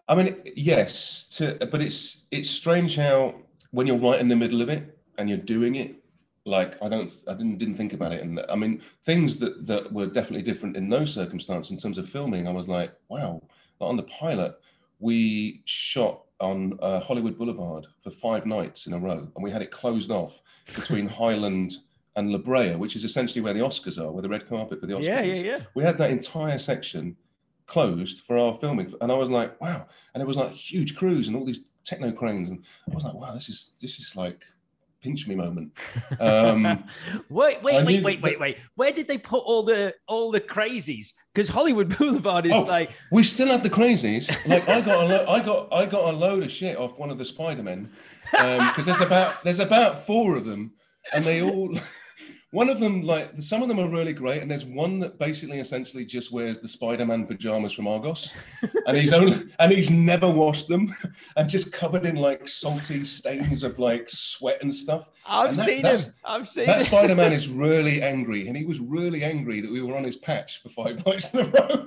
I 0.09 0.14
mean, 0.14 0.37
yes, 0.57 1.24
to, 1.37 1.55
but 1.70 1.81
it's 1.81 2.26
it's 2.31 2.50
strange 2.50 2.96
how 2.96 3.35
when 3.70 3.87
you're 3.87 3.98
right 3.98 4.20
in 4.20 4.28
the 4.28 4.37
middle 4.37 4.61
of 4.61 4.68
it 4.68 4.98
and 5.18 5.28
you're 5.28 5.38
doing 5.38 5.76
it, 5.76 5.94
like 6.44 6.83
I 6.83 6.88
don't, 6.88 7.12
I 7.28 7.35
didn't 7.35 7.59
didn't 7.59 7.76
think 7.76 7.92
about 7.92 8.12
it, 8.12 8.22
and 8.22 8.44
I 8.48 8.57
mean 8.57 8.83
things 9.05 9.38
that 9.38 9.66
that 9.66 9.92
were 9.92 10.07
definitely 10.07 10.42
different 10.42 10.76
in 10.76 10.88
those 10.88 11.14
circumstances 11.14 11.70
in 11.70 11.78
terms 11.78 11.98
of 11.98 12.09
filming. 12.09 12.48
I 12.48 12.52
was 12.52 12.68
like, 12.68 12.92
wow, 13.09 13.40
like 13.81 13.88
on 13.88 13.96
the 13.96 14.02
pilot, 14.05 14.59
we 14.98 15.62
shot 15.66 16.22
on 16.40 16.78
uh, 16.83 16.98
Hollywood 16.98 17.38
Boulevard 17.38 17.87
for 18.02 18.11
five 18.11 18.44
nights 18.46 18.87
in 18.87 18.94
a 18.94 18.98
row, 18.98 19.28
and 19.35 19.44
we 19.44 19.50
had 19.50 19.62
it 19.62 19.70
closed 19.70 20.11
off 20.11 20.42
between 20.74 21.09
Highland 21.20 21.74
and 22.16 22.31
La 22.31 22.38
Brea, 22.38 22.75
which 22.75 22.96
is 22.96 23.05
essentially 23.05 23.40
where 23.40 23.55
the 23.55 23.61
Oscars 23.61 23.98
are, 24.03 24.11
where 24.11 24.22
the 24.22 24.29
red 24.29 24.48
carpet 24.48 24.81
for 24.81 24.87
the 24.87 24.94
Oscars. 24.94 25.05
Yeah, 25.05 25.22
yeah, 25.22 25.42
yeah. 25.42 25.61
We 25.75 25.83
had 25.83 25.98
that 25.98 26.11
entire 26.11 26.59
section 26.59 27.16
closed 27.66 28.20
for 28.20 28.38
our 28.38 28.55
filming, 28.55 28.92
and 29.01 29.11
I 29.11 29.14
was 29.14 29.31
like, 29.31 29.61
wow! 29.61 29.87
And 30.14 30.22
it 30.22 30.27
was 30.27 30.37
like 30.37 30.53
huge 30.53 30.96
crews 30.96 31.29
and 31.29 31.37
all 31.37 31.44
these 31.44 31.61
techno 31.85 32.12
cranes, 32.12 32.51
and 32.51 32.64
I 32.90 32.94
was 32.94 33.05
like, 33.05 33.14
wow, 33.14 33.35
this 33.35 33.48
is 33.48 33.72
this 33.81 33.98
is 33.98 34.16
like 34.16 34.42
pinch 35.03 35.27
me 35.27 35.35
moment. 35.35 35.72
Um, 36.20 36.85
wait, 37.29 37.62
wait, 37.62 37.85
wait, 37.85 38.03
wait, 38.03 38.22
wait, 38.22 38.40
wait. 38.40 38.59
Where 38.77 38.92
did 38.92 39.09
they 39.09 39.18
put 39.18 39.42
all 39.44 39.62
the 39.62 39.94
all 40.07 40.31
the 40.31 40.40
crazies? 40.40 41.12
Because 41.33 41.48
Hollywood 41.48 41.96
Boulevard 41.98 42.46
is 42.46 42.53
oh, 42.53 42.62
like 42.62 42.90
we 43.11 43.22
still 43.22 43.48
have 43.48 43.62
the 43.62 43.70
crazies. 43.70 44.31
Like 44.46 44.68
I 44.68 44.81
got 44.81 45.05
a 45.05 45.07
lo- 45.07 45.27
I 45.29 45.40
got 45.40 45.72
I 45.72 45.87
got 45.87 46.14
a 46.14 46.16
load 46.16 46.42
of 46.42 46.51
shit 46.51 46.77
off 46.77 46.98
one 46.98 47.11
of 47.11 47.18
the 47.18 47.25
Spider 47.25 47.62
Men 47.62 47.90
because 48.31 48.79
um, 48.79 48.85
there's 48.85 49.01
about 49.01 49.44
there's 49.44 49.61
about 49.61 50.07
four 50.07 50.37
of 50.37 50.44
them, 50.44 50.72
and 51.12 51.25
they 51.25 51.42
all. 51.42 51.75
One 52.53 52.69
of 52.69 52.79
them, 52.79 53.01
like 53.01 53.33
some 53.38 53.62
of 53.62 53.69
them 53.69 53.81
are 53.81 53.88
really 53.88 54.12
great, 54.12 54.43
and 54.43 54.51
there's 54.51 54.67
one 54.67 55.01
that 55.01 55.19
basically 55.19 55.59
essentially 55.59 56.05
just 56.05 56.31
wears 56.33 56.59
the 56.59 56.69
Spider-Man 56.69 57.27
pajamas 57.27 57.73
from 57.73 57.88
Argos, 57.88 58.35
and 58.87 58.95
he's 58.95 59.15
only 59.15 59.45
and 59.59 59.73
he's 59.73 59.91
never 59.91 60.29
washed 60.29 60.69
them, 60.69 60.95
and 61.37 61.49
just 61.49 61.73
covered 61.73 62.05
in 62.05 62.17
like 62.17 62.47
salty 62.47 63.07
stains 63.07 63.65
of 63.65 63.79
like 63.79 64.11
sweat 64.11 64.59
and 64.61 64.75
stuff. 64.75 65.09
I've 65.27 65.57
that, 65.57 65.67
seen 65.67 65.87
him. 65.87 66.01
I've 66.27 66.47
seen 66.47 66.67
that 66.67 66.83
Spider-Man 66.83 67.33
is 67.33 67.49
really 67.67 68.03
angry, 68.03 68.49
and 68.49 68.57
he 68.57 68.67
was 68.67 68.81
really 68.81 69.25
angry 69.25 69.62
that 69.62 69.73
we 69.73 69.81
were 69.81 69.97
on 69.97 70.05
his 70.05 70.19
patch 70.19 70.62
for 70.62 70.69
five 70.69 71.07
nights 71.07 71.33
in 71.33 71.41
a 71.41 71.45
row. 71.45 71.87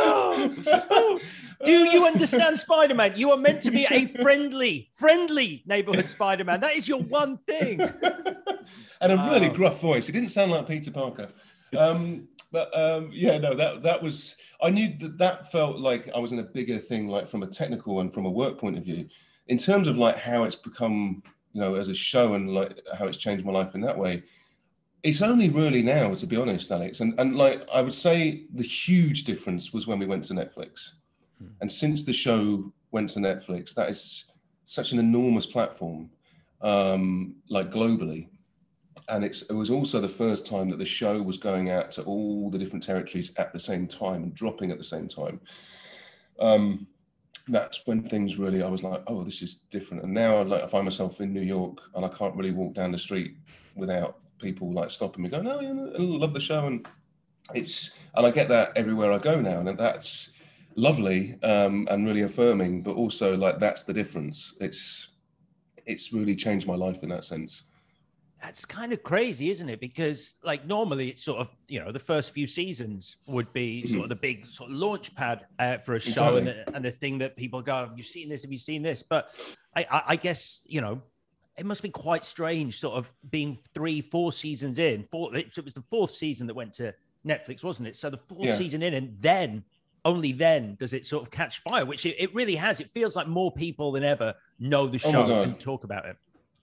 oh. 0.00 1.20
Do 1.64 1.72
you 1.72 2.06
understand 2.06 2.58
Spider 2.58 2.94
Man? 2.94 3.12
You 3.16 3.30
are 3.30 3.36
meant 3.36 3.62
to 3.62 3.70
be 3.70 3.86
a 3.90 4.06
friendly, 4.06 4.90
friendly 4.92 5.62
neighborhood 5.66 6.08
Spider 6.08 6.44
Man. 6.44 6.60
That 6.60 6.74
is 6.74 6.88
your 6.88 7.02
one 7.02 7.38
thing. 7.38 7.80
and 9.00 9.12
a 9.12 9.16
really 9.30 9.48
gruff 9.48 9.80
voice. 9.80 10.06
He 10.06 10.12
didn't 10.12 10.30
sound 10.30 10.50
like 10.50 10.66
Peter 10.66 10.90
Parker. 10.90 11.28
Um, 11.76 12.28
but 12.50 12.76
um, 12.78 13.10
yeah, 13.12 13.38
no, 13.38 13.54
that 13.54 13.82
that 13.82 14.02
was. 14.02 14.36
I 14.62 14.70
knew 14.70 14.94
that 15.00 15.18
that 15.18 15.50
felt 15.50 15.78
like 15.78 16.08
I 16.14 16.18
was 16.18 16.32
in 16.32 16.38
a 16.38 16.44
bigger 16.44 16.78
thing, 16.78 17.08
like 17.08 17.26
from 17.26 17.42
a 17.42 17.46
technical 17.46 18.00
and 18.00 18.12
from 18.12 18.26
a 18.26 18.30
work 18.30 18.58
point 18.58 18.78
of 18.78 18.84
view. 18.84 19.08
In 19.48 19.58
terms 19.58 19.88
of 19.88 19.98
like 19.98 20.16
how 20.16 20.44
it's 20.44 20.56
become, 20.56 21.22
you 21.52 21.60
know, 21.60 21.74
as 21.74 21.88
a 21.88 21.94
show 21.94 22.34
and 22.34 22.54
like 22.54 22.80
how 22.96 23.06
it's 23.06 23.18
changed 23.18 23.44
my 23.44 23.52
life 23.52 23.74
in 23.74 23.80
that 23.82 23.98
way. 23.98 24.22
It's 25.02 25.20
only 25.20 25.50
really 25.50 25.82
now, 25.82 26.14
to 26.14 26.26
be 26.26 26.36
honest, 26.36 26.70
Alex. 26.70 27.00
And 27.00 27.18
and 27.18 27.36
like 27.36 27.68
I 27.72 27.82
would 27.82 27.92
say, 27.92 28.46
the 28.54 28.62
huge 28.62 29.24
difference 29.24 29.72
was 29.72 29.86
when 29.86 29.98
we 29.98 30.06
went 30.06 30.24
to 30.24 30.34
Netflix. 30.34 30.92
Hmm. 31.38 31.48
And 31.60 31.70
since 31.70 32.04
the 32.04 32.12
show 32.12 32.72
went 32.90 33.10
to 33.10 33.20
Netflix, 33.20 33.74
that 33.74 33.88
is 33.88 34.30
such 34.66 34.92
an 34.92 34.98
enormous 34.98 35.46
platform. 35.46 36.10
um, 36.64 37.36
like 37.50 37.70
globally. 37.70 38.28
And 39.08 39.22
it 39.22 39.44
was 39.50 39.68
also 39.68 40.00
the 40.00 40.08
first 40.08 40.46
time 40.46 40.70
that 40.70 40.78
the 40.78 40.86
show 40.86 41.20
was 41.20 41.36
going 41.36 41.70
out 41.70 41.90
to 41.92 42.02
all 42.04 42.50
the 42.50 42.58
different 42.58 42.82
territories 42.82 43.32
at 43.36 43.52
the 43.52 43.60
same 43.60 43.86
time 43.86 44.22
and 44.22 44.34
dropping 44.34 44.70
at 44.70 44.78
the 44.78 44.84
same 44.84 45.06
time. 45.08 45.40
Um, 46.40 46.86
that's 47.48 47.86
when 47.86 48.02
things 48.02 48.38
really, 48.38 48.62
I 48.62 48.68
was 48.68 48.82
like, 48.82 49.02
oh, 49.06 49.22
this 49.22 49.42
is 49.42 49.56
different. 49.70 50.04
And 50.04 50.14
now 50.14 50.42
like, 50.42 50.62
I 50.62 50.66
find 50.66 50.84
myself 50.84 51.20
in 51.20 51.34
New 51.34 51.42
York 51.42 51.82
and 51.94 52.02
I 52.02 52.08
can't 52.08 52.34
really 52.34 52.50
walk 52.50 52.72
down 52.72 52.92
the 52.92 52.98
street 52.98 53.36
without 53.74 54.20
people 54.38 54.72
like 54.72 54.90
stopping 54.90 55.22
me, 55.22 55.28
going, 55.28 55.46
oh, 55.46 55.60
yeah, 55.60 55.68
I 55.68 56.00
love 56.00 56.32
the 56.32 56.40
show. 56.40 56.66
And 56.66 56.88
it's, 57.54 57.90
and 58.14 58.26
I 58.26 58.30
get 58.30 58.48
that 58.48 58.72
everywhere 58.74 59.12
I 59.12 59.18
go 59.18 59.38
now. 59.38 59.60
And 59.60 59.78
that's, 59.78 60.30
lovely 60.76 61.38
um, 61.42 61.86
and 61.90 62.06
really 62.06 62.22
affirming, 62.22 62.82
but 62.82 62.92
also 62.92 63.36
like 63.36 63.58
that's 63.58 63.82
the 63.84 63.92
difference. 63.92 64.54
It's 64.60 65.08
it's 65.86 66.12
really 66.12 66.34
changed 66.34 66.66
my 66.66 66.74
life 66.74 67.02
in 67.02 67.08
that 67.10 67.24
sense. 67.24 67.64
That's 68.42 68.64
kind 68.66 68.92
of 68.92 69.02
crazy, 69.02 69.48
isn't 69.50 69.68
it? 69.70 69.80
Because 69.80 70.34
like 70.44 70.66
normally 70.66 71.08
it's 71.08 71.24
sort 71.24 71.40
of 71.40 71.48
you 71.66 71.80
know 71.80 71.92
the 71.92 71.98
first 71.98 72.32
few 72.32 72.46
seasons 72.46 73.16
would 73.26 73.52
be 73.52 73.82
mm-hmm. 73.82 73.92
sort 73.92 74.04
of 74.04 74.08
the 74.10 74.16
big 74.16 74.48
sort 74.48 74.70
of 74.70 74.76
launch 74.76 75.14
pad 75.14 75.46
uh, 75.58 75.78
for 75.78 75.94
a 75.94 76.00
show 76.00 76.36
exactly. 76.36 76.38
and, 76.38 76.46
the, 76.48 76.76
and 76.76 76.84
the 76.84 76.90
thing 76.90 77.18
that 77.18 77.36
people 77.36 77.62
go, 77.62 77.76
"Have 77.76 77.96
you 77.96 78.02
seen 78.02 78.28
this? 78.28 78.42
Have 78.42 78.52
you 78.52 78.58
seen 78.58 78.82
this?" 78.82 79.02
But 79.02 79.30
I, 79.74 79.86
I, 79.90 80.02
I 80.08 80.16
guess 80.16 80.62
you 80.66 80.80
know 80.80 81.00
it 81.56 81.66
must 81.66 81.82
be 81.82 81.90
quite 81.90 82.24
strange, 82.24 82.80
sort 82.80 82.96
of 82.96 83.12
being 83.30 83.58
three, 83.72 84.00
four 84.00 84.32
seasons 84.32 84.78
in. 84.78 85.04
Four, 85.04 85.34
it 85.36 85.56
was 85.64 85.74
the 85.74 85.82
fourth 85.82 86.10
season 86.10 86.46
that 86.48 86.54
went 86.54 86.72
to 86.74 86.92
Netflix, 87.26 87.62
wasn't 87.62 87.88
it? 87.88 87.96
So 87.96 88.10
the 88.10 88.16
fourth 88.16 88.42
yeah. 88.42 88.56
season 88.56 88.82
in, 88.82 88.94
and 88.94 89.16
then 89.20 89.64
only 90.04 90.32
then 90.32 90.76
does 90.78 90.92
it 90.92 91.06
sort 91.06 91.22
of 91.22 91.30
catch 91.30 91.60
fire, 91.60 91.84
which 91.84 92.04
it, 92.06 92.16
it 92.18 92.34
really 92.34 92.56
has. 92.56 92.80
It 92.80 92.90
feels 92.90 93.16
like 93.16 93.26
more 93.26 93.52
people 93.52 93.92
than 93.92 94.04
ever 94.04 94.34
know 94.58 94.86
the 94.86 95.00
oh 95.04 95.10
show 95.10 95.26
oh 95.26 95.42
and 95.42 95.58
talk 95.58 95.84
about 95.84 96.06
it. 96.06 96.16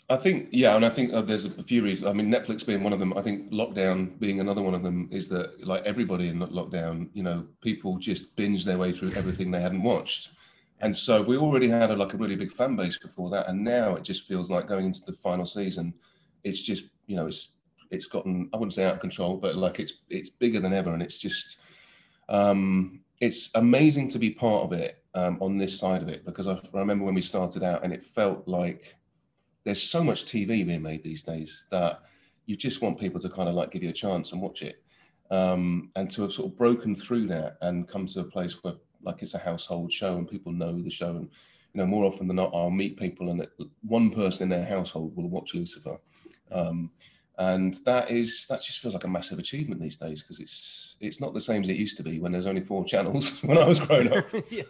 I 0.09 0.17
think, 0.17 0.49
yeah, 0.51 0.75
and 0.75 0.85
I 0.85 0.89
think 0.89 1.13
uh, 1.13 1.21
there's 1.21 1.45
a 1.45 1.63
few 1.63 1.81
reasons. 1.83 2.09
I 2.09 2.11
mean, 2.11 2.29
Netflix 2.29 2.65
being 2.65 2.83
one 2.83 2.91
of 2.91 2.99
them. 2.99 3.17
I 3.17 3.21
think 3.21 3.49
lockdown 3.51 4.19
being 4.19 4.41
another 4.41 4.61
one 4.61 4.73
of 4.73 4.83
them 4.83 5.07
is 5.09 5.29
that, 5.29 5.65
like 5.65 5.83
everybody 5.85 6.27
in 6.27 6.39
lockdown, 6.39 7.09
you 7.13 7.23
know, 7.23 7.47
people 7.61 7.97
just 7.97 8.35
binge 8.35 8.65
their 8.65 8.77
way 8.77 8.91
through 8.91 9.13
everything 9.13 9.51
they 9.51 9.61
hadn't 9.61 9.83
watched, 9.83 10.31
and 10.81 10.95
so 10.95 11.21
we 11.21 11.37
already 11.37 11.69
had 11.69 11.91
a, 11.91 11.95
like 11.95 12.13
a 12.13 12.17
really 12.17 12.35
big 12.35 12.51
fan 12.51 12.75
base 12.75 12.97
before 12.97 13.29
that, 13.29 13.47
and 13.47 13.63
now 13.63 13.95
it 13.95 14.03
just 14.03 14.27
feels 14.27 14.51
like 14.51 14.67
going 14.67 14.85
into 14.85 14.99
the 15.05 15.13
final 15.13 15.45
season, 15.45 15.93
it's 16.43 16.61
just, 16.61 16.83
you 17.07 17.15
know, 17.15 17.27
it's 17.27 17.49
it's 17.89 18.07
gotten 18.07 18.49
I 18.53 18.57
wouldn't 18.57 18.73
say 18.73 18.83
out 18.83 18.95
of 18.95 18.99
control, 18.99 19.37
but 19.37 19.55
like 19.55 19.79
it's 19.79 19.93
it's 20.09 20.29
bigger 20.29 20.59
than 20.59 20.73
ever, 20.73 20.93
and 20.93 21.01
it's 21.01 21.19
just 21.19 21.59
um, 22.27 22.99
it's 23.21 23.51
amazing 23.53 24.07
to 24.09 24.19
be 24.19 24.31
part 24.31 24.63
of 24.63 24.73
it 24.73 25.03
um, 25.13 25.37
on 25.41 25.57
this 25.57 25.79
side 25.79 26.01
of 26.01 26.09
it 26.09 26.25
because 26.25 26.47
I 26.47 26.59
remember 26.73 27.05
when 27.05 27.13
we 27.13 27.21
started 27.21 27.63
out 27.63 27.83
and 27.83 27.93
it 27.93 28.03
felt 28.03 28.47
like 28.47 28.95
there's 29.63 29.81
so 29.81 30.03
much 30.03 30.25
TV 30.25 30.65
being 30.65 30.81
made 30.81 31.03
these 31.03 31.21
days 31.21 31.67
that 31.69 32.01
you 32.47 32.57
just 32.57 32.81
want 32.81 32.99
people 32.99 33.21
to 33.21 33.29
kind 33.29 33.47
of 33.47 33.53
like 33.53 33.71
give 33.71 33.83
you 33.83 33.89
a 33.89 33.93
chance 33.93 34.31
and 34.31 34.41
watch 34.41 34.63
it. 34.63 34.83
Um, 35.29 35.91
and 35.95 36.09
to 36.09 36.23
have 36.23 36.33
sort 36.33 36.51
of 36.51 36.57
broken 36.57 36.95
through 36.95 37.27
that 37.27 37.57
and 37.61 37.87
come 37.87 38.07
to 38.07 38.19
a 38.21 38.23
place 38.23 38.61
where 38.63 38.73
like 39.03 39.21
it's 39.21 39.35
a 39.35 39.39
household 39.39 39.91
show 39.91 40.17
and 40.17 40.27
people 40.27 40.51
know 40.51 40.81
the 40.81 40.89
show 40.89 41.11
and 41.11 41.29
you 41.73 41.79
know 41.79 41.85
more 41.85 42.05
often 42.05 42.27
than 42.27 42.35
not 42.35 42.51
I'll 42.53 42.69
meet 42.69 42.99
people 42.99 43.29
and 43.29 43.47
one 43.83 44.09
person 44.09 44.43
in 44.43 44.49
their 44.49 44.65
household 44.65 45.15
will 45.15 45.29
watch 45.29 45.53
Lucifer. 45.53 45.97
Um, 46.51 46.91
and 47.37 47.75
that 47.85 48.11
is 48.11 48.45
that 48.47 48.61
just 48.61 48.79
feels 48.79 48.93
like 48.93 49.03
a 49.03 49.07
massive 49.07 49.39
achievement 49.39 49.81
these 49.81 49.97
days 49.97 50.21
because 50.21 50.39
it's 50.39 50.95
it's 50.99 51.19
not 51.19 51.33
the 51.33 51.41
same 51.41 51.63
as 51.63 51.69
it 51.69 51.77
used 51.77 51.97
to 51.97 52.03
be 52.03 52.19
when 52.19 52.31
there's 52.31 52.45
only 52.45 52.61
four 52.61 52.85
channels 52.85 53.39
when 53.43 53.57
I 53.57 53.67
was 53.67 53.79
growing 53.79 54.11
up. 54.15 54.25
yeah. 54.49 54.63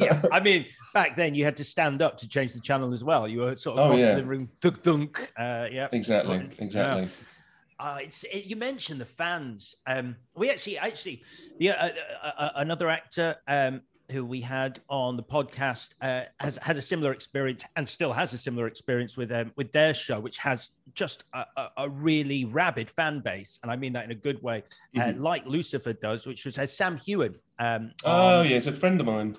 yeah. 0.00 0.22
I 0.30 0.40
mean, 0.40 0.66
back 0.92 1.16
then 1.16 1.34
you 1.34 1.44
had 1.44 1.56
to 1.56 1.64
stand 1.64 2.02
up 2.02 2.18
to 2.18 2.28
change 2.28 2.52
the 2.52 2.60
channel 2.60 2.92
as 2.92 3.02
well. 3.02 3.26
You 3.26 3.40
were 3.40 3.56
sort 3.56 3.78
of 3.78 3.86
oh, 3.86 3.88
crossing 3.90 4.08
yeah. 4.08 4.14
the 4.16 4.24
room, 4.24 4.48
thunk 4.60 4.82
thunk. 4.82 5.32
Uh, 5.38 5.66
yeah, 5.70 5.88
exactly, 5.92 6.48
exactly. 6.58 7.04
Yeah. 7.04 7.08
Uh, 7.80 7.98
it's 8.02 8.24
it, 8.24 8.44
you 8.44 8.56
mentioned 8.56 9.00
the 9.00 9.06
fans. 9.06 9.76
Um, 9.86 10.16
we 10.34 10.50
actually 10.50 10.78
actually 10.78 11.22
yeah, 11.58 11.72
uh, 11.72 12.26
uh, 12.26 12.32
uh 12.38 12.50
another 12.56 12.90
actor 12.90 13.36
um, 13.46 13.82
who 14.10 14.24
we 14.24 14.40
had 14.40 14.80
on 14.88 15.16
the 15.16 15.22
podcast 15.22 15.90
uh, 16.00 16.22
has 16.40 16.58
had 16.62 16.76
a 16.76 16.82
similar 16.82 17.12
experience 17.12 17.64
and 17.76 17.88
still 17.88 18.12
has 18.12 18.32
a 18.32 18.38
similar 18.38 18.66
experience 18.66 19.16
with 19.16 19.30
um, 19.32 19.52
with 19.56 19.70
their 19.72 19.92
show, 19.92 20.18
which 20.18 20.38
has 20.38 20.70
just 20.94 21.24
a, 21.34 21.44
a, 21.56 21.68
a, 21.78 21.88
really 21.88 22.44
rabid 22.44 22.90
fan 22.90 23.20
base, 23.20 23.58
and 23.62 23.70
I 23.70 23.76
mean 23.76 23.92
that 23.92 24.04
in 24.04 24.10
a 24.10 24.14
good 24.14 24.42
way, 24.42 24.64
uh, 24.96 25.00
mm-hmm. 25.00 25.20
uh, 25.20 25.22
like 25.22 25.46
Lucifer 25.46 25.92
does, 25.92 26.26
which 26.26 26.44
was 26.44 26.56
has 26.56 26.74
Sam 26.74 26.98
Heughan. 26.98 27.36
Um, 27.58 27.92
oh 28.04 28.42
yeah, 28.42 28.54
he's 28.54 28.66
a 28.66 28.72
friend 28.72 29.00
of 29.00 29.06
mine. 29.06 29.36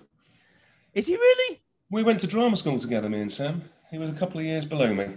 Is 0.94 1.08
he 1.08 1.16
really? 1.16 1.62
We 1.92 2.04
went 2.04 2.20
to 2.22 2.28
drama 2.28 2.56
school 2.56 2.80
together, 2.80 3.10
me 3.10 3.22
and 3.22 3.32
Sam. 3.32 3.64
He 3.90 3.98
was 3.98 4.12
a 4.12 4.14
couple 4.14 4.40
of 4.40 4.46
years 4.46 4.66
below 4.66 4.94
me. 4.94 5.08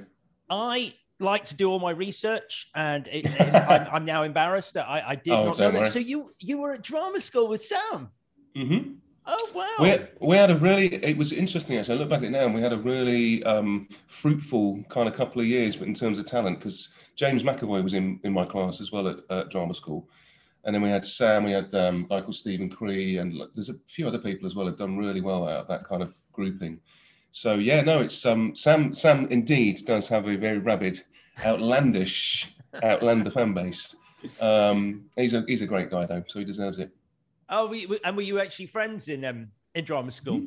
I 0.48 0.94
like 1.18 1.44
to 1.46 1.54
do 1.54 1.70
all 1.70 1.78
my 1.78 1.90
research, 1.90 2.70
and 2.74 3.06
it, 3.08 3.26
it, 3.26 3.54
I'm, 3.54 3.88
I'm, 3.92 4.04
now 4.04 4.22
embarrassed 4.22 4.74
that 4.74 4.88
I, 4.88 5.10
I 5.10 5.14
did 5.14 5.32
oh, 5.32 5.46
not 5.46 5.58
know 5.58 5.70
that. 5.70 5.92
So 5.92 5.98
you 5.98 6.32
you 6.40 6.58
were 6.58 6.74
at 6.74 6.82
drama 6.82 7.20
school 7.20 7.48
with 7.48 7.62
Sam. 7.62 8.10
Mm-hmm. 8.56 8.92
Oh 9.26 9.50
wow! 9.54 9.68
We 9.80 9.88
had, 9.88 10.08
we 10.20 10.37
had 10.37 10.50
a 10.50 10.56
really. 10.56 10.94
It 10.94 11.16
was 11.16 11.32
interesting 11.32 11.78
actually. 11.78 11.96
I 11.96 11.98
look 11.98 12.11
back 12.11 12.18
at 12.18 12.24
it 12.24 12.30
now, 12.30 12.44
and 12.44 12.54
we 12.54 12.61
had 12.61 12.72
a 12.72 12.78
really 12.78 13.42
um, 13.44 13.88
fruitful 14.08 14.82
kind 14.88 15.08
of 15.08 15.14
couple 15.14 15.40
of 15.40 15.46
years, 15.46 15.76
but 15.76 15.87
in 15.87 15.94
terms 15.94 16.18
of 16.18 16.26
talent, 16.26 16.58
because 16.58 16.88
James 17.14 17.42
McAvoy 17.42 17.85
was 17.85 17.94
in 17.94 18.18
in 18.24 18.32
my 18.32 18.44
class 18.44 18.80
as 18.80 18.90
well 18.90 19.08
at, 19.08 19.18
at 19.30 19.50
drama 19.50 19.74
school, 19.74 20.08
and 20.64 20.74
then 20.74 20.82
we 20.82 20.88
had 20.88 21.04
Sam, 21.04 21.44
we 21.44 21.52
had 21.52 21.72
um, 21.74 22.06
Michael 22.11 22.32
Stephen 22.32 22.68
Cree, 22.68 23.18
and 23.18 23.40
there's 23.54 23.68
a 23.68 23.74
few 23.87 24.08
other 24.08 24.18
people 24.18 24.46
as 24.46 24.56
well 24.56 24.66
have 24.66 24.78
done 24.78 24.98
really 24.98 25.20
well 25.20 25.48
out 25.48 25.61
of 25.61 25.68
that 25.68 25.85
kind 25.85 26.02
of 26.02 26.14
grouping. 26.32 26.80
So 27.30 27.54
yeah, 27.54 27.80
no, 27.80 28.00
it's 28.00 28.26
um, 28.26 28.54
Sam. 28.54 28.92
Sam 28.92 29.26
indeed 29.30 29.80
does 29.87 30.08
have 30.08 30.28
a 30.28 30.37
very 30.37 30.58
rabid, 30.58 31.00
outlandish, 31.44 32.54
outlander 32.82 33.30
fan 33.30 33.54
base. 33.54 33.94
Um, 34.40 35.04
he's 35.16 35.35
a 35.35 35.44
he's 35.46 35.62
a 35.62 35.66
great 35.66 35.90
guy 35.90 36.06
though, 36.06 36.22
so 36.26 36.38
he 36.40 36.44
deserves 36.44 36.78
it. 36.78 36.90
Oh, 37.48 37.66
we, 37.66 37.87
we, 37.87 37.98
and 38.05 38.16
were 38.16 38.22
you 38.22 38.40
actually 38.40 38.66
friends 38.66 39.09
in 39.09 39.24
um 39.24 39.48
in 39.74 39.85
drama 39.85 40.11
school? 40.11 40.40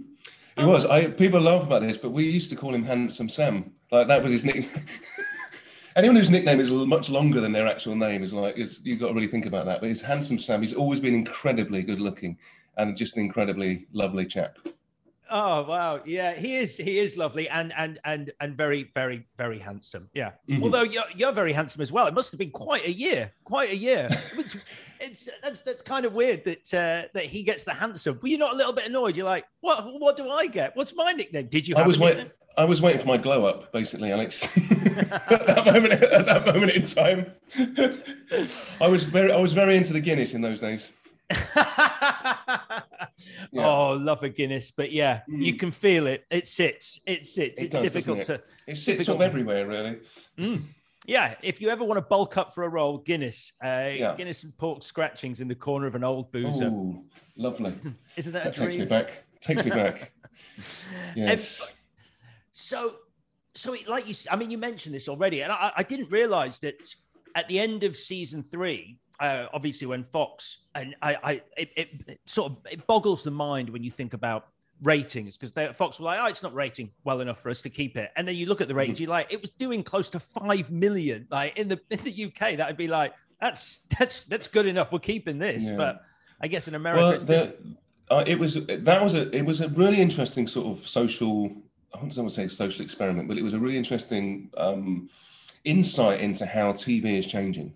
He 0.58 0.64
oh. 0.64 0.70
was. 0.70 0.86
I 0.86 1.08
people 1.08 1.40
laugh 1.40 1.64
about 1.64 1.82
this, 1.82 1.98
but 1.98 2.12
we 2.12 2.24
used 2.24 2.50
to 2.52 2.56
call 2.56 2.74
him 2.74 2.84
Handsome 2.84 3.30
Sam. 3.30 3.72
Like 3.92 4.08
that 4.08 4.24
was 4.24 4.32
his 4.32 4.46
nickname. 4.46 4.70
Anyone 5.96 6.18
whose 6.18 6.30
nickname 6.30 6.60
is 6.60 6.70
much 6.70 7.10
longer 7.10 7.40
than 7.40 7.54
their 7.54 7.68
actual 7.68 7.96
name 7.96 8.22
is 8.22 8.34
like 8.34 8.58
you've 8.58 9.00
got 9.00 9.10
to 9.10 9.14
really 9.14 9.28
think 9.28 9.46
about 9.46 9.66
that. 9.66 9.80
But 9.80 9.88
he's 9.88 10.02
Handsome 10.02 10.40
Sam. 10.40 10.62
He's 10.62 10.74
always 10.74 11.00
been 11.00 11.16
incredibly 11.16 11.84
good 11.84 12.02
looking 12.02 12.38
and 12.78 12.98
just 12.98 13.18
an 13.18 13.24
incredibly 13.24 13.88
lovely 13.94 14.26
chap. 14.26 14.58
Oh 15.38 15.64
wow, 15.64 16.00
yeah, 16.06 16.34
he 16.34 16.56
is. 16.56 16.78
He 16.78 16.98
is 16.98 17.18
lovely 17.18 17.50
and 17.50 17.74
and 17.76 18.00
and 18.06 18.32
and 18.40 18.56
very 18.56 18.90
very 18.94 19.28
very 19.38 19.60
handsome. 19.60 20.10
Yeah. 20.14 20.32
Mm-hmm. 20.50 20.64
Although 20.64 20.84
you're 20.84 21.04
you're 21.14 21.34
very 21.34 21.52
handsome 21.52 21.82
as 21.82 21.92
well. 21.92 22.08
It 22.08 22.14
must 22.14 22.32
have 22.32 22.40
been 22.40 22.52
quite 22.52 22.86
a 22.86 22.92
year. 22.92 23.34
Quite 23.44 23.72
a 23.72 23.76
year. 23.76 24.08
it's, 24.12 24.56
it's 25.02 25.30
that's 25.44 25.62
that's 25.62 25.82
kind 25.82 26.06
of 26.06 26.14
weird 26.14 26.46
that 26.46 26.74
uh, 26.74 27.10
that 27.14 27.26
he 27.26 27.44
gets 27.44 27.66
the 27.66 27.74
handsome. 27.74 28.18
Were 28.22 28.30
you're 28.30 28.40
not 28.40 28.54
a 28.54 28.56
little 28.56 28.72
bit 28.72 28.88
annoyed? 28.88 29.18
You're 29.18 29.26
like, 29.26 29.44
what 29.60 30.00
what 30.00 30.16
do 30.16 30.30
I 30.30 30.48
get? 30.48 30.74
What's 30.78 30.96
my 30.96 31.12
nickname? 31.12 31.48
Did 31.48 31.68
you? 31.68 31.76
I 31.76 31.86
was 31.86 32.00
waiting. 32.00 32.32
I 32.58 32.64
was 32.64 32.82
waiting 32.82 33.02
for 33.02 33.08
my 33.08 33.18
glow 33.18 33.44
up, 33.44 33.74
basically, 33.74 34.14
Alex. 34.14 34.46
at 34.58 35.46
that 35.48 35.66
moment, 35.66 36.02
at 36.02 36.26
that 36.28 36.46
moment 36.46 36.72
in 36.72 36.84
time, 36.84 37.34
I 38.80 38.88
was 38.88 39.04
very, 39.04 39.34
I 39.34 39.42
was 39.42 39.52
very 39.52 39.76
into 39.76 39.92
the 39.92 40.00
Guinness 40.00 40.34
in 40.34 40.40
those 40.40 40.62
days. 40.62 40.94
yeah. 41.56 42.82
Oh, 43.58 43.98
love 44.00 44.24
a 44.24 44.30
Guinness, 44.30 44.72
but 44.72 44.92
yeah, 44.92 45.22
mm. 45.30 45.44
you 45.44 45.56
can 45.56 45.72
feel 45.72 46.08
it. 46.08 46.26
It 46.30 46.48
sits. 46.48 47.00
It 47.06 47.26
sits. 47.26 47.62
It 47.62 47.66
it's 47.66 47.76
does, 47.76 47.92
difficult 47.92 48.20
it? 48.20 48.26
to. 48.26 48.42
It 48.68 48.78
sits 48.78 49.10
all 49.10 49.22
everywhere, 49.24 49.68
really. 49.68 50.00
Mm. 50.38 50.62
Yeah, 51.08 51.36
if 51.44 51.62
you 51.62 51.70
ever 51.70 51.84
want 51.84 51.98
to 51.98 52.02
bulk 52.02 52.38
up 52.38 52.54
for 52.54 52.64
a 52.64 52.70
roll, 52.70 52.98
Guinness, 52.98 53.54
uh, 53.64 53.90
yeah. 53.94 54.16
Guinness 54.16 54.44
and 54.44 54.58
pork 54.58 54.82
scratchings 54.82 55.40
in 55.40 55.48
the 55.48 55.56
corner 55.56 55.86
of 55.86 55.96
an 55.96 56.04
old 56.04 56.32
boozer. 56.32 56.68
Ooh, 56.68 57.04
lovely. 57.38 57.76
Isn't 58.18 58.34
that, 58.34 58.46
that 58.46 58.56
takes 58.56 58.76
me 58.76 58.86
back? 58.86 59.24
Takes 59.40 59.64
me 59.64 59.72
back. 59.72 60.12
yes. 61.16 61.62
Um, 61.62 61.68
so, 62.54 62.96
so 63.54 63.74
it, 63.74 63.88
like 63.88 64.08
you, 64.08 64.16
I 64.32 64.36
mean, 64.36 64.50
you 64.50 64.58
mentioned 64.58 64.96
this 64.96 65.08
already, 65.08 65.42
and 65.42 65.52
I, 65.52 65.72
I 65.78 65.84
didn't 65.84 66.10
realize 66.12 66.60
that 66.62 66.76
at 67.36 67.48
the 67.48 67.60
end 67.60 67.84
of 67.84 67.96
season 67.96 68.42
three, 68.42 68.98
uh, 69.20 69.46
obviously 69.54 69.88
when 69.88 70.04
Fox 70.04 70.60
and 70.74 70.96
I, 71.02 71.18
I 71.24 71.32
it, 71.58 71.70
it, 71.76 72.20
sort 72.26 72.52
of 72.52 72.58
it 72.72 72.86
boggles 72.88 73.24
the 73.24 73.32
mind 73.32 73.70
when 73.70 73.84
you 73.84 73.92
think 73.92 74.14
about 74.14 74.48
ratings 74.82 75.38
because 75.38 75.76
Fox 75.76 76.00
were 76.00 76.06
like, 76.06 76.20
oh, 76.22 76.26
it's 76.26 76.44
not 76.44 76.54
rating 76.54 76.92
well 77.04 77.22
enough 77.22 77.40
for 77.40 77.50
us 77.50 77.62
to 77.62 77.70
keep 77.70 77.96
it. 77.98 78.12
And 78.16 78.28
then 78.28 78.36
you 78.36 78.46
look 78.46 78.62
at 78.62 78.68
the 78.68 78.76
ratings, 78.76 78.98
mm-hmm. 78.98 79.04
you're 79.04 79.12
like, 79.12 79.32
it 79.32 79.42
was 79.42 79.52
doing 79.52 79.84
close 79.84 80.10
to 80.12 80.20
five 80.20 80.72
million. 80.72 81.28
Like 81.30 81.58
in 81.58 81.68
the 81.68 81.80
in 81.90 82.04
the 82.04 82.26
UK, 82.26 82.58
that 82.58 82.68
would 82.68 82.78
be 82.78 82.88
like, 82.88 83.14
that's 83.40 83.82
that's 83.98 84.24
that's 84.26 84.48
good 84.48 84.66
enough. 84.66 84.92
We're 84.92 85.00
keeping 85.00 85.40
this. 85.40 85.70
Yeah. 85.70 85.78
But 85.78 86.02
I 86.42 86.48
guess 86.48 86.68
in 86.68 86.76
America, 86.76 87.02
well, 87.02 87.20
the, 87.20 87.56
uh, 88.10 88.24
it 88.28 88.38
was 88.38 88.56
that 88.66 89.04
was 89.04 89.14
a 89.14 89.36
it 89.36 89.44
was 89.44 89.62
a 89.62 89.70
really 89.70 90.02
interesting 90.02 90.48
sort 90.48 90.68
of 90.68 90.88
social. 90.88 91.52
I 91.94 92.00
don't 92.00 92.18
want 92.18 92.30
to 92.30 92.36
say 92.36 92.48
social 92.50 92.84
experiment, 92.84 93.30
but 93.30 93.38
it 93.38 93.42
was 93.42 93.54
a 93.54 93.60
really 93.60 93.78
interesting 93.78 94.50
um, 94.58 95.10
insight 95.64 96.20
into 96.20 96.46
how 96.46 96.74
TV 96.74 97.18
is 97.18 97.26
changing 97.26 97.74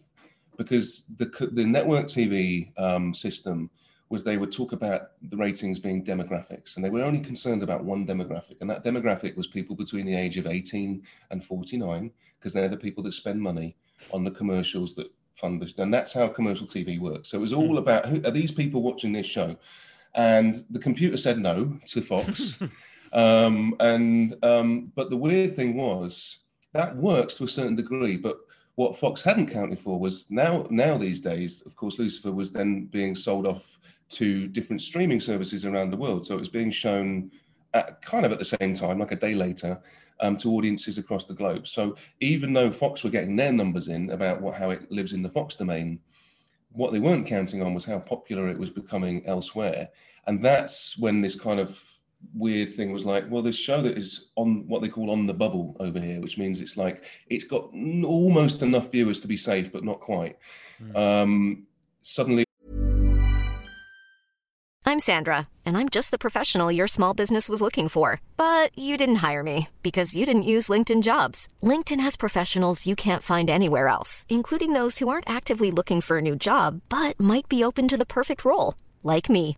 because 0.60 1.06
the 1.18 1.50
the 1.54 1.66
network 1.66 2.06
TV 2.06 2.78
um, 2.78 3.14
system 3.14 3.72
was 4.10 4.24
they 4.24 4.38
would 4.38 4.52
talk 4.52 4.74
about 4.74 5.12
the 5.30 5.38
ratings 5.38 5.80
being 5.80 6.04
demographics, 6.04 6.76
and 6.76 6.84
they 6.84 6.90
were 6.90 7.04
only 7.04 7.22
concerned 7.22 7.64
about 7.64 7.86
one 7.86 8.06
demographic, 8.06 8.60
and 8.60 8.70
that 8.70 8.84
demographic 8.84 9.38
was 9.38 9.48
people 9.48 9.76
between 9.76 10.06
the 10.06 10.14
age 10.14 10.38
of 10.38 10.48
18 10.48 11.02
and 11.32 11.46
49, 11.46 12.12
because 12.38 12.54
they're 12.54 12.68
the 12.68 12.76
people 12.76 13.02
that 13.04 13.14
spend 13.14 13.42
money 13.42 13.78
on 14.12 14.26
the 14.26 14.32
commercials 14.32 14.94
that 14.96 15.10
fund 15.36 15.62
this, 15.62 15.74
and 15.78 15.94
that's 15.94 16.12
how 16.12 16.28
commercial 16.28 16.68
TV 16.68 17.00
works. 17.00 17.30
So 17.30 17.38
it 17.38 17.42
was 17.42 17.54
all 17.54 17.72
hmm. 17.72 17.78
about 17.78 18.06
who 18.06 18.22
are 18.26 18.32
these 18.32 18.52
people 18.52 18.82
watching 18.82 19.14
this 19.14 19.26
show, 19.26 19.56
and 20.14 20.66
the 20.72 20.80
computer 20.80 21.16
said 21.16 21.40
no 21.40 21.80
to 21.86 22.02
Fox, 22.02 22.60
um, 23.14 23.76
and 23.80 24.36
um, 24.44 24.92
but 24.94 25.10
the 25.10 25.16
weird 25.18 25.56
thing 25.56 25.78
was 25.78 26.40
that 26.74 26.98
works 26.98 27.36
to 27.36 27.46
a 27.46 27.48
certain 27.48 27.78
degree, 27.78 28.18
but 28.18 28.40
what 28.80 28.98
Fox 28.98 29.22
hadn't 29.22 29.48
counted 29.48 29.78
for 29.78 30.00
was 30.00 30.32
now 30.32 30.66
now 30.70 30.98
these 30.98 31.20
days, 31.20 31.64
of 31.66 31.76
course, 31.76 32.00
Lucifer 32.00 32.32
was 32.32 32.54
then 32.54 32.86
being 32.86 33.14
sold 33.14 33.46
off 33.46 33.78
to 34.12 34.48
different 34.48 34.82
streaming 34.82 35.20
services 35.20 35.66
around 35.66 35.90
the 35.90 35.98
world. 35.98 36.26
So 36.26 36.34
it 36.36 36.40
was 36.40 36.48
being 36.48 36.72
shown 36.72 37.30
at 37.74 38.02
kind 38.02 38.26
of 38.26 38.32
at 38.32 38.40
the 38.40 38.46
same 38.46 38.74
time, 38.74 39.00
like 39.00 39.12
a 39.12 39.18
day 39.18 39.36
later, 39.36 39.82
um, 40.22 40.38
to 40.38 40.52
audiences 40.52 40.98
across 40.98 41.26
the 41.26 41.34
globe. 41.34 41.68
So 41.68 41.98
even 42.22 42.54
though 42.54 42.72
Fox 42.72 43.04
were 43.04 43.10
getting 43.10 43.36
their 43.36 43.52
numbers 43.52 43.90
in 43.90 44.12
about 44.12 44.40
what 44.40 44.56
how 44.56 44.70
it 44.70 44.90
lives 44.90 45.12
in 45.12 45.24
the 45.24 45.30
Fox 45.38 45.58
domain, 45.58 46.00
what 46.72 46.94
they 46.94 47.00
weren't 47.00 47.28
counting 47.28 47.62
on 47.62 47.74
was 47.74 47.84
how 47.84 48.00
popular 48.00 48.48
it 48.48 48.58
was 48.58 48.70
becoming 48.70 49.26
elsewhere. 49.26 49.90
And 50.26 50.42
that's 50.42 50.98
when 50.98 51.20
this 51.20 51.38
kind 51.38 51.60
of 51.60 51.84
weird 52.34 52.72
thing 52.72 52.92
was 52.92 53.06
like, 53.06 53.26
well, 53.30 53.42
this 53.42 53.56
show 53.56 53.82
that 53.82 53.98
is 53.98 54.30
on 54.36 54.68
what 54.68 54.82
they 54.82 54.90
call 54.90 55.12
on 55.12 55.26
the 55.26 55.34
bubble 55.34 55.76
over 55.80 56.00
here, 56.00 56.20
which 56.22 56.38
means 56.38 56.62
it's 56.62 56.78
like 56.78 57.04
it's 57.28 57.46
got 57.46 57.70
almost 58.06 58.62
enough 58.62 58.92
viewers 58.92 59.20
to 59.22 59.28
be 59.28 59.38
safe, 59.38 59.72
but 59.72 59.84
not 59.84 60.00
quite. 60.00 60.38
Mm. 60.82 60.96
Um, 60.96 61.68
suddenly 62.02 62.46
I'm 64.90 65.08
Sandra, 65.12 65.48
and 65.66 65.78
I'm 65.78 65.88
just 65.88 66.10
the 66.10 66.18
professional 66.18 66.72
your 66.72 66.88
small 66.88 67.14
business 67.14 67.48
was 67.48 67.62
looking 67.62 67.90
for. 67.90 68.22
But 68.38 68.76
you 68.76 68.98
didn't 68.98 69.24
hire 69.28 69.44
me 69.44 69.70
because 69.84 70.16
you 70.16 70.26
didn't 70.26 70.50
use 70.56 70.68
LinkedIn 70.68 71.04
jobs. 71.04 71.48
LinkedIn 71.62 72.00
has 72.00 72.18
professionals 72.18 72.88
you 72.88 72.96
can't 72.96 73.22
find 73.22 73.52
anywhere 73.52 73.88
else, 73.88 74.26
including 74.30 74.74
those 74.74 74.98
who 74.98 75.08
aren't 75.08 75.30
actively 75.30 75.70
looking 75.70 76.02
for 76.02 76.18
a 76.18 76.24
new 76.24 76.36
job 76.36 76.82
but 76.90 77.20
might 77.20 77.48
be 77.48 77.64
open 77.64 77.88
to 77.88 77.98
the 77.98 78.14
perfect 78.18 78.44
role, 78.44 78.74
like 79.04 79.30
me. 79.30 79.58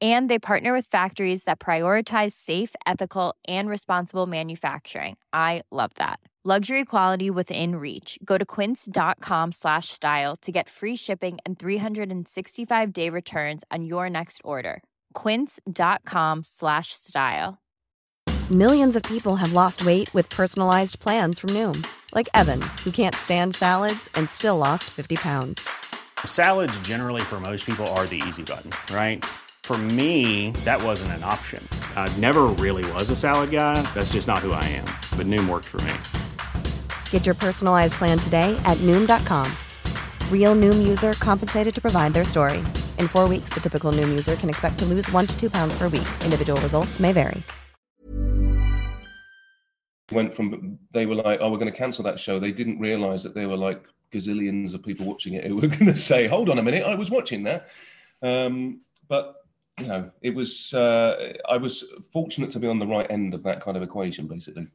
And 0.00 0.30
they 0.30 0.38
partner 0.38 0.72
with 0.72 0.86
factories 0.86 1.42
that 1.44 1.58
prioritize 1.58 2.32
safe, 2.32 2.74
ethical, 2.86 3.34
and 3.48 3.68
responsible 3.68 4.26
manufacturing. 4.26 5.16
I 5.32 5.62
love 5.72 5.90
that. 5.96 6.20
Luxury 6.44 6.84
quality 6.84 7.30
within 7.30 7.76
reach. 7.76 8.18
Go 8.24 8.38
to 8.38 8.44
quince.com 8.46 9.52
slash 9.52 9.88
style 9.88 10.36
to 10.36 10.52
get 10.52 10.68
free 10.68 10.96
shipping 10.96 11.38
and 11.44 11.58
365 11.58 12.92
day 12.92 13.10
returns 13.10 13.64
on 13.70 13.84
your 13.84 14.08
next 14.08 14.40
order. 14.44 14.82
Quince.com 15.14 16.44
slash 16.44 16.92
style. 16.92 17.58
Millions 18.50 18.96
of 18.96 19.02
people 19.02 19.36
have 19.36 19.52
lost 19.52 19.84
weight 19.84 20.08
with 20.14 20.30
personalized 20.30 21.00
plans 21.00 21.38
from 21.38 21.50
Noom, 21.50 21.86
like 22.14 22.30
Evan, 22.32 22.62
who 22.82 22.90
can't 22.90 23.14
stand 23.14 23.54
salads 23.54 24.08
and 24.14 24.26
still 24.26 24.56
lost 24.56 24.84
50 24.84 25.16
pounds. 25.16 25.68
Salads, 26.24 26.80
generally, 26.80 27.20
for 27.20 27.40
most 27.40 27.66
people, 27.66 27.86
are 27.88 28.06
the 28.06 28.22
easy 28.26 28.42
button, 28.42 28.70
right? 28.94 29.22
For 29.68 29.76
me, 29.76 30.52
that 30.64 30.82
wasn't 30.82 31.12
an 31.12 31.22
option. 31.22 31.62
I 31.94 32.08
never 32.16 32.44
really 32.56 32.90
was 32.92 33.10
a 33.10 33.14
salad 33.14 33.50
guy. 33.50 33.82
That's 33.92 34.14
just 34.14 34.26
not 34.26 34.38
who 34.38 34.52
I 34.52 34.64
am. 34.64 34.86
But 35.14 35.26
Noom 35.26 35.46
worked 35.46 35.66
for 35.66 35.76
me. 35.82 35.92
Get 37.10 37.26
your 37.26 37.34
personalized 37.34 37.92
plan 37.92 38.18
today 38.18 38.58
at 38.64 38.78
noom.com. 38.78 39.46
Real 40.32 40.54
noom 40.54 40.88
user 40.88 41.12
compensated 41.20 41.74
to 41.74 41.82
provide 41.82 42.14
their 42.14 42.24
story. 42.24 42.64
In 42.96 43.08
four 43.08 43.28
weeks, 43.28 43.50
the 43.50 43.60
typical 43.60 43.92
noom 43.92 44.08
user 44.08 44.36
can 44.36 44.48
expect 44.48 44.78
to 44.78 44.86
lose 44.86 45.12
one 45.12 45.26
to 45.26 45.38
two 45.38 45.50
pounds 45.50 45.76
per 45.76 45.88
week. 45.88 46.08
Individual 46.24 46.58
results 46.62 46.98
may 46.98 47.12
vary. 47.12 47.42
Went 50.12 50.32
from, 50.32 50.78
they 50.92 51.04
were 51.04 51.16
like, 51.16 51.40
oh, 51.42 51.50
we're 51.50 51.58
going 51.58 51.70
to 51.70 51.76
cancel 51.76 52.04
that 52.04 52.18
show. 52.18 52.38
They 52.38 52.52
didn't 52.52 52.78
realize 52.78 53.22
that 53.22 53.34
there 53.34 53.50
were 53.50 53.58
like 53.58 53.84
gazillions 54.10 54.72
of 54.72 54.82
people 54.82 55.04
watching 55.04 55.34
it 55.34 55.44
who 55.44 55.56
were 55.56 55.68
going 55.76 55.92
to 55.92 55.94
say, 55.94 56.26
hold 56.26 56.48
on 56.48 56.58
a 56.58 56.62
minute, 56.62 56.84
I 56.84 56.94
was 56.94 57.10
watching 57.10 57.42
that. 57.42 57.68
Um, 58.22 58.80
but 59.08 59.37
you 59.78 59.86
know, 59.86 60.10
it 60.22 60.34
was 60.34 60.74
uh, 60.74 61.34
I 61.48 61.56
was 61.56 61.84
fortunate 62.12 62.50
to 62.50 62.58
be 62.58 62.66
on 62.66 62.78
the 62.78 62.86
right 62.86 63.10
end 63.10 63.34
of 63.34 63.42
that 63.44 63.60
kind 63.60 63.76
of 63.76 63.82
equation, 63.82 64.26
basically. 64.26 64.68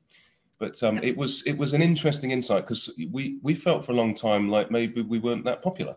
But 0.60 0.82
um, 0.84 1.00
it 1.04 1.18
was 1.18 1.44
it 1.44 1.58
was 1.58 1.74
an 1.74 1.82
interesting 1.82 2.32
insight 2.32 2.66
because 2.66 2.90
we 3.12 3.38
we 3.42 3.56
felt 3.56 3.86
for 3.86 3.92
a 3.92 3.96
long 3.96 4.14
time 4.14 4.50
like 4.50 4.72
maybe 4.72 5.02
we 5.02 5.20
weren't 5.20 5.44
that 5.46 5.62
popular, 5.62 5.96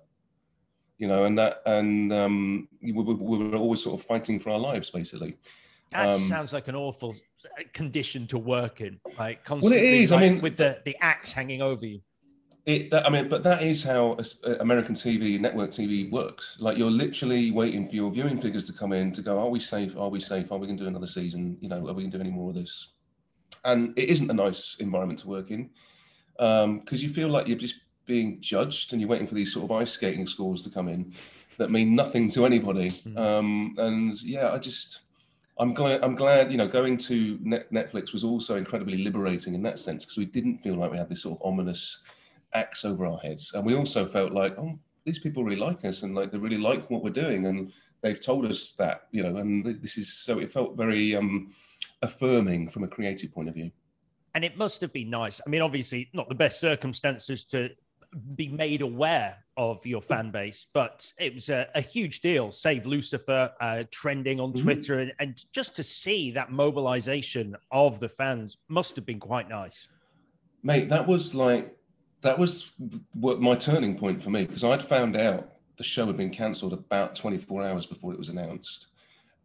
you 0.98 1.06
know, 1.06 1.24
and 1.24 1.38
that 1.38 1.62
and 1.66 2.12
um, 2.12 2.68
we, 2.82 2.92
we, 2.92 3.14
were 3.14 3.56
always 3.56 3.82
sort 3.82 4.00
of 4.00 4.06
fighting 4.06 4.38
for 4.38 4.50
our 4.50 4.58
lives, 4.58 4.90
basically. 4.90 5.36
That 5.92 6.10
um, 6.10 6.22
sounds 6.22 6.52
like 6.52 6.68
an 6.68 6.74
awful 6.74 7.14
condition 7.72 8.26
to 8.28 8.38
work 8.38 8.80
in, 8.80 8.98
like 9.18 9.44
constantly. 9.44 9.78
Well, 9.78 9.86
it 9.86 9.94
is. 9.94 10.10
Like, 10.10 10.24
I 10.24 10.28
mean, 10.28 10.40
with 10.40 10.56
the 10.56 10.80
the 10.84 10.96
axe 11.00 11.30
hanging 11.30 11.62
over 11.62 11.86
you. 11.86 12.00
It, 12.66 12.92
I 12.92 13.08
mean, 13.08 13.28
but 13.28 13.44
that 13.44 13.62
is 13.62 13.84
how 13.84 14.18
American 14.58 14.96
TV, 14.96 15.38
network 15.38 15.70
TV 15.70 16.10
works. 16.10 16.56
Like 16.58 16.76
you're 16.76 16.90
literally 16.90 17.52
waiting 17.52 17.88
for 17.88 17.94
your 17.94 18.10
viewing 18.10 18.40
figures 18.40 18.64
to 18.64 18.72
come 18.72 18.92
in 18.92 19.12
to 19.12 19.22
go, 19.22 19.38
are 19.38 19.48
we 19.48 19.60
safe? 19.60 19.96
Are 19.96 20.08
we 20.08 20.18
safe? 20.18 20.50
Are 20.50 20.58
we 20.58 20.66
going 20.66 20.76
to 20.78 20.82
do 20.82 20.88
another 20.88 21.06
season? 21.06 21.56
You 21.60 21.68
know, 21.68 21.76
are 21.76 21.92
we 21.92 22.02
going 22.02 22.10
to 22.10 22.18
do 22.18 22.20
any 22.20 22.32
more 22.32 22.50
of 22.50 22.56
this? 22.56 22.88
and 23.66 23.92
it 23.98 24.08
isn't 24.08 24.30
a 24.30 24.34
nice 24.34 24.76
environment 24.78 25.18
to 25.20 25.28
work 25.28 25.50
in 25.50 25.68
because 26.36 26.64
um, 26.64 26.82
you 26.90 27.08
feel 27.08 27.28
like 27.28 27.46
you're 27.46 27.58
just 27.58 27.80
being 28.06 28.40
judged 28.40 28.92
and 28.92 29.00
you're 29.00 29.10
waiting 29.10 29.26
for 29.26 29.34
these 29.34 29.52
sort 29.52 29.64
of 29.64 29.72
ice 29.72 29.90
skating 29.90 30.26
scores 30.26 30.62
to 30.62 30.70
come 30.70 30.88
in 30.88 31.12
that 31.58 31.70
mean 31.70 31.94
nothing 31.94 32.28
to 32.30 32.46
anybody. 32.46 32.90
Mm-hmm. 32.90 33.18
Um, 33.18 33.74
and 33.78 34.22
yeah, 34.22 34.52
I 34.52 34.58
just 34.58 35.00
I'm 35.58 35.72
glad 35.74 36.02
I'm 36.02 36.14
glad 36.14 36.52
you 36.52 36.58
know 36.58 36.68
going 36.68 36.96
to 36.98 37.38
Net- 37.42 37.72
Netflix 37.72 38.12
was 38.12 38.22
also 38.22 38.56
incredibly 38.56 38.98
liberating 38.98 39.54
in 39.54 39.62
that 39.62 39.78
sense 39.78 40.04
because 40.04 40.18
we 40.18 40.26
didn't 40.26 40.58
feel 40.58 40.74
like 40.74 40.90
we 40.90 40.98
had 40.98 41.08
this 41.08 41.22
sort 41.22 41.38
of 41.38 41.46
ominous 41.46 42.02
axe 42.54 42.84
over 42.84 43.06
our 43.06 43.18
heads, 43.18 43.52
and 43.54 43.64
we 43.64 43.74
also 43.74 44.06
felt 44.06 44.32
like 44.32 44.58
oh 44.58 44.78
these 45.04 45.18
people 45.18 45.44
really 45.44 45.60
like 45.60 45.84
us 45.84 46.02
and 46.02 46.14
like 46.14 46.32
they 46.32 46.38
really 46.38 46.58
like 46.58 46.90
what 46.90 47.02
we're 47.02 47.10
doing 47.10 47.46
and 47.46 47.72
they've 48.02 48.18
told 48.18 48.44
us 48.44 48.72
that 48.72 49.06
you 49.12 49.22
know 49.22 49.36
and 49.36 49.64
this 49.80 49.96
is 49.96 50.12
so 50.12 50.40
it 50.40 50.50
felt 50.50 50.76
very 50.76 51.14
um 51.14 51.48
affirming 52.02 52.68
from 52.68 52.84
a 52.84 52.88
creative 52.88 53.32
point 53.32 53.48
of 53.48 53.54
view. 53.54 53.70
And 54.34 54.44
it 54.44 54.56
must 54.56 54.80
have 54.82 54.92
been 54.92 55.10
nice. 55.10 55.40
I 55.46 55.50
mean, 55.50 55.62
obviously, 55.62 56.10
not 56.12 56.28
the 56.28 56.34
best 56.34 56.60
circumstances 56.60 57.44
to 57.46 57.70
be 58.34 58.48
made 58.48 58.82
aware 58.82 59.36
of 59.56 59.84
your 59.86 60.02
fan 60.02 60.30
base, 60.30 60.66
but 60.74 61.10
it 61.18 61.34
was 61.34 61.48
a, 61.48 61.68
a 61.74 61.80
huge 61.80 62.20
deal. 62.20 62.52
Save 62.52 62.86
Lucifer 62.86 63.50
uh, 63.60 63.84
trending 63.90 64.38
on 64.38 64.52
mm-hmm. 64.52 64.62
Twitter, 64.62 64.98
and, 64.98 65.12
and 65.18 65.44
just 65.52 65.74
to 65.76 65.82
see 65.82 66.30
that 66.32 66.52
mobilization 66.52 67.56
of 67.70 67.98
the 67.98 68.08
fans 68.08 68.58
must 68.68 68.94
have 68.96 69.06
been 69.06 69.20
quite 69.20 69.48
nice. 69.48 69.88
Mate, 70.62 70.88
that 70.90 71.06
was 71.06 71.34
like 71.34 71.74
that 72.22 72.38
was 72.38 72.72
what 73.14 73.40
my 73.40 73.54
turning 73.54 73.96
point 73.98 74.22
for 74.22 74.30
me 74.30 74.44
because 74.44 74.64
I'd 74.64 74.82
found 74.82 75.16
out 75.16 75.56
the 75.76 75.84
show 75.84 76.06
had 76.06 76.16
been 76.16 76.30
cancelled 76.30 76.72
about 76.72 77.14
24 77.14 77.62
hours 77.62 77.86
before 77.86 78.12
it 78.12 78.18
was 78.18 78.28
announced. 78.28 78.88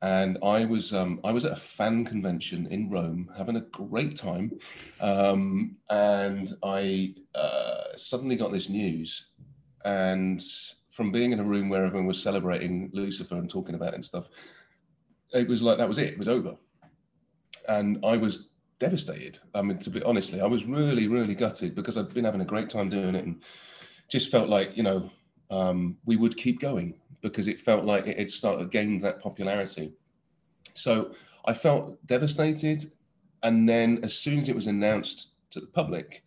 And 0.01 0.39
I 0.43 0.65
was 0.65 0.93
um, 0.93 1.19
I 1.23 1.31
was 1.31 1.45
at 1.45 1.51
a 1.51 1.57
fan 1.57 2.05
convention 2.05 2.65
in 2.71 2.89
Rome, 2.89 3.29
having 3.37 3.57
a 3.57 3.61
great 3.61 4.15
time, 4.15 4.51
um, 4.99 5.75
and 5.91 6.51
I 6.63 7.13
uh, 7.35 7.95
suddenly 7.95 8.35
got 8.35 8.51
this 8.51 8.67
news, 8.67 9.27
and 9.85 10.41
from 10.89 11.11
being 11.11 11.33
in 11.33 11.39
a 11.39 11.43
room 11.43 11.69
where 11.69 11.85
everyone 11.85 12.07
was 12.07 12.19
celebrating 12.19 12.89
Lucifer 12.93 13.35
and 13.35 13.47
talking 13.47 13.75
about 13.75 13.89
it 13.89 13.95
and 13.95 14.05
stuff, 14.05 14.27
it 15.33 15.47
was 15.47 15.61
like 15.61 15.77
that 15.77 15.87
was 15.87 15.99
it. 15.99 16.13
It 16.13 16.17
was 16.17 16.27
over, 16.27 16.55
and 17.69 18.03
I 18.03 18.17
was 18.17 18.47
devastated. 18.81 19.37
I 19.53 19.61
mean, 19.61 19.77
to 19.77 19.91
be 19.91 20.01
honestly, 20.01 20.41
I 20.41 20.47
was 20.47 20.65
really, 20.65 21.07
really 21.07 21.35
gutted 21.35 21.75
because 21.75 21.97
I'd 21.97 22.13
been 22.13 22.25
having 22.25 22.41
a 22.41 22.51
great 22.53 22.69
time 22.69 22.89
doing 22.89 23.13
it 23.15 23.23
and 23.23 23.41
just 24.09 24.31
felt 24.31 24.49
like 24.49 24.75
you 24.75 24.83
know 24.83 25.09
um, 25.51 25.97
we 26.05 26.17
would 26.17 26.35
keep 26.35 26.59
going 26.59 26.95
because 27.21 27.47
it 27.47 27.59
felt 27.59 27.85
like 27.85 28.07
it 28.07 28.17
had 28.17 28.31
started 28.31 28.71
gained 28.71 29.03
that 29.03 29.21
popularity. 29.21 29.93
So 30.73 31.13
I 31.45 31.53
felt 31.53 32.05
devastated, 32.07 32.91
and 33.43 33.69
then 33.69 33.99
as 34.03 34.15
soon 34.15 34.39
as 34.39 34.49
it 34.49 34.55
was 34.55 34.67
announced 34.67 35.33
to 35.51 35.59
the 35.59 35.67
public, 35.67 36.23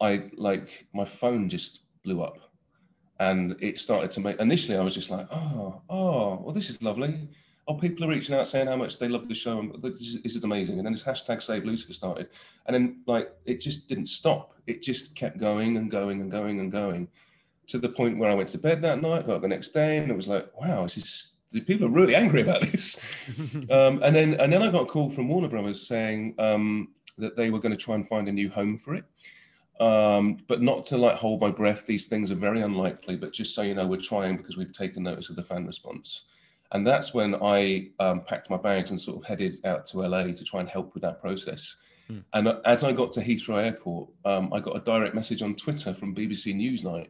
I 0.00 0.30
like 0.36 0.86
my 0.94 1.04
phone 1.04 1.50
just 1.50 1.80
blew 2.02 2.22
up, 2.22 2.38
and 3.20 3.56
it 3.60 3.78
started 3.78 4.10
to 4.12 4.20
make. 4.20 4.40
Initially, 4.40 4.78
I 4.78 4.82
was 4.82 4.94
just 4.94 5.10
like, 5.10 5.28
oh, 5.30 5.82
oh, 5.90 6.40
well, 6.42 6.54
this 6.54 6.70
is 6.70 6.82
lovely 6.82 7.28
oh, 7.66 7.74
people 7.74 8.04
are 8.04 8.08
reaching 8.08 8.34
out 8.34 8.48
saying 8.48 8.66
how 8.66 8.76
much 8.76 8.98
they 8.98 9.08
love 9.08 9.28
the 9.28 9.34
show 9.34 9.58
and 9.58 9.82
this 9.82 10.00
is, 10.00 10.22
this 10.22 10.36
is 10.36 10.44
amazing. 10.44 10.78
And 10.78 10.86
then 10.86 10.92
this 10.92 11.04
hashtag 11.04 11.42
Save 11.42 11.64
Lucifer 11.64 11.92
started, 11.92 12.28
and 12.66 12.74
then 12.74 13.02
like 13.06 13.32
it 13.44 13.60
just 13.60 13.88
didn't 13.88 14.06
stop. 14.06 14.54
It 14.66 14.82
just 14.82 15.14
kept 15.14 15.38
going 15.38 15.76
and 15.76 15.90
going 15.90 16.20
and 16.20 16.30
going 16.30 16.60
and 16.60 16.70
going, 16.72 17.08
to 17.66 17.78
the 17.78 17.88
point 17.88 18.18
where 18.18 18.30
I 18.30 18.34
went 18.34 18.48
to 18.50 18.58
bed 18.58 18.82
that 18.82 19.00
night, 19.00 19.26
got 19.26 19.36
up 19.36 19.42
the 19.42 19.48
next 19.48 19.68
day, 19.68 19.98
and 19.98 20.10
it 20.10 20.16
was 20.16 20.28
like, 20.28 20.48
wow, 20.60 20.84
this 20.84 20.96
is 20.96 21.34
people 21.60 21.86
are 21.86 21.90
really 21.90 22.14
angry 22.14 22.42
about 22.42 22.62
this. 22.62 22.98
um, 23.70 24.02
and 24.02 24.14
then 24.14 24.34
and 24.34 24.52
then 24.52 24.62
I 24.62 24.70
got 24.70 24.82
a 24.82 24.86
call 24.86 25.10
from 25.10 25.28
Warner 25.28 25.48
Brothers 25.48 25.86
saying 25.86 26.34
um, 26.38 26.88
that 27.18 27.36
they 27.36 27.50
were 27.50 27.60
going 27.60 27.74
to 27.74 27.80
try 27.80 27.94
and 27.94 28.06
find 28.08 28.28
a 28.28 28.32
new 28.32 28.50
home 28.50 28.78
for 28.78 28.94
it. 28.94 29.04
Um, 29.80 30.38
but 30.46 30.62
not 30.62 30.84
to 30.86 30.96
like 30.96 31.16
hold 31.16 31.40
my 31.40 31.50
breath. 31.50 31.84
These 31.84 32.06
things 32.06 32.30
are 32.30 32.36
very 32.36 32.62
unlikely. 32.62 33.16
But 33.16 33.32
just 33.32 33.54
so 33.54 33.62
you 33.62 33.74
know, 33.74 33.86
we're 33.86 34.00
trying 34.00 34.36
because 34.36 34.56
we've 34.56 34.72
taken 34.72 35.02
notice 35.02 35.30
of 35.30 35.36
the 35.36 35.42
fan 35.42 35.66
response. 35.66 36.24
And 36.72 36.86
that's 36.86 37.14
when 37.14 37.36
I 37.36 37.90
um, 38.00 38.22
packed 38.22 38.50
my 38.50 38.56
bags 38.56 38.90
and 38.90 39.00
sort 39.00 39.18
of 39.18 39.24
headed 39.24 39.54
out 39.64 39.86
to 39.86 39.98
LA 39.98 40.24
to 40.24 40.44
try 40.44 40.60
and 40.60 40.68
help 40.68 40.94
with 40.94 41.02
that 41.02 41.20
process. 41.20 41.76
Mm. 42.10 42.24
And 42.32 42.48
uh, 42.48 42.60
as 42.64 42.84
I 42.84 42.92
got 42.92 43.12
to 43.12 43.20
Heathrow 43.20 43.62
Airport, 43.62 44.10
um, 44.24 44.52
I 44.52 44.60
got 44.60 44.76
a 44.76 44.80
direct 44.80 45.14
message 45.14 45.42
on 45.42 45.54
Twitter 45.54 45.94
from 45.94 46.14
BBC 46.14 46.54
Newsnight 46.54 47.08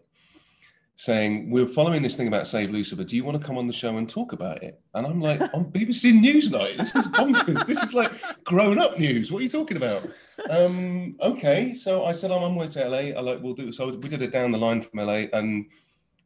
saying, 0.97 1.51
We're 1.51 1.67
following 1.67 2.03
this 2.03 2.17
thing 2.17 2.29
about 2.29 2.47
Save 2.47 2.71
Lucifer. 2.71 3.05
Do 3.05 3.17
you 3.17 3.25
want 3.25 3.41
to 3.41 3.45
come 3.45 3.59
on 3.59 3.67
the 3.67 3.73
show 3.73 3.97
and 3.97 4.09
talk 4.09 4.33
about 4.33 4.63
it? 4.63 4.81
And 4.95 5.07
I'm 5.07 5.21
like, 5.21 5.41
On 5.55 5.65
BBC 5.73 6.13
Newsnight? 6.13 6.77
This 6.77 6.95
is 6.95 7.07
bonkers. 7.09 7.67
this 7.67 7.83
is 7.83 7.95
like 7.95 8.13
grown 8.45 8.79
up 8.79 8.99
news. 8.99 9.33
What 9.33 9.41
are 9.41 9.43
you 9.43 9.49
talking 9.49 9.77
about? 9.77 10.07
Um, 10.51 11.17
okay. 11.21 11.75
So 11.75 12.05
I 12.05 12.13
said, 12.13 12.31
I'm 12.31 12.43
on 12.43 12.55
my 12.55 12.63
way 12.63 12.69
to 12.69 12.89
LA. 12.89 12.99
I 13.19 13.21
like, 13.21 13.43
we'll 13.43 13.55
do 13.55 13.69
it. 13.69 13.75
So 13.75 13.89
we 13.89 14.09
did 14.09 14.23
it 14.23 14.31
down 14.31 14.53
the 14.53 14.59
line 14.59 14.83
from 14.83 15.01
LA. 15.01 15.25
And 15.33 15.67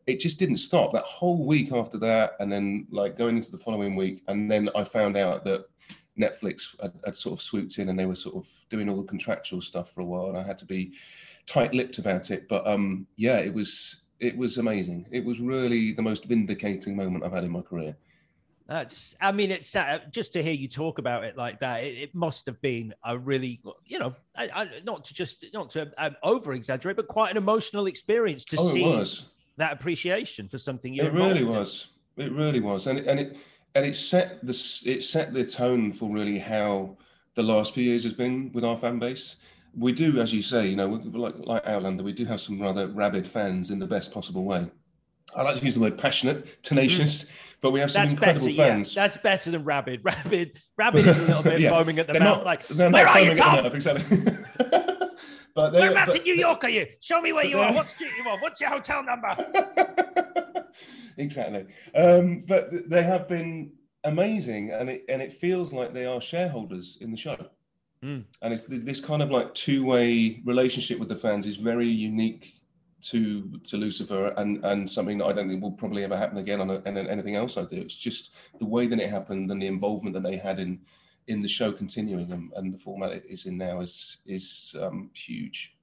it 0.08 0.18
just 0.18 0.38
didn't 0.38 0.56
stop. 0.56 0.92
That 0.92 1.04
whole 1.04 1.44
week 1.44 1.70
after 1.70 1.98
that 1.98 2.32
and 2.40 2.50
then 2.50 2.86
like 2.90 3.16
going 3.16 3.36
into 3.36 3.50
the 3.50 3.58
following 3.58 3.94
week 3.94 4.22
and 4.26 4.50
then 4.50 4.70
i 4.74 4.82
found 4.82 5.16
out 5.16 5.44
that 5.44 5.66
netflix 6.18 6.74
had, 6.82 6.92
had, 7.04 7.16
sort 7.16 7.38
of 7.38 7.42
swooped 7.42 7.78
in 7.78 7.90
and 7.90 7.98
they 7.98 8.06
were 8.06 8.14
sort 8.16 8.34
of 8.34 8.48
doing 8.70 8.88
all 8.88 8.96
the 8.96 9.06
contractual 9.06 9.60
stuff 9.60 9.92
for 9.92 10.00
a 10.00 10.04
while 10.04 10.28
and 10.28 10.38
i 10.38 10.42
had 10.42 10.58
to 10.58 10.64
be 10.64 10.92
tight-lipped 11.46 11.98
about 11.98 12.30
it. 12.30 12.48
But 12.48 12.66
um 12.66 13.06
yeah 13.16 13.38
it 13.38 13.52
was 13.52 14.02
it 14.18 14.36
was 14.36 14.58
amazing. 14.58 15.06
It 15.12 15.24
was 15.24 15.40
really 15.40 15.92
the 15.92 16.02
most 16.02 16.24
vindicating 16.24 16.96
moment 16.96 17.24
i've 17.24 17.32
had 17.32 17.44
in 17.44 17.50
my 17.50 17.62
career. 17.62 17.96
That's, 18.66 19.16
I 19.18 19.32
mean, 19.32 19.50
it's 19.50 19.74
uh, 19.74 20.00
just 20.10 20.34
to 20.34 20.42
hear 20.42 20.52
you 20.52 20.68
talk 20.68 20.98
about 20.98 21.24
it 21.24 21.38
like 21.38 21.58
that. 21.60 21.84
It, 21.84 21.96
it 21.96 22.14
must 22.14 22.44
have 22.44 22.60
been 22.60 22.92
a 23.02 23.16
really, 23.16 23.62
you 23.86 23.98
know, 23.98 24.14
I, 24.36 24.50
I, 24.54 24.68
not 24.84 25.06
to 25.06 25.14
just, 25.14 25.46
not 25.54 25.70
to 25.70 25.90
um, 25.96 26.16
over 26.22 26.52
exaggerate, 26.52 26.96
but 26.96 27.08
quite 27.08 27.30
an 27.30 27.38
emotional 27.38 27.86
experience 27.86 28.44
to 28.44 28.56
oh, 28.58 28.68
see 28.68 29.28
that 29.58 29.72
appreciation 29.72 30.48
for 30.48 30.58
something 30.58 30.94
you. 30.94 31.02
It 31.02 31.12
really 31.12 31.44
was. 31.44 31.88
In. 32.16 32.26
It 32.26 32.32
really 32.32 32.60
was, 32.60 32.86
and 32.86 32.98
it, 32.98 33.06
and 33.06 33.20
it 33.20 33.36
and 33.74 33.84
it 33.84 33.94
set 33.94 34.40
the 34.40 34.82
it 34.86 35.04
set 35.04 35.32
the 35.32 35.44
tone 35.44 35.92
for 35.92 36.10
really 36.10 36.38
how 36.38 36.96
the 37.34 37.42
last 37.42 37.74
few 37.74 37.84
years 37.84 38.02
has 38.04 38.12
been 38.12 38.50
with 38.52 38.64
our 38.64 38.76
fan 38.76 38.98
base. 38.98 39.36
We 39.76 39.92
do, 39.92 40.20
as 40.20 40.32
you 40.32 40.42
say, 40.42 40.66
you 40.66 40.76
know, 40.76 41.00
like 41.12 41.34
like 41.38 41.64
Outlander, 41.66 42.02
we 42.02 42.12
do 42.12 42.24
have 42.24 42.40
some 42.40 42.60
rather 42.60 42.88
rabid 42.88 43.28
fans 43.28 43.70
in 43.70 43.78
the 43.78 43.86
best 43.86 44.12
possible 44.12 44.44
way. 44.44 44.68
I 45.36 45.42
like 45.42 45.58
to 45.58 45.64
use 45.64 45.74
the 45.74 45.80
word 45.80 45.98
passionate, 45.98 46.62
tenacious, 46.62 47.24
mm. 47.24 47.30
but 47.60 47.70
we 47.70 47.80
have 47.80 47.90
some 47.90 48.02
That's 48.02 48.12
incredible 48.12 48.46
better, 48.46 48.56
fans. 48.56 48.94
Yeah. 48.94 49.02
That's 49.02 49.16
better 49.18 49.50
than 49.50 49.64
rabid. 49.64 50.00
Rabid, 50.04 50.58
rabid 50.76 51.06
is 51.06 51.18
a 51.18 51.22
little 51.22 51.42
bit 51.42 51.60
yeah. 51.60 51.70
foaming 51.70 51.98
at 51.98 52.06
the 52.06 52.14
they're 52.14 52.22
mouth. 52.22 52.38
Not, 52.38 52.46
like, 52.46 52.66
they're 52.66 52.90
where 52.90 53.04
not 53.04 53.16
are 53.16 53.20
you, 53.20 53.34
Tom? 53.34 53.66
exactly. 53.66 54.18
But 55.58 55.72
whereabouts 55.72 56.14
in 56.14 56.22
New 56.22 56.34
York 56.34 56.62
are 56.62 56.70
you? 56.70 56.86
Show 57.00 57.20
me 57.20 57.32
where 57.32 57.44
you 57.44 57.58
are. 57.58 57.72
What 57.72 57.88
street 57.88 58.12
you 58.16 58.30
on? 58.30 58.38
What's 58.38 58.60
your 58.60 58.70
hotel 58.70 59.02
number? 59.02 59.34
exactly. 61.16 61.66
Um, 61.96 62.44
but 62.46 62.88
they 62.88 63.02
have 63.02 63.26
been 63.26 63.72
amazing, 64.04 64.70
and 64.70 64.88
it 64.88 65.04
and 65.08 65.20
it 65.20 65.32
feels 65.32 65.72
like 65.72 65.92
they 65.92 66.06
are 66.06 66.20
shareholders 66.20 66.98
in 67.00 67.10
the 67.10 67.16
show. 67.16 67.36
Mm. 68.04 68.22
And 68.40 68.54
it's 68.54 68.62
this 68.62 69.00
kind 69.00 69.20
of 69.20 69.32
like 69.32 69.52
two-way 69.54 70.40
relationship 70.44 71.00
with 71.00 71.08
the 71.08 71.16
fans 71.16 71.44
is 71.44 71.56
very 71.56 71.88
unique 71.88 72.54
to 73.10 73.50
to 73.64 73.76
Lucifer 73.78 74.28
and 74.36 74.64
and 74.64 74.88
something 74.88 75.18
that 75.18 75.26
I 75.26 75.32
don't 75.32 75.48
think 75.48 75.60
will 75.60 75.72
probably 75.72 76.04
ever 76.04 76.16
happen 76.16 76.38
again 76.38 76.60
on, 76.60 76.70
a, 76.70 76.76
on 76.86 76.96
anything 76.96 77.34
else 77.34 77.56
I 77.56 77.62
do. 77.62 77.80
It's 77.80 77.96
just 77.96 78.32
the 78.60 78.64
way 78.64 78.86
that 78.86 79.00
it 79.00 79.10
happened 79.10 79.50
and 79.50 79.60
the 79.60 79.66
involvement 79.66 80.14
that 80.14 80.22
they 80.22 80.36
had 80.36 80.60
in 80.60 80.78
in 81.28 81.42
the 81.42 81.48
show 81.48 81.70
continuing 81.70 82.32
and, 82.32 82.52
and 82.56 82.74
the 82.74 82.78
format 82.78 83.12
it 83.12 83.24
is 83.28 83.46
in 83.46 83.56
now 83.56 83.80
is 83.80 84.18
is 84.26 84.74
um, 84.80 85.10
huge. 85.14 85.74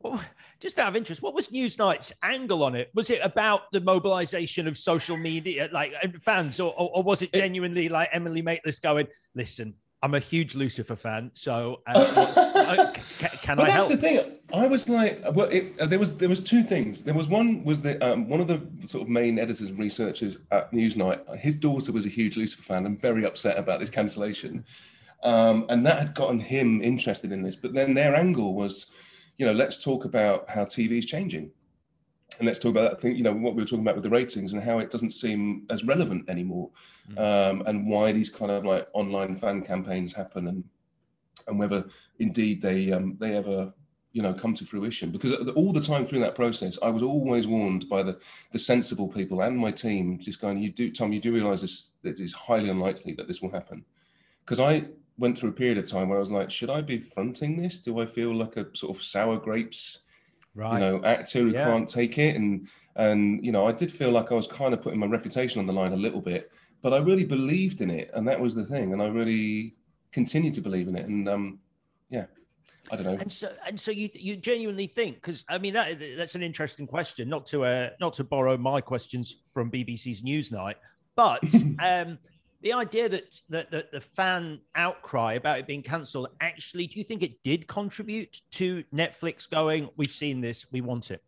Well, 0.00 0.20
just 0.60 0.78
out 0.78 0.88
of 0.88 0.96
interest, 0.96 1.22
what 1.22 1.34
was 1.34 1.50
Newsnight's 1.50 2.12
angle 2.22 2.62
on 2.62 2.74
it? 2.74 2.90
Was 2.94 3.08
it 3.08 3.20
about 3.22 3.72
the 3.72 3.80
mobilization 3.80 4.68
of 4.68 4.76
social 4.76 5.16
media, 5.16 5.70
like 5.72 5.94
fans, 6.20 6.60
or, 6.60 6.74
or, 6.76 6.90
or 6.96 7.02
was 7.02 7.22
it 7.22 7.32
genuinely 7.32 7.88
like 7.88 8.10
Emily 8.12 8.42
Maitlis 8.42 8.80
going, 8.82 9.08
"Listen, 9.34 9.74
I'm 10.02 10.14
a 10.14 10.18
huge 10.18 10.54
Lucifer 10.54 10.96
fan, 10.96 11.30
so 11.32 11.80
uh, 11.86 11.92
uh, 12.54 12.92
can, 13.18 13.30
can 13.40 13.56
well, 13.56 13.66
I 13.66 13.70
that's 13.70 13.88
help? 13.88 14.00
the 14.00 14.08
thing. 14.08 14.33
I 14.54 14.66
was 14.66 14.88
like, 14.88 15.22
well, 15.34 15.48
it, 15.48 15.78
uh, 15.80 15.86
there 15.86 15.98
was 15.98 16.16
there 16.16 16.28
was 16.28 16.40
two 16.40 16.62
things. 16.62 17.02
There 17.02 17.14
was 17.14 17.28
one 17.28 17.64
was 17.64 17.82
that 17.82 18.02
um, 18.02 18.28
one 18.28 18.40
of 18.40 18.48
the 18.48 18.60
sort 18.86 19.02
of 19.02 19.08
main 19.08 19.38
editors 19.38 19.68
and 19.68 19.78
researchers 19.78 20.36
at 20.50 20.72
Newsnight. 20.72 21.38
His 21.38 21.54
daughter 21.54 21.92
was 21.92 22.06
a 22.06 22.10
huge 22.10 22.36
Lucifer 22.36 22.62
fan 22.62 22.86
and 22.86 23.00
very 23.00 23.24
upset 23.24 23.58
about 23.58 23.80
this 23.80 23.90
cancellation, 23.90 24.64
um, 25.22 25.66
and 25.68 25.84
that 25.86 25.98
had 25.98 26.14
gotten 26.14 26.40
him 26.40 26.82
interested 26.82 27.32
in 27.32 27.42
this. 27.42 27.56
But 27.56 27.74
then 27.74 27.94
their 27.94 28.14
angle 28.14 28.54
was, 28.54 28.92
you 29.38 29.46
know, 29.46 29.52
let's 29.52 29.82
talk 29.82 30.04
about 30.04 30.48
how 30.48 30.64
TV 30.64 30.98
is 30.98 31.06
changing 31.06 31.50
and 32.38 32.46
let's 32.46 32.58
talk 32.58 32.70
about 32.70 32.90
that 32.90 33.00
thing, 33.00 33.14
you 33.16 33.22
know, 33.22 33.32
what 33.32 33.54
we 33.54 33.62
were 33.62 33.66
talking 33.66 33.84
about 33.84 33.94
with 33.94 34.04
the 34.04 34.10
ratings 34.10 34.52
and 34.52 34.62
how 34.62 34.78
it 34.78 34.90
doesn't 34.90 35.10
seem 35.10 35.66
as 35.70 35.84
relevant 35.84 36.28
anymore, 36.28 36.70
mm. 37.10 37.18
um, 37.18 37.62
and 37.66 37.86
why 37.86 38.12
these 38.12 38.30
kind 38.30 38.50
of 38.50 38.64
like 38.64 38.88
online 38.92 39.36
fan 39.36 39.62
campaigns 39.62 40.12
happen, 40.12 40.48
and 40.48 40.64
and 41.46 41.58
whether 41.58 41.84
indeed 42.18 42.60
they 42.60 42.90
um, 42.92 43.16
they 43.20 43.36
ever 43.36 43.72
you 44.14 44.22
know 44.22 44.32
come 44.32 44.54
to 44.54 44.64
fruition. 44.64 45.10
Because 45.10 45.32
all 45.50 45.72
the 45.72 45.80
time 45.80 46.06
through 46.06 46.20
that 46.20 46.34
process, 46.34 46.78
I 46.82 46.88
was 46.88 47.02
always 47.02 47.46
warned 47.46 47.88
by 47.88 48.02
the 48.02 48.18
the 48.52 48.58
sensible 48.58 49.08
people 49.08 49.42
and 49.42 49.58
my 49.58 49.70
team, 49.70 50.18
just 50.18 50.40
going, 50.40 50.58
"You 50.58 50.70
do, 50.70 50.90
Tom, 50.90 51.12
you 51.12 51.20
do 51.20 51.34
realise 51.34 51.60
this 51.60 51.90
that 52.02 52.18
it's 52.20 52.32
highly 52.32 52.70
unlikely 52.70 53.12
that 53.14 53.28
this 53.28 53.42
will 53.42 53.50
happen," 53.50 53.84
because 54.44 54.60
I 54.60 54.86
went 55.18 55.38
through 55.38 55.50
a 55.50 55.52
period 55.52 55.78
of 55.78 55.86
time 55.86 56.08
where 56.08 56.18
I 56.18 56.20
was 56.20 56.30
like, 56.30 56.50
"Should 56.50 56.70
I 56.70 56.80
be 56.80 56.98
fronting 56.98 57.60
this? 57.60 57.80
Do 57.80 58.00
I 58.00 58.06
feel 58.06 58.34
like 58.34 58.56
a 58.56 58.74
sort 58.74 58.96
of 58.96 59.02
sour 59.02 59.36
grapes?" 59.36 60.00
right. 60.54 60.74
you 60.74 60.78
know, 60.78 61.02
actor 61.04 61.40
who 61.40 61.50
yeah. 61.50 61.64
can't 61.64 61.88
take 61.88 62.16
it. 62.18 62.36
And 62.36 62.68
and 62.96 63.44
you 63.44 63.52
know, 63.52 63.66
I 63.66 63.72
did 63.72 63.92
feel 63.92 64.10
like 64.10 64.30
I 64.30 64.34
was 64.34 64.46
kind 64.46 64.72
of 64.72 64.80
putting 64.80 65.00
my 65.00 65.06
reputation 65.06 65.58
on 65.58 65.66
the 65.66 65.72
line 65.72 65.92
a 65.92 65.96
little 65.96 66.20
bit, 66.20 66.52
but 66.80 66.94
I 66.94 66.98
really 66.98 67.24
believed 67.24 67.80
in 67.80 67.90
it, 67.90 68.10
and 68.14 68.26
that 68.28 68.40
was 68.40 68.54
the 68.54 68.64
thing. 68.64 68.92
And 68.92 69.02
I 69.02 69.08
really 69.08 69.74
continued 70.12 70.54
to 70.54 70.60
believe 70.60 70.86
in 70.86 70.96
it. 70.96 71.06
And 71.06 71.28
um, 71.28 71.58
yeah. 72.08 72.26
I 72.90 72.96
don't 72.96 73.06
know. 73.06 73.16
And 73.18 73.32
so, 73.32 73.52
and 73.66 73.80
so 73.80 73.90
you 73.90 74.10
you 74.12 74.36
genuinely 74.36 74.86
think 74.86 75.16
because 75.16 75.44
I 75.48 75.58
mean 75.58 75.72
that 75.74 75.98
that's 76.16 76.34
an 76.34 76.42
interesting 76.42 76.86
question. 76.86 77.28
Not 77.28 77.46
to 77.46 77.64
uh, 77.64 77.90
not 78.00 78.12
to 78.14 78.24
borrow 78.24 78.56
my 78.56 78.80
questions 78.80 79.36
from 79.52 79.70
BBC's 79.70 80.22
Newsnight, 80.22 80.74
but 81.16 81.42
um, 81.82 82.18
the 82.64 82.72
idea 82.72 83.10
that, 83.10 83.40
that, 83.50 83.70
that 83.70 83.92
the 83.92 84.00
fan 84.00 84.58
outcry 84.74 85.34
about 85.34 85.58
it 85.58 85.66
being 85.66 85.82
cancelled 85.82 86.28
actually, 86.40 86.86
do 86.86 86.98
you 86.98 87.04
think 87.04 87.22
it 87.22 87.42
did 87.42 87.68
contribute 87.68 88.40
to 88.52 88.82
Netflix 88.92 89.48
going, 89.48 89.90
we've 89.96 90.10
seen 90.10 90.40
this, 90.40 90.64
we 90.72 90.80
want 90.80 91.10
it? 91.10 91.22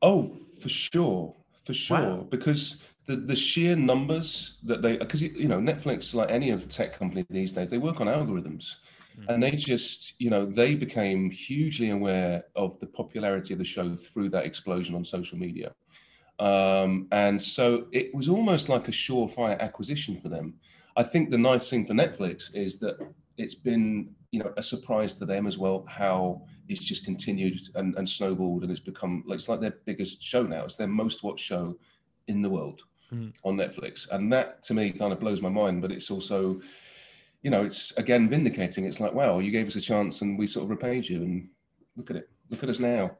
Oh, 0.00 0.30
for 0.62 0.68
sure, 0.68 1.34
for 1.64 1.74
sure, 1.74 1.98
wow. 1.98 2.26
because 2.30 2.82
the, 3.06 3.16
the 3.16 3.34
sheer 3.34 3.74
numbers 3.74 4.58
that 4.62 4.80
they, 4.80 4.96
because 4.96 5.20
you 5.20 5.48
know, 5.48 5.58
Netflix, 5.58 6.14
like 6.14 6.30
any 6.30 6.50
of 6.50 6.68
tech 6.68 6.96
company 6.96 7.26
these 7.28 7.50
days, 7.50 7.68
they 7.68 7.78
work 7.78 8.00
on 8.00 8.06
algorithms. 8.06 8.76
Hmm. 9.20 9.30
And 9.30 9.42
they 9.42 9.52
just, 9.52 10.14
you 10.18 10.30
know, 10.30 10.46
they 10.46 10.74
became 10.74 11.30
hugely 11.30 11.90
aware 11.90 12.44
of 12.56 12.78
the 12.80 12.86
popularity 12.86 13.52
of 13.52 13.58
the 13.58 13.64
show 13.64 13.94
through 13.94 14.30
that 14.30 14.44
explosion 14.44 14.94
on 14.94 15.04
social 15.04 15.38
media. 15.38 15.74
Um, 16.38 17.06
and 17.12 17.40
so 17.40 17.86
it 17.92 18.14
was 18.14 18.28
almost 18.28 18.68
like 18.68 18.88
a 18.88 18.92
surefire 18.92 19.58
acquisition 19.60 20.18
for 20.20 20.28
them. 20.28 20.54
I 20.96 21.02
think 21.02 21.30
the 21.30 21.38
nice 21.38 21.68
thing 21.68 21.86
for 21.86 21.94
Netflix 21.94 22.54
is 22.54 22.78
that 22.80 22.98
it's 23.36 23.54
been 23.54 24.10
you 24.32 24.40
know 24.40 24.52
a 24.56 24.62
surprise 24.62 25.14
to 25.16 25.24
them 25.24 25.46
as 25.46 25.56
well 25.56 25.84
how 25.88 26.42
it's 26.68 26.82
just 26.82 27.04
continued 27.04 27.58
and, 27.74 27.96
and 27.96 28.08
snowballed 28.08 28.62
and 28.62 28.70
it's 28.70 28.80
become 28.80 29.24
like 29.26 29.36
it's 29.36 29.48
like 29.48 29.60
their 29.60 29.76
biggest 29.84 30.22
show 30.22 30.42
now. 30.42 30.64
It's 30.64 30.76
their 30.76 30.86
most 30.86 31.22
watched 31.22 31.44
show 31.44 31.76
in 32.28 32.42
the 32.42 32.50
world 32.50 32.82
mm. 33.12 33.34
on 33.44 33.56
Netflix, 33.56 34.08
and 34.10 34.32
that 34.32 34.62
to 34.64 34.74
me 34.74 34.92
kind 34.92 35.12
of 35.12 35.20
blows 35.20 35.42
my 35.42 35.48
mind. 35.48 35.82
But 35.82 35.92
it's 35.92 36.10
also, 36.10 36.60
you 37.42 37.50
know, 37.50 37.64
it's 37.64 37.96
again 37.96 38.28
vindicating. 38.28 38.84
It's 38.84 39.00
like 39.00 39.14
wow, 39.14 39.38
you 39.38 39.50
gave 39.50 39.66
us 39.66 39.76
a 39.76 39.80
chance 39.80 40.22
and 40.22 40.38
we 40.38 40.46
sort 40.46 40.64
of 40.64 40.70
repaid 40.70 41.08
you, 41.08 41.22
and 41.22 41.48
look 41.96 42.10
at 42.10 42.16
it, 42.16 42.28
look 42.50 42.62
at 42.62 42.68
us 42.68 42.78
now 42.78 43.16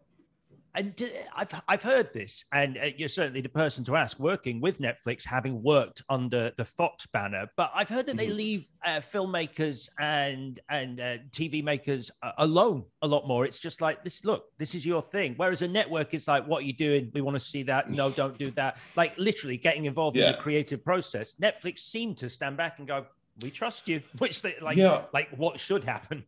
and 0.74 1.10
I've 1.34 1.62
I've 1.66 1.82
heard 1.82 2.12
this, 2.12 2.44
and 2.52 2.78
uh, 2.78 2.86
you're 2.96 3.08
certainly 3.08 3.40
the 3.40 3.48
person 3.48 3.82
to 3.84 3.96
ask. 3.96 4.18
Working 4.20 4.60
with 4.60 4.78
Netflix, 4.78 5.24
having 5.24 5.62
worked 5.62 6.02
under 6.08 6.52
the 6.56 6.64
Fox 6.64 7.06
banner, 7.06 7.46
but 7.56 7.72
I've 7.74 7.88
heard 7.88 8.06
that 8.06 8.16
they 8.16 8.28
mm-hmm. 8.28 8.36
leave 8.36 8.68
uh, 8.84 9.00
filmmakers 9.00 9.88
and 9.98 10.60
and 10.68 11.00
uh, 11.00 11.18
TV 11.32 11.64
makers 11.64 12.10
uh, 12.22 12.32
alone 12.38 12.84
a 13.02 13.06
lot 13.06 13.26
more. 13.26 13.44
It's 13.44 13.58
just 13.58 13.80
like 13.80 14.04
this. 14.04 14.24
Look, 14.24 14.44
this 14.58 14.74
is 14.74 14.86
your 14.86 15.02
thing. 15.02 15.34
Whereas 15.36 15.62
a 15.62 15.68
network 15.68 16.14
is 16.14 16.28
like, 16.28 16.46
what 16.46 16.62
are 16.62 16.66
you 16.66 16.72
doing? 16.72 17.10
We 17.14 17.20
want 17.20 17.36
to 17.36 17.44
see 17.44 17.64
that. 17.64 17.90
No, 17.90 18.10
don't 18.22 18.38
do 18.38 18.52
that. 18.52 18.78
Like 18.96 19.16
literally 19.18 19.56
getting 19.56 19.86
involved 19.86 20.16
yeah. 20.16 20.26
in 20.26 20.32
the 20.32 20.38
creative 20.38 20.84
process. 20.84 21.34
Netflix 21.42 21.80
seemed 21.80 22.16
to 22.18 22.30
stand 22.30 22.56
back 22.56 22.78
and 22.78 22.86
go, 22.86 23.06
"We 23.42 23.50
trust 23.50 23.88
you," 23.88 24.02
which 24.18 24.42
they, 24.42 24.56
like 24.60 24.76
yeah. 24.76 25.02
like 25.12 25.28
what 25.36 25.60
should 25.60 25.84
happen. 25.84 26.24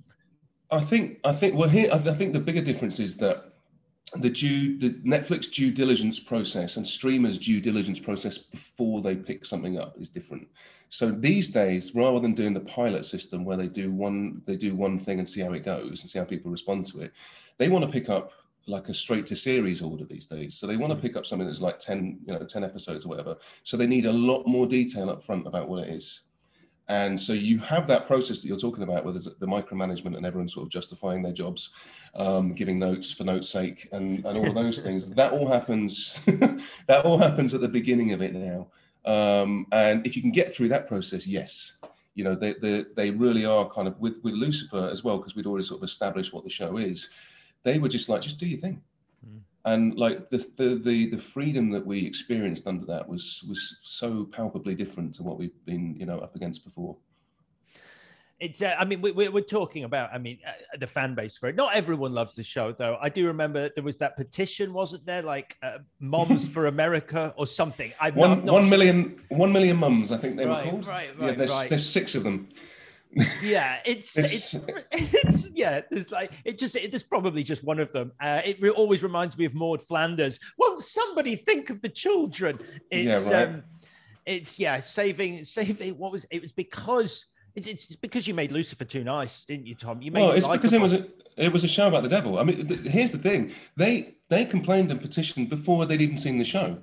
I 0.71 0.81
think 0.81 1.19
I 1.25 1.33
think 1.33 1.55
well 1.55 1.69
here 1.69 1.89
I 1.93 1.99
think 1.99 2.33
the 2.33 2.41
bigger 2.41 2.63
difference 2.63 2.99
is 2.99 3.17
that 3.19 3.53
the 4.17 4.31
due 4.31 4.79
the 4.79 4.91
Netflix 5.09 5.51
due 5.51 5.71
diligence 5.71 6.19
process 6.19 6.77
and 6.77 6.87
streamers 6.87 7.39
due 7.39 7.61
diligence 7.61 7.99
process 7.99 8.37
before 8.39 9.01
they 9.01 9.17
pick 9.17 9.45
something 9.45 9.79
up 9.79 9.97
is 9.99 10.09
different. 10.09 10.49
So 10.89 11.11
these 11.11 11.49
days, 11.49 11.95
rather 11.95 12.21
than 12.21 12.35
doing 12.35 12.53
the 12.53 12.61
pilot 12.61 13.07
system 13.07 13.45
where 13.45 13.57
they 13.57 13.69
do 13.69 13.91
one 13.91 14.43
they 14.47 14.57
do 14.57 14.75
one 14.75 14.99
thing 14.99 15.19
and 15.19 15.29
see 15.29 15.41
how 15.41 15.53
it 15.53 15.65
goes 15.65 16.03
and 16.03 16.11
see 16.11 16.19
how 16.19 16.25
people 16.25 16.51
respond 16.51 16.87
to 16.87 17.01
it, 17.01 17.13
they 17.59 17.69
want 17.69 17.85
to 17.85 17.91
pick 17.91 18.09
up 18.09 18.33
like 18.67 18.89
a 18.89 18.95
straight 18.95 19.27
to 19.27 19.37
series 19.37 19.83
order 19.83 20.05
these 20.05 20.27
days. 20.27 20.57
So 20.57 20.67
they 20.67 20.77
want 20.77 20.93
to 20.93 20.99
mm. 20.99 21.03
pick 21.03 21.17
up 21.17 21.27
something 21.27 21.47
that's 21.47 21.61
like 21.61 21.79
10, 21.79 22.21
you 22.27 22.33
know, 22.33 22.45
10 22.45 22.63
episodes 22.63 23.05
or 23.05 23.09
whatever. 23.09 23.37
So 23.65 23.77
they 23.77 23.87
need 23.87 24.07
a 24.07 24.13
lot 24.13 24.47
more 24.47 24.67
detail 24.67 25.11
up 25.11 25.25
front 25.25 25.47
about 25.47 25.69
what 25.69 25.83
it 25.83 25.89
is. 25.89 26.21
And 26.89 27.21
so 27.21 27.33
you 27.33 27.59
have 27.61 27.87
that 27.87 28.07
process 28.07 28.43
that 28.43 28.49
you're 28.49 28.59
talking 28.59 28.83
about, 28.83 29.05
where 29.05 29.13
there's 29.13 29.25
the 29.25 29.47
micromanagement 29.47 30.17
and 30.17 30.27
everyone 30.27 30.49
sort 30.49 30.67
of 30.67 30.71
justifying 30.71 31.23
their 31.23 31.33
jobs, 31.33 31.71
um, 32.15 32.55
giving 32.55 32.79
notes 32.79 33.13
for 33.13 33.25
notes' 33.25 33.49
sake, 33.49 33.89
and, 33.93 34.25
and 34.25 34.39
all 34.39 34.49
of 34.49 34.55
those 34.55 34.81
things. 34.83 35.11
That 35.11 35.33
all 35.33 35.47
happens. 35.47 36.21
that 36.27 37.05
all 37.05 37.19
happens 37.19 37.55
at 37.55 37.61
the 37.61 37.69
beginning 37.69 38.13
of 38.13 38.21
it 38.21 38.35
now. 38.35 38.69
Um, 39.05 39.67
and 39.73 40.07
if 40.07 40.17
you 40.17 40.23
can 40.23 40.33
get 40.33 40.53
through 40.55 40.69
that 40.69 40.89
process, 40.89 41.27
yes, 41.27 41.79
you 42.15 42.25
know 42.25 42.35
they 42.35 42.55
they, 42.55 42.85
they 42.95 43.11
really 43.11 43.45
are 43.45 43.69
kind 43.69 43.89
of 43.89 43.99
with 43.99 44.23
with 44.23 44.35
Lucifer 44.35 44.89
as 44.91 45.03
well, 45.05 45.19
because 45.19 45.35
we'd 45.37 45.47
already 45.47 45.67
sort 45.67 45.81
of 45.81 45.85
established 45.85 46.33
what 46.33 46.45
the 46.45 46.51
show 46.51 46.77
is. 46.79 47.09
They 47.63 47.79
were 47.79 47.89
just 47.89 48.09
like, 48.09 48.23
just 48.23 48.41
do 48.41 48.49
your 48.49 48.59
thing 48.59 48.83
and 49.65 49.97
like 49.97 50.29
the, 50.29 50.39
the 50.57 50.81
the 50.83 51.11
the 51.11 51.19
freedom 51.19 51.71
that 51.71 51.87
we 51.87 52.05
experienced 52.05 52.67
under 52.67 52.85
that 52.87 53.09
was 53.09 53.45
was 53.49 53.79
so 53.83 54.25
palpably 54.33 54.75
different 54.75 55.15
to 55.15 55.23
what 55.23 55.39
we've 55.39 55.65
been 55.65 55.95
you 55.97 56.07
know 56.07 56.19
up 56.19 56.35
against 56.35 56.65
before. 56.65 56.97
It's 58.41 58.61
uh, 58.61 58.75
i 58.77 58.85
mean 58.85 59.01
we, 59.01 59.13
we're 59.13 59.41
talking 59.41 59.85
about 59.85 60.11
i 60.13 60.19
mean 60.19 60.41
uh, 60.45 60.51
the 60.81 60.87
fan 60.89 61.15
base 61.15 61.37
for 61.37 61.49
it. 61.49 61.55
Not 61.55 61.77
everyone 61.77 62.13
loves 62.13 62.35
the 62.35 62.43
show 62.43 62.73
though. 62.73 62.99
I 63.01 63.09
do 63.09 63.27
remember 63.29 63.71
there 63.77 63.85
was 63.85 63.99
that 63.99 64.17
petition 64.17 64.73
wasn't 64.73 65.07
there? 65.07 65.23
Like 65.23 65.57
uh, 65.63 65.79
moms 66.01 66.49
for 66.49 66.67
america 66.67 67.33
or 67.37 67.47
something. 67.47 67.93
I'm 68.01 68.17
one, 68.17 68.31
not, 68.31 68.45
not 68.45 68.53
one 68.55 68.69
million, 68.69 69.21
one 69.29 69.53
million 69.53 69.77
mums 69.77 70.11
i 70.11 70.17
think 70.17 70.37
they 70.37 70.45
right, 70.45 70.65
were 70.65 70.71
called. 70.73 70.87
right 70.89 71.17
right 71.21 71.31
yeah 71.31 71.35
there's, 71.37 71.53
right. 71.53 71.69
there's 71.69 71.89
six 71.89 72.17
of 72.17 72.25
them 72.25 72.49
yeah, 73.43 73.79
it's, 73.85 74.17
it's, 74.17 74.55
it's 74.93 75.49
yeah. 75.55 75.83
There's 75.91 76.11
like 76.11 76.33
it 76.45 76.59
just 76.59 76.77
it, 76.77 76.91
there's 76.91 77.03
probably 77.03 77.43
just 77.43 77.63
one 77.65 77.79
of 77.79 77.93
them. 77.93 78.13
Uh, 78.21 78.41
it 78.45 78.61
re- 78.61 78.71
always 78.71 79.03
reminds 79.03 79.37
me 79.37 79.45
of 79.45 79.55
Maud 79.55 79.83
Flanders. 79.83 80.39
Won't 80.59 80.81
somebody 80.81 81.37
think 81.37 81.71
of 81.71 81.83
the 81.83 81.89
children? 81.89 82.59
It's 82.91 83.29
yeah, 83.29 83.35
right. 83.35 83.49
um, 83.49 83.63
it's 84.27 84.59
yeah, 84.59 84.81
saving 84.81 85.45
saving. 85.45 85.99
What 85.99 86.13
was 86.13 86.27
it? 86.31 86.43
Was 86.43 86.53
because 86.53 87.27
it's, 87.55 87.67
it's 87.67 87.97
because 87.97 88.27
you 88.27 88.35
made 88.35 88.51
Lucifer 88.51 88.85
too 88.85 89.05
nice, 89.05 89.45
didn't 89.45 89.67
you, 89.67 89.75
Tom? 89.75 90.01
You 90.01 90.11
made 90.11 90.23
well, 90.23 90.33
it's 90.33 90.49
because 90.49 90.73
it 90.73 90.81
was 90.81 90.95
a 90.95 91.07
it 91.37 91.53
was 91.53 91.65
a 91.65 91.69
show 91.69 91.89
about 91.89 92.03
the 92.03 92.09
devil. 92.09 92.39
I 92.39 92.45
mean, 92.45 92.67
th- 92.67 92.81
here's 92.81 93.13
the 93.13 93.19
thing: 93.19 93.53
they 93.77 94.17
they 94.29 94.45
complained 94.45 94.91
and 94.91 95.01
petitioned 95.01 95.51
before 95.51 95.85
they'd 95.87 96.01
even 96.01 96.19
seen 96.19 96.39
the 96.39 96.45
show, 96.45 96.79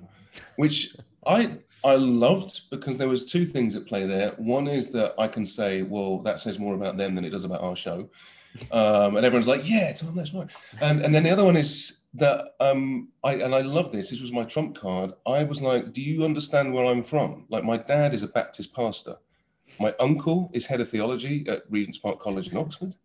which 0.56 0.94
I 1.26 1.58
I 1.84 1.94
loved 1.94 2.70
because 2.70 2.96
there 2.98 3.08
was 3.08 3.24
two 3.24 3.46
things 3.46 3.74
at 3.74 3.86
play 3.86 4.04
there. 4.04 4.32
One 4.36 4.68
is 4.68 4.90
that 4.90 5.14
I 5.18 5.28
can 5.28 5.46
say, 5.46 5.82
well, 5.82 6.18
that 6.22 6.40
says 6.40 6.58
more 6.58 6.74
about 6.74 6.96
them 6.96 7.14
than 7.14 7.24
it 7.24 7.30
does 7.30 7.44
about 7.44 7.62
our 7.62 7.76
show, 7.76 8.08
um, 8.72 9.16
and 9.16 9.24
everyone's 9.24 9.46
like, 9.46 9.68
yeah, 9.68 9.92
Tom, 9.92 10.14
that's 10.14 10.34
right. 10.34 10.50
And 10.80 11.02
and 11.02 11.14
then 11.14 11.22
the 11.22 11.30
other 11.30 11.44
one 11.44 11.56
is 11.56 12.00
that 12.14 12.54
um, 12.60 13.08
I 13.24 13.34
and 13.34 13.54
I 13.54 13.60
love 13.60 13.92
this. 13.92 14.10
This 14.10 14.20
was 14.20 14.32
my 14.32 14.44
trump 14.44 14.76
card. 14.76 15.12
I 15.26 15.44
was 15.44 15.62
like, 15.62 15.92
do 15.92 16.02
you 16.02 16.24
understand 16.24 16.72
where 16.72 16.84
I'm 16.84 17.02
from? 17.02 17.46
Like, 17.48 17.64
my 17.64 17.76
dad 17.76 18.14
is 18.14 18.22
a 18.22 18.28
Baptist 18.28 18.74
pastor. 18.74 19.16
My 19.78 19.94
uncle 20.00 20.50
is 20.52 20.66
head 20.66 20.80
of 20.80 20.88
theology 20.88 21.46
at 21.48 21.62
Regent's 21.70 21.98
Park 21.98 22.20
College 22.20 22.48
in 22.48 22.56
Oxford, 22.56 22.96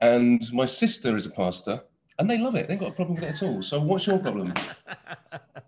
and 0.00 0.42
my 0.52 0.66
sister 0.66 1.16
is 1.16 1.26
a 1.26 1.30
pastor, 1.30 1.82
and 2.18 2.30
they 2.30 2.38
love 2.38 2.54
it. 2.54 2.68
They've 2.68 2.78
got 2.78 2.90
a 2.90 2.94
problem 2.94 3.16
with 3.16 3.24
it 3.24 3.42
at 3.42 3.42
all. 3.42 3.62
So, 3.62 3.80
what's 3.80 4.06
your 4.06 4.18
problem? 4.18 4.52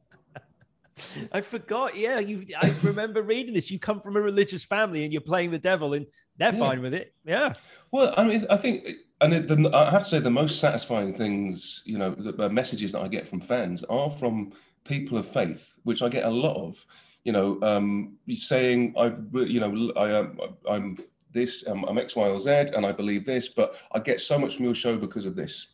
I 1.33 1.41
forgot. 1.41 1.97
Yeah, 1.97 2.19
you. 2.19 2.47
I 2.61 2.75
remember 2.83 3.23
reading 3.23 3.55
this. 3.55 3.71
You 3.71 3.79
come 3.79 4.01
from 4.01 4.17
a 4.17 4.21
religious 4.21 4.65
family, 4.65 5.05
and 5.05 5.13
you're 5.13 5.23
playing 5.23 5.51
the 5.51 5.59
devil, 5.59 5.95
and 5.95 6.07
they're 6.37 6.53
yeah. 6.53 6.59
fine 6.59 6.81
with 6.81 6.95
it. 6.95 7.15
Yeah. 7.25 7.55
Well, 7.91 8.13
I 8.17 8.25
mean, 8.25 8.47
I 8.51 8.57
think, 8.57 8.89
and 9.21 9.33
it, 9.33 9.49
the, 9.49 9.71
I 9.73 9.91
have 9.91 10.05
to 10.05 10.09
say, 10.09 10.19
the 10.19 10.31
most 10.31 10.61
satisfying 10.61 11.15
things, 11.15 11.83
you 11.85 11.99
know, 11.99 12.11
the 12.11 12.49
messages 12.49 12.93
that 12.93 13.03
I 13.03 13.09
get 13.09 13.29
from 13.29 13.41
fans 13.41 13.85
are 13.85 14.11
from 14.11 14.53
people 14.85 15.19
of 15.19 15.29
faith, 15.29 15.73
which 15.85 16.03
I 16.03 16.09
get 16.09 16.25
a 16.25 16.31
lot 16.31 16.57
of. 16.57 16.85
You 17.25 17.33
know, 17.33 17.59
um, 17.63 18.19
saying 18.35 18.95
I, 18.97 19.13
you 19.33 19.59
know, 19.59 19.93
I, 19.97 20.13
um, 20.13 20.39
I'm 20.71 20.99
this, 21.33 21.67
um, 21.67 21.85
I'm 21.89 21.99
X, 21.99 22.15
Y, 22.15 22.29
or 22.29 22.39
Z, 22.39 22.51
and 22.51 22.87
I 22.87 22.93
believe 22.93 23.25
this, 23.25 23.49
but 23.49 23.77
I 23.93 23.99
get 23.99 24.21
so 24.21 24.39
much 24.39 24.57
from 24.57 24.65
your 24.65 24.75
show 24.75 24.97
because 24.97 25.27
of 25.27 25.35
this. 25.35 25.73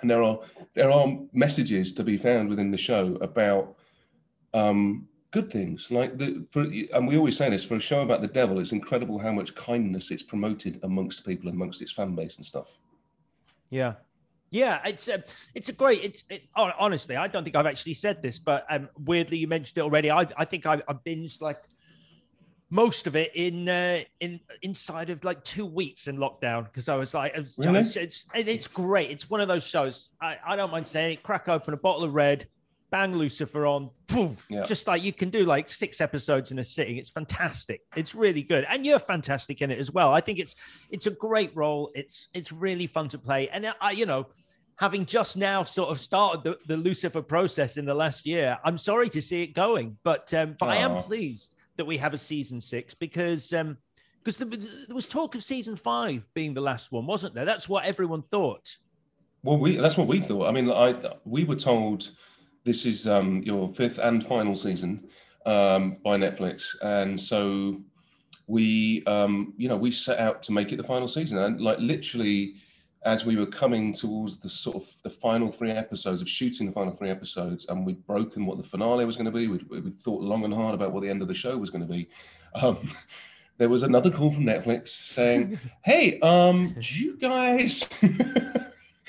And 0.00 0.10
there 0.10 0.22
are 0.22 0.38
there 0.74 0.90
are 0.90 1.18
messages 1.32 1.92
to 1.94 2.04
be 2.04 2.16
found 2.16 2.48
within 2.48 2.70
the 2.70 2.78
show 2.78 3.16
about 3.20 3.76
um, 4.54 5.08
good 5.30 5.50
things 5.50 5.90
like 5.90 6.16
the 6.16 6.46
for 6.50 6.62
and 6.62 7.06
we 7.06 7.16
always 7.16 7.36
say 7.36 7.50
this 7.50 7.64
for 7.64 7.76
a 7.76 7.80
show 7.80 8.00
about 8.02 8.22
the 8.22 8.28
devil 8.28 8.58
it's 8.58 8.72
incredible 8.72 9.18
how 9.18 9.30
much 9.30 9.54
kindness 9.54 10.10
it's 10.10 10.22
promoted 10.22 10.80
amongst 10.84 11.26
people 11.26 11.50
amongst 11.50 11.82
its 11.82 11.92
fan 11.92 12.14
base 12.14 12.38
and 12.38 12.46
stuff 12.46 12.78
yeah 13.68 13.94
yeah 14.50 14.80
it's 14.86 15.08
a, 15.08 15.22
it's 15.54 15.68
a 15.68 15.72
great 15.72 16.02
it's 16.02 16.24
it, 16.30 16.44
honestly 16.56 17.14
i 17.16 17.26
don't 17.26 17.44
think 17.44 17.54
i've 17.54 17.66
actually 17.66 17.92
said 17.92 18.22
this 18.22 18.38
but 18.38 18.64
um 18.70 18.88
weirdly 19.04 19.36
you 19.36 19.46
mentioned 19.46 19.76
it 19.76 19.82
already 19.82 20.10
i, 20.10 20.26
I 20.38 20.46
think 20.46 20.64
I, 20.64 20.80
I 20.88 20.94
binged 20.94 21.42
like 21.42 21.62
most 22.70 23.06
of 23.06 23.16
it 23.16 23.34
in 23.34 23.68
uh, 23.68 24.00
in 24.20 24.40
inside 24.62 25.10
of 25.10 25.24
like 25.24 25.42
two 25.42 25.64
weeks 25.64 26.06
in 26.06 26.18
lockdown 26.18 26.64
because 26.64 26.88
I 26.88 26.96
was 26.96 27.14
like, 27.14 27.34
it 27.34 27.40
was, 27.40 27.58
really? 27.58 27.80
it's, 27.80 28.26
it's 28.34 28.68
great. 28.68 29.10
It's 29.10 29.30
one 29.30 29.40
of 29.40 29.48
those 29.48 29.66
shows. 29.66 30.10
I, 30.20 30.36
I 30.46 30.56
don't 30.56 30.70
mind 30.70 30.86
saying 30.86 31.14
it. 31.14 31.22
Crack 31.22 31.48
open 31.48 31.72
a 31.72 31.78
bottle 31.78 32.04
of 32.04 32.12
red, 32.12 32.46
bang 32.90 33.14
Lucifer 33.14 33.66
on, 33.66 33.90
poof, 34.06 34.46
yeah. 34.48 34.64
just 34.64 34.86
like 34.86 35.02
you 35.02 35.12
can 35.12 35.30
do 35.30 35.44
like 35.44 35.68
six 35.68 36.00
episodes 36.00 36.50
in 36.50 36.58
a 36.58 36.64
sitting. 36.64 36.96
It's 36.96 37.10
fantastic. 37.10 37.82
It's 37.96 38.14
really 38.14 38.42
good, 38.42 38.66
and 38.68 38.84
you're 38.86 38.98
fantastic 38.98 39.62
in 39.62 39.70
it 39.70 39.78
as 39.78 39.90
well. 39.90 40.12
I 40.12 40.20
think 40.20 40.38
it's 40.38 40.54
it's 40.90 41.06
a 41.06 41.10
great 41.10 41.54
role. 41.54 41.90
It's 41.94 42.28
it's 42.34 42.52
really 42.52 42.86
fun 42.86 43.08
to 43.10 43.18
play, 43.18 43.48
and 43.50 43.72
I 43.80 43.92
you 43.92 44.06
know. 44.06 44.26
Having 44.80 45.06
just 45.06 45.36
now 45.36 45.64
sort 45.64 45.90
of 45.90 45.98
started 45.98 46.44
the, 46.44 46.56
the 46.68 46.76
Lucifer 46.76 47.20
process 47.20 47.78
in 47.78 47.84
the 47.84 47.94
last 47.94 48.24
year, 48.24 48.56
I'm 48.64 48.78
sorry 48.78 49.08
to 49.08 49.20
see 49.20 49.42
it 49.42 49.48
going, 49.52 49.98
but 50.04 50.32
um, 50.32 50.54
but 50.56 50.68
I 50.68 50.76
am 50.76 51.02
pleased 51.02 51.56
that 51.78 51.84
we 51.84 51.96
have 51.96 52.14
a 52.14 52.18
season 52.18 52.60
six 52.60 52.94
because 52.94 53.52
um, 53.52 53.76
because 54.22 54.38
there, 54.38 54.48
there 54.48 54.94
was 54.94 55.08
talk 55.08 55.34
of 55.34 55.42
season 55.42 55.74
five 55.74 56.28
being 56.34 56.54
the 56.54 56.60
last 56.60 56.92
one, 56.92 57.06
wasn't 57.06 57.34
there? 57.34 57.44
That's 57.44 57.68
what 57.68 57.86
everyone 57.86 58.22
thought. 58.22 58.76
Well, 59.42 59.58
we 59.58 59.76
that's 59.76 59.96
what 59.96 60.06
we 60.06 60.20
thought. 60.20 60.46
I 60.46 60.52
mean, 60.52 60.70
I 60.70 60.94
we 61.24 61.44
were 61.44 61.56
told 61.56 62.10
this 62.68 62.84
is 62.84 63.08
um, 63.08 63.42
your 63.42 63.70
fifth 63.72 63.98
and 63.98 64.24
final 64.24 64.54
season 64.54 65.08
um, 65.46 65.96
by 66.04 66.18
Netflix, 66.18 66.76
and 66.82 67.18
so 67.18 67.80
we, 68.46 69.02
um, 69.06 69.54
you 69.56 69.70
know, 69.70 69.76
we 69.76 69.90
set 69.90 70.18
out 70.18 70.42
to 70.42 70.52
make 70.52 70.70
it 70.70 70.76
the 70.76 70.84
final 70.84 71.08
season, 71.08 71.38
and 71.38 71.62
like 71.62 71.78
literally, 71.78 72.56
as 73.04 73.24
we 73.24 73.36
were 73.36 73.46
coming 73.46 73.90
towards 73.90 74.36
the 74.38 74.50
sort 74.50 74.76
of 74.76 74.86
the 75.02 75.08
final 75.08 75.50
three 75.50 75.70
episodes 75.70 76.20
of 76.20 76.28
shooting 76.28 76.66
the 76.66 76.72
final 76.72 76.92
three 76.92 77.08
episodes, 77.08 77.64
and 77.70 77.86
we'd 77.86 78.06
broken 78.06 78.44
what 78.44 78.58
the 78.58 78.64
finale 78.64 79.06
was 79.06 79.16
going 79.16 79.24
to 79.24 79.32
be. 79.32 79.48
We'd, 79.48 79.66
we'd, 79.70 79.98
thought 80.02 80.22
long 80.22 80.44
and 80.44 80.52
hard 80.52 80.74
about 80.74 80.92
what 80.92 81.02
the 81.02 81.08
end 81.08 81.22
of 81.22 81.28
the 81.28 81.34
show 81.34 81.56
was 81.56 81.70
going 81.70 81.86
to 81.86 81.90
be. 81.90 82.06
Um, 82.54 82.86
there 83.56 83.70
was 83.70 83.82
another 83.82 84.10
call 84.10 84.30
from 84.30 84.44
Netflix 84.44 84.88
saying, 84.88 85.58
"Hey, 85.86 86.20
um, 86.20 86.76
do 86.78 86.94
you 86.94 87.16
guys?" 87.16 87.88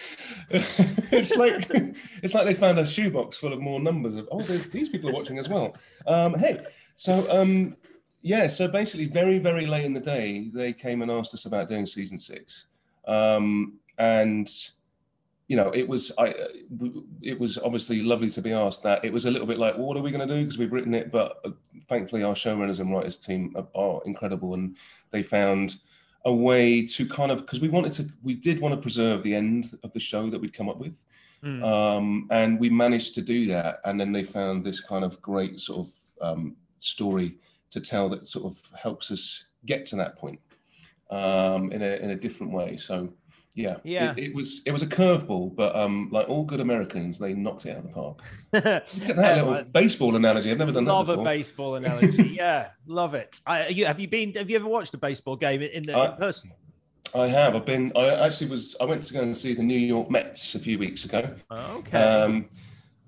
it's 0.50 1.36
like 1.36 1.68
it's 2.24 2.34
like 2.34 2.46
they 2.46 2.54
found 2.54 2.80
a 2.80 2.86
shoebox 2.86 3.38
full 3.38 3.54
of 3.54 3.60
more 3.60 3.80
numbers 3.80 4.16
of 4.16 4.28
oh 4.32 4.42
these 4.42 4.90
people 4.90 5.10
are 5.10 5.14
watching 5.14 5.38
as 5.38 5.50
well. 5.50 5.76
Um, 6.08 6.34
hey, 6.34 6.66
so 6.96 7.26
um, 7.30 7.76
yeah, 8.22 8.48
so 8.48 8.68
basically, 8.68 9.06
very 9.06 9.40
very 9.40 9.66
late 9.66 9.86
in 9.86 9.94
the 9.94 10.00
day, 10.00 10.50
they 10.54 10.74
came 10.74 11.02
and 11.02 11.12
asked 11.12 11.34
us 11.34 11.46
about 11.46 11.68
doing 11.68 11.86
season 11.86 12.18
six, 12.18 12.68
um, 13.08 13.80
and 13.98 14.50
you 15.50 15.56
know, 15.56 15.72
it 15.72 15.88
was 15.88 16.12
I, 16.18 16.36
it 17.22 17.40
was 17.40 17.58
obviously 17.58 18.04
lovely 18.04 18.30
to 18.30 18.42
be 18.42 18.54
asked 18.54 18.84
that. 18.84 19.04
It 19.04 19.12
was 19.12 19.26
a 19.26 19.32
little 19.32 19.48
bit 19.48 19.58
like, 19.58 19.76
well, 19.76 19.88
what 19.88 19.98
are 19.98 20.02
we 20.04 20.12
going 20.12 20.26
to 20.26 20.34
do? 20.34 20.44
Because 20.44 20.60
we've 20.60 20.72
written 20.72 20.94
it, 20.94 21.12
but 21.12 21.40
uh, 21.44 21.50
thankfully, 21.90 22.22
our 22.22 22.36
showrunners 22.36 22.80
and 22.80 22.94
writers 22.94 23.18
team 23.18 23.56
are, 23.56 23.68
are 23.74 24.02
incredible, 24.06 24.54
and 24.54 24.78
they 25.10 25.24
found 25.24 25.78
a 26.26 26.34
way 26.34 26.86
to 26.86 27.08
kind 27.08 27.32
of 27.32 27.40
because 27.40 27.60
we 27.60 27.70
wanted 27.70 27.94
to, 27.94 28.08
we 28.24 28.34
did 28.34 28.60
want 28.60 28.74
to 28.76 28.82
preserve 28.82 29.24
the 29.24 29.34
end 29.34 29.78
of 29.84 29.94
the 29.94 30.00
show 30.00 30.30
that 30.30 30.40
we'd 30.40 30.54
come 30.54 30.70
up 30.70 30.78
with, 30.78 31.04
mm. 31.44 31.64
um, 31.64 32.28
and 32.32 32.60
we 32.60 32.70
managed 32.70 33.16
to 33.16 33.22
do 33.22 33.48
that. 33.48 33.80
And 33.86 34.00
then 34.00 34.12
they 34.12 34.24
found 34.24 34.66
this 34.66 34.80
kind 34.80 35.06
of 35.06 35.22
great 35.22 35.60
sort 35.60 35.88
of 35.88 35.94
um, 36.22 36.56
story 36.80 37.36
to 37.72 37.80
tell 37.80 38.10
that 38.10 38.28
sort 38.28 38.46
of 38.46 38.62
helps 38.78 39.12
us 39.12 39.46
get 39.66 39.86
to 39.88 39.96
that 39.96 40.18
point 40.18 40.40
um, 41.10 41.72
in 41.72 41.82
a 41.82 41.96
in 41.98 42.12
a 42.12 42.16
different 42.16 42.52
way. 42.52 42.78
So 42.78 43.10
yeah, 43.56 43.78
yeah, 43.84 44.12
it, 44.12 44.20
it 44.20 44.36
was 44.36 44.62
it 44.66 44.72
was 44.72 44.84
a 44.84 44.88
curveball, 44.88 45.56
but 45.56 45.76
um, 45.76 46.10
like 46.12 46.30
all 46.30 46.44
good 46.44 46.60
Americans, 46.60 47.18
they 47.18 47.34
knocked 47.34 47.66
it 47.66 47.72
out 47.72 47.78
of 47.78 47.84
the 47.84 47.90
park. 47.90 48.22
Look 48.54 48.66
at 48.66 49.16
that 49.16 49.46
little 49.46 49.64
baseball 49.66 50.16
analogy. 50.16 50.52
I've 50.52 50.58
never 50.58 50.72
done 50.72 50.86
love 50.86 51.08
that 51.08 51.14
before. 51.14 51.26
Love 51.26 51.34
a 51.34 51.38
baseball 51.38 51.76
analogy. 51.76 52.30
yeah, 52.38 52.70
love 52.86 53.16
it. 53.16 53.42
I, 53.46 53.68
you, 53.68 53.86
have 53.86 54.00
you 54.00 54.08
been? 54.08 54.34
Have 54.34 54.50
you 54.50 54.56
ever 54.56 54.68
watched 54.68 54.94
a 54.94 54.98
baseball 54.98 55.36
game 55.36 55.62
in, 55.62 55.90
in, 55.90 55.96
I, 55.96 56.12
in 56.12 56.18
person? 56.18 56.52
I 57.16 57.28
have. 57.28 57.56
I've 57.56 57.66
been. 57.66 57.92
I 57.96 58.10
actually 58.26 58.52
was. 58.52 58.76
I 58.80 58.86
went 58.86 59.04
to 59.04 59.14
go 59.14 59.22
and 59.22 59.36
see 59.36 59.54
the 59.54 59.64
New 59.64 59.80
York 59.80 60.12
Mets 60.12 60.56
a 60.56 60.60
few 60.60 60.78
weeks 60.78 61.06
ago. 61.06 61.34
Okay. 61.52 61.98
Um, 61.98 62.50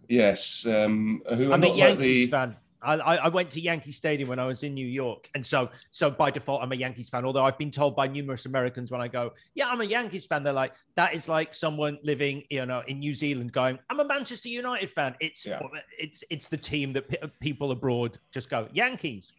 yes. 0.10 0.66
Um, 0.66 1.22
who 1.30 1.54
I'm, 1.54 1.64
a 1.64 1.68
Yankees 1.68 2.28
the... 2.28 2.28
fan. 2.28 2.56
I, 2.82 3.18
I 3.18 3.28
went 3.30 3.50
to 3.52 3.62
Yankee 3.62 3.92
Stadium 3.92 4.30
when 4.30 4.40
I 4.40 4.46
was 4.46 4.64
in 4.64 4.74
New 4.74 4.88
York, 4.88 5.30
and 5.36 5.46
so 5.46 5.70
so 5.92 6.10
by 6.10 6.32
default 6.32 6.62
I'm 6.64 6.72
a 6.72 6.76
Yankees 6.76 7.10
fan. 7.10 7.26
Although 7.26 7.46
I've 7.46 7.58
been 7.58 7.72
told 7.72 7.96
by 7.96 8.08
numerous 8.08 8.46
Americans 8.46 8.92
when 8.92 9.02
I 9.02 9.08
go, 9.08 9.34
"Yeah, 9.54 9.68
I'm 9.68 9.82
a 9.82 9.86
Yankees 9.86 10.26
fan," 10.26 10.44
they're 10.44 10.54
like, 10.54 10.74
"That 10.96 11.14
is 11.14 11.30
like 11.30 11.54
someone 11.54 12.00
living, 12.04 12.44
you 12.50 12.66
know, 12.66 12.84
in 12.88 13.00
New 13.00 13.14
Zealand 13.14 13.52
going, 13.52 13.78
I'm 13.90 14.00
a 14.00 14.06
Manchester 14.06 14.50
United 14.50 14.90
fan." 14.90 15.16
It's 15.20 15.46
yeah. 15.46 15.60
it's 16.00 16.24
it's 16.30 16.48
the 16.48 16.58
team 16.58 16.94
that 16.94 17.08
p- 17.08 17.18
people 17.40 17.72
abroad 17.72 18.18
just 18.32 18.50
go 18.50 18.68
Yankees. 18.74 19.32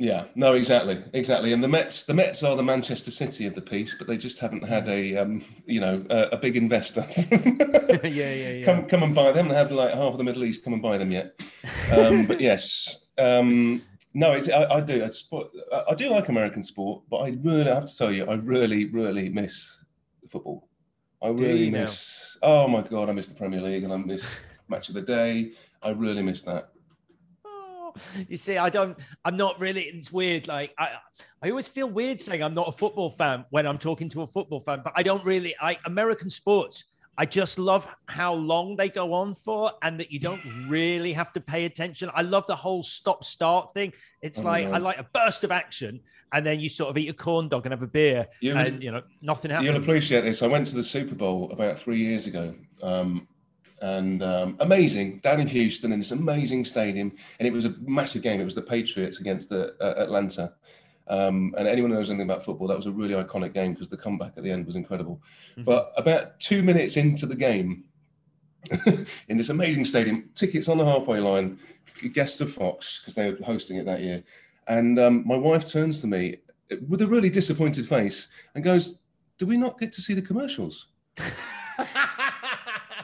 Yeah, 0.00 0.24
no, 0.34 0.54
exactly, 0.54 1.04
exactly. 1.12 1.52
And 1.52 1.62
the 1.62 1.68
Mets, 1.68 2.04
the 2.04 2.14
Mets 2.14 2.42
are 2.42 2.56
the 2.56 2.62
Manchester 2.62 3.10
City 3.10 3.44
of 3.44 3.54
the 3.54 3.60
piece, 3.60 3.94
but 3.94 4.06
they 4.06 4.16
just 4.16 4.38
haven't 4.38 4.66
had 4.66 4.88
a, 4.88 5.14
um, 5.16 5.44
you 5.66 5.78
know, 5.78 6.02
a, 6.08 6.28
a 6.32 6.36
big 6.38 6.56
investor. 6.56 7.06
yeah, 7.30 8.08
yeah, 8.08 8.50
yeah. 8.52 8.64
Come, 8.64 8.86
come 8.86 9.02
and 9.02 9.14
buy 9.14 9.30
them. 9.30 9.48
They 9.48 9.54
have 9.54 9.70
like 9.70 9.92
half 9.92 10.12
of 10.12 10.16
the 10.16 10.24
Middle 10.24 10.44
East 10.44 10.64
come 10.64 10.72
and 10.72 10.80
buy 10.80 10.96
them 10.96 11.12
yet. 11.12 11.38
Um, 11.92 12.24
but 12.24 12.40
yes, 12.40 13.08
um, 13.18 13.82
no, 14.14 14.32
it's, 14.32 14.48
I, 14.48 14.76
I 14.76 14.80
do. 14.80 15.04
I, 15.04 15.08
sport, 15.08 15.48
I 15.86 15.94
do 15.94 16.08
like 16.08 16.30
American 16.30 16.62
sport, 16.62 17.02
but 17.10 17.18
I 17.18 17.36
really 17.42 17.70
I 17.70 17.74
have 17.74 17.84
to 17.84 17.94
tell 17.94 18.10
you, 18.10 18.24
I 18.24 18.36
really, 18.36 18.86
really 18.86 19.28
miss 19.28 19.82
football. 20.30 20.66
I 21.22 21.28
really 21.28 21.70
miss. 21.70 22.38
Oh 22.42 22.66
my 22.68 22.80
god, 22.80 23.10
I 23.10 23.12
miss 23.12 23.28
the 23.28 23.34
Premier 23.34 23.60
League 23.60 23.84
and 23.84 23.92
I 23.92 23.98
miss 23.98 24.46
Match 24.66 24.88
of 24.88 24.94
the 24.94 25.02
Day. 25.02 25.52
I 25.82 25.90
really 25.90 26.22
miss 26.22 26.42
that 26.44 26.69
you 28.28 28.36
see, 28.36 28.58
I 28.58 28.68
don't, 28.68 28.98
I'm 29.24 29.36
not 29.36 29.60
really, 29.60 29.82
it's 29.82 30.12
weird. 30.12 30.48
Like, 30.48 30.74
I, 30.78 30.90
I 31.42 31.50
always 31.50 31.68
feel 31.68 31.88
weird 31.88 32.20
saying 32.20 32.42
I'm 32.42 32.54
not 32.54 32.68
a 32.68 32.72
football 32.72 33.10
fan 33.10 33.44
when 33.50 33.66
I'm 33.66 33.78
talking 33.78 34.08
to 34.10 34.22
a 34.22 34.26
football 34.26 34.60
fan, 34.60 34.80
but 34.84 34.92
I 34.96 35.02
don't 35.02 35.24
really, 35.24 35.54
I, 35.60 35.78
American 35.86 36.28
sports, 36.28 36.84
I 37.18 37.26
just 37.26 37.58
love 37.58 37.86
how 38.06 38.32
long 38.32 38.76
they 38.76 38.88
go 38.88 39.12
on 39.12 39.34
for 39.34 39.72
and 39.82 40.00
that 40.00 40.10
you 40.10 40.18
don't 40.18 40.40
really 40.68 41.12
have 41.12 41.32
to 41.34 41.40
pay 41.40 41.66
attention. 41.66 42.10
I 42.14 42.22
love 42.22 42.46
the 42.46 42.56
whole 42.56 42.82
stop 42.82 43.24
start 43.24 43.74
thing. 43.74 43.92
It's 44.22 44.40
oh, 44.40 44.44
like, 44.44 44.66
I 44.66 44.78
like 44.78 44.98
a 44.98 45.06
burst 45.12 45.44
of 45.44 45.50
action 45.50 46.00
and 46.32 46.46
then 46.46 46.60
you 46.60 46.68
sort 46.68 46.88
of 46.88 46.96
eat 46.96 47.08
a 47.08 47.12
corn 47.12 47.48
dog 47.48 47.66
and 47.66 47.72
have 47.72 47.82
a 47.82 47.86
beer 47.86 48.26
you 48.40 48.54
and, 48.54 48.82
you 48.82 48.90
know, 48.90 49.02
nothing 49.20 49.50
happens. 49.50 49.66
You'll 49.66 49.82
appreciate 49.82 50.22
this. 50.22 50.42
I 50.42 50.46
went 50.46 50.66
to 50.68 50.76
the 50.76 50.82
Super 50.82 51.14
Bowl 51.14 51.50
about 51.52 51.78
three 51.78 51.98
years 51.98 52.26
ago. 52.26 52.54
Um, 52.82 53.28
and 53.80 54.22
um, 54.22 54.56
amazing 54.60 55.18
down 55.18 55.40
in 55.40 55.46
Houston 55.46 55.92
in 55.92 55.98
this 55.98 56.12
amazing 56.12 56.64
stadium. 56.64 57.12
And 57.38 57.48
it 57.48 57.52
was 57.52 57.64
a 57.64 57.74
massive 57.80 58.22
game. 58.22 58.40
It 58.40 58.44
was 58.44 58.54
the 58.54 58.62
Patriots 58.62 59.20
against 59.20 59.48
the 59.48 59.74
uh, 59.80 60.02
Atlanta. 60.02 60.52
Um, 61.08 61.54
and 61.58 61.66
anyone 61.66 61.90
who 61.90 61.96
knows 61.96 62.10
anything 62.10 62.28
about 62.28 62.44
football, 62.44 62.68
that 62.68 62.76
was 62.76 62.86
a 62.86 62.92
really 62.92 63.14
iconic 63.14 63.52
game 63.52 63.72
because 63.72 63.88
the 63.88 63.96
comeback 63.96 64.34
at 64.36 64.44
the 64.44 64.50
end 64.50 64.66
was 64.66 64.76
incredible. 64.76 65.20
Mm-hmm. 65.52 65.64
But 65.64 65.92
about 65.96 66.38
two 66.38 66.62
minutes 66.62 66.96
into 66.96 67.26
the 67.26 67.34
game, 67.34 67.84
in 69.28 69.36
this 69.36 69.48
amazing 69.48 69.84
stadium, 69.86 70.30
tickets 70.34 70.68
on 70.68 70.78
the 70.78 70.84
halfway 70.84 71.18
line, 71.18 71.58
guests 72.12 72.40
of 72.40 72.52
Fox 72.52 73.00
because 73.00 73.14
they 73.14 73.30
were 73.30 73.36
hosting 73.44 73.76
it 73.76 73.86
that 73.86 74.02
year. 74.02 74.22
And 74.68 74.98
um, 74.98 75.26
my 75.26 75.36
wife 75.36 75.64
turns 75.64 76.00
to 76.02 76.06
me 76.06 76.36
with 76.88 77.02
a 77.02 77.06
really 77.06 77.30
disappointed 77.30 77.88
face 77.88 78.28
and 78.54 78.62
goes, 78.62 79.00
"Do 79.38 79.46
we 79.46 79.56
not 79.56 79.80
get 79.80 79.92
to 79.92 80.02
see 80.02 80.14
the 80.14 80.22
commercials?" 80.22 80.88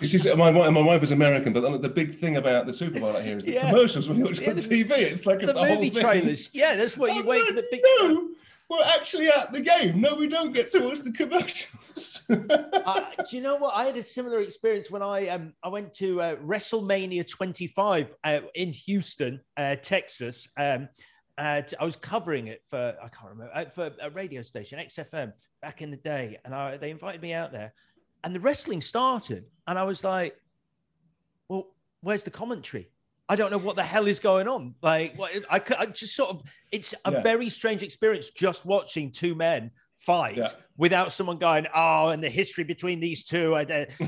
She's, 0.02 0.26
my, 0.26 0.50
my 0.50 0.80
wife 0.80 1.02
is 1.02 1.12
American, 1.12 1.52
but 1.52 1.82
the 1.82 1.88
big 1.88 2.14
thing 2.14 2.36
about 2.36 2.66
the 2.66 2.74
Super 2.74 3.00
Bowl 3.00 3.16
out 3.16 3.22
here 3.22 3.38
is 3.38 3.44
the 3.44 3.52
yeah. 3.52 3.70
commercials 3.70 4.08
when 4.08 4.18
you 4.18 4.24
watch 4.24 4.40
yeah, 4.40 4.50
on 4.50 4.56
TV. 4.56 4.90
It's 4.90 5.26
like 5.26 5.40
the 5.40 5.50
it's 5.50 5.58
movie 5.58 5.90
trailers. 5.90 6.50
Yeah, 6.52 6.76
that's 6.76 6.96
what 6.96 7.14
you 7.14 7.22
oh, 7.22 7.26
wait 7.26 7.46
for 7.46 7.54
the 7.54 7.64
big. 7.70 7.80
No, 8.00 8.28
we're 8.68 8.84
actually 8.84 9.28
at 9.28 9.52
the 9.52 9.60
game. 9.60 10.00
No, 10.00 10.14
we 10.16 10.26
don't 10.26 10.52
get 10.52 10.68
to 10.72 10.80
watch 10.80 11.00
the 11.00 11.12
commercials. 11.12 12.22
uh, 12.28 13.00
do 13.28 13.36
you 13.36 13.42
know 13.42 13.56
what? 13.56 13.74
I 13.74 13.84
had 13.84 13.96
a 13.96 14.02
similar 14.02 14.40
experience 14.40 14.90
when 14.90 15.02
I 15.02 15.28
um 15.28 15.52
I 15.62 15.68
went 15.68 15.92
to 15.94 16.20
uh, 16.20 16.36
WrestleMania 16.36 17.28
25 17.28 18.14
uh, 18.24 18.40
in 18.54 18.72
Houston, 18.72 19.40
uh, 19.56 19.76
Texas. 19.76 20.48
Um, 20.56 20.88
I 21.38 21.64
was 21.82 21.96
covering 21.96 22.46
it 22.46 22.64
for 22.68 22.94
I 23.02 23.08
can't 23.08 23.30
remember 23.30 23.52
uh, 23.54 23.66
for 23.66 23.90
a 24.00 24.10
radio 24.10 24.42
station 24.42 24.78
XFM 24.78 25.32
back 25.60 25.82
in 25.82 25.90
the 25.90 25.96
day, 25.98 26.38
and 26.44 26.54
I, 26.54 26.76
they 26.76 26.90
invited 26.90 27.20
me 27.20 27.34
out 27.34 27.52
there 27.52 27.72
and 28.26 28.34
the 28.34 28.40
wrestling 28.40 28.80
started, 28.80 29.44
and 29.68 29.78
I 29.78 29.84
was 29.84 30.02
like, 30.02 30.36
well, 31.48 31.68
where's 32.00 32.24
the 32.24 32.30
commentary? 32.32 32.90
I 33.28 33.36
don't 33.36 33.52
know 33.52 33.58
what 33.58 33.76
the 33.76 33.84
hell 33.84 34.08
is 34.08 34.18
going 34.18 34.48
on. 34.48 34.74
Like, 34.82 35.16
what, 35.16 35.30
I, 35.48 35.62
I 35.78 35.86
just 35.86 36.16
sort 36.16 36.30
of, 36.30 36.42
it's 36.72 36.92
a 37.04 37.12
yeah. 37.12 37.22
very 37.22 37.48
strange 37.48 37.84
experience 37.84 38.30
just 38.30 38.66
watching 38.66 39.12
two 39.12 39.36
men 39.36 39.70
fight 39.96 40.38
yeah. 40.38 40.48
without 40.76 41.12
someone 41.12 41.38
going, 41.38 41.68
oh, 41.72 42.08
and 42.08 42.20
the 42.20 42.28
history 42.28 42.64
between 42.64 42.98
these 42.98 43.22
two. 43.22 43.50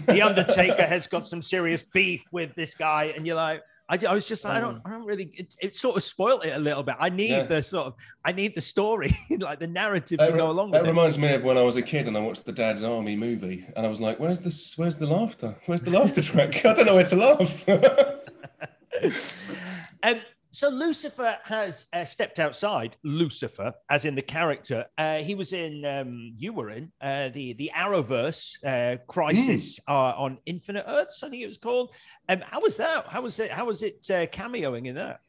The 0.06 0.22
Undertaker 0.22 0.82
has 0.86 1.06
got 1.06 1.24
some 1.24 1.40
serious 1.40 1.84
beef 1.94 2.24
with 2.32 2.52
this 2.56 2.74
guy. 2.74 3.12
And 3.16 3.24
you're 3.24 3.36
like, 3.36 3.62
I, 3.90 3.98
I 4.06 4.12
was 4.12 4.28
just 4.28 4.44
like, 4.44 4.56
I 4.56 4.60
don't, 4.60 4.76
mm. 4.76 4.82
I 4.84 4.90
don't 4.90 5.06
really. 5.06 5.32
It, 5.34 5.56
it, 5.60 5.74
sort 5.74 5.96
of 5.96 6.02
spoiled 6.02 6.44
it 6.44 6.54
a 6.54 6.58
little 6.58 6.82
bit. 6.82 6.96
I 7.00 7.08
need 7.08 7.30
yeah. 7.30 7.44
the 7.44 7.62
sort 7.62 7.86
of, 7.86 7.94
I 8.22 8.32
need 8.32 8.54
the 8.54 8.60
story, 8.60 9.18
like 9.38 9.60
the 9.60 9.66
narrative 9.66 10.18
to 10.18 10.32
go 10.32 10.50
along. 10.50 10.70
With 10.70 10.80
it. 10.80 10.84
That 10.84 10.88
with 10.88 10.96
reminds 10.96 11.16
me 11.16 11.32
of 11.32 11.42
when 11.42 11.56
I 11.56 11.62
was 11.62 11.76
a 11.76 11.82
kid 11.82 12.06
and 12.06 12.16
I 12.16 12.20
watched 12.20 12.44
the 12.44 12.52
Dad's 12.52 12.82
Army 12.82 13.16
movie, 13.16 13.64
and 13.76 13.86
I 13.86 13.88
was 13.88 14.00
like, 14.00 14.20
"Where's 14.20 14.40
this? 14.40 14.76
Where's 14.76 14.98
the 14.98 15.06
laughter? 15.06 15.56
Where's 15.66 15.82
the 15.82 15.90
laughter 15.90 16.20
track? 16.20 16.56
I 16.66 16.74
don't 16.74 16.84
know 16.84 16.96
where 16.96 17.04
to 17.04 17.16
laugh." 17.16 17.68
um, 20.02 20.20
so 20.50 20.68
Lucifer 20.68 21.36
has 21.44 21.84
uh, 21.92 22.04
stepped 22.04 22.38
outside. 22.38 22.96
Lucifer, 23.02 23.72
as 23.90 24.04
in 24.04 24.14
the 24.14 24.22
character, 24.22 24.86
uh, 24.96 25.18
he 25.18 25.34
was 25.34 25.52
in. 25.52 25.84
Um, 25.84 26.34
you 26.36 26.52
were 26.52 26.70
in 26.70 26.90
uh, 27.00 27.28
the 27.28 27.52
the 27.54 27.70
Arrowverse 27.74 28.64
uh, 28.64 28.96
Crisis 29.06 29.78
mm. 29.88 30.18
on 30.18 30.38
Infinite 30.46 30.84
Earths. 30.86 31.22
I 31.22 31.28
think 31.28 31.42
it 31.42 31.48
was 31.48 31.58
called. 31.58 31.92
Um, 32.28 32.40
how 32.40 32.60
was 32.60 32.76
that? 32.78 33.06
How 33.08 33.20
was 33.20 33.38
it? 33.38 33.50
How 33.50 33.66
was 33.66 33.82
it 33.82 34.06
uh, 34.10 34.26
cameoing 34.26 34.86
in 34.86 34.94
that? 34.94 35.20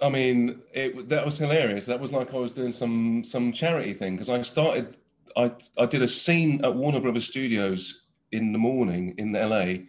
I 0.00 0.08
mean, 0.08 0.62
it 0.72 1.08
that 1.08 1.24
was 1.24 1.38
hilarious. 1.38 1.86
That 1.86 2.00
was 2.00 2.12
like 2.12 2.32
I 2.32 2.38
was 2.38 2.52
doing 2.52 2.72
some 2.72 3.24
some 3.24 3.52
charity 3.52 3.94
thing 3.94 4.14
because 4.14 4.28
I 4.28 4.42
started. 4.42 4.96
I 5.36 5.52
I 5.76 5.86
did 5.86 6.02
a 6.02 6.08
scene 6.08 6.64
at 6.64 6.74
Warner 6.74 7.00
Brothers 7.00 7.26
Studios 7.26 8.04
in 8.32 8.52
the 8.52 8.58
morning 8.58 9.14
in 9.18 9.32
LA 9.32 9.86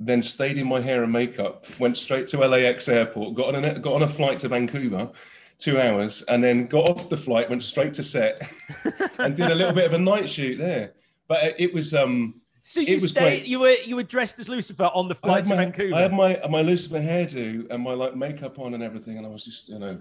then 0.00 0.22
stayed 0.22 0.56
in 0.56 0.66
my 0.66 0.80
hair 0.80 1.04
and 1.04 1.12
makeup, 1.12 1.66
went 1.78 1.96
straight 1.98 2.26
to 2.28 2.38
LAX 2.38 2.88
airport, 2.88 3.34
got 3.34 3.54
on 3.54 3.64
a 3.64 3.78
got 3.78 3.92
on 3.92 4.02
a 4.02 4.08
flight 4.08 4.38
to 4.40 4.48
Vancouver, 4.48 5.10
two 5.58 5.78
hours, 5.78 6.22
and 6.22 6.42
then 6.42 6.66
got 6.66 6.86
off 6.86 7.10
the 7.10 7.16
flight, 7.16 7.50
went 7.50 7.62
straight 7.62 7.92
to 7.94 8.02
set, 8.02 8.50
and 9.18 9.36
did 9.36 9.50
a 9.50 9.54
little 9.54 9.74
bit 9.74 9.84
of 9.84 9.92
a 9.92 9.98
night 9.98 10.28
shoot 10.28 10.56
there. 10.56 10.94
But 11.28 11.54
it 11.60 11.72
was 11.72 11.94
um. 11.94 12.39
So 12.70 12.78
you 12.78 13.00
stayed, 13.00 13.48
you 13.48 13.58
were 13.58 13.74
you 13.84 13.96
were 13.96 14.04
dressed 14.04 14.38
as 14.38 14.48
Lucifer 14.48 14.88
on 14.94 15.08
the 15.08 15.14
flight 15.16 15.44
to 15.46 15.56
my, 15.56 15.64
Vancouver. 15.64 15.92
I 15.92 16.02
had 16.02 16.12
my 16.12 16.40
my 16.48 16.62
Lucifer 16.62 17.00
hairdo 17.00 17.68
and 17.68 17.82
my 17.82 17.94
like 17.94 18.14
makeup 18.14 18.60
on 18.60 18.74
and 18.74 18.82
everything, 18.82 19.18
and 19.18 19.26
I 19.26 19.28
was 19.28 19.44
just 19.44 19.70
you 19.70 19.80
know 19.80 20.00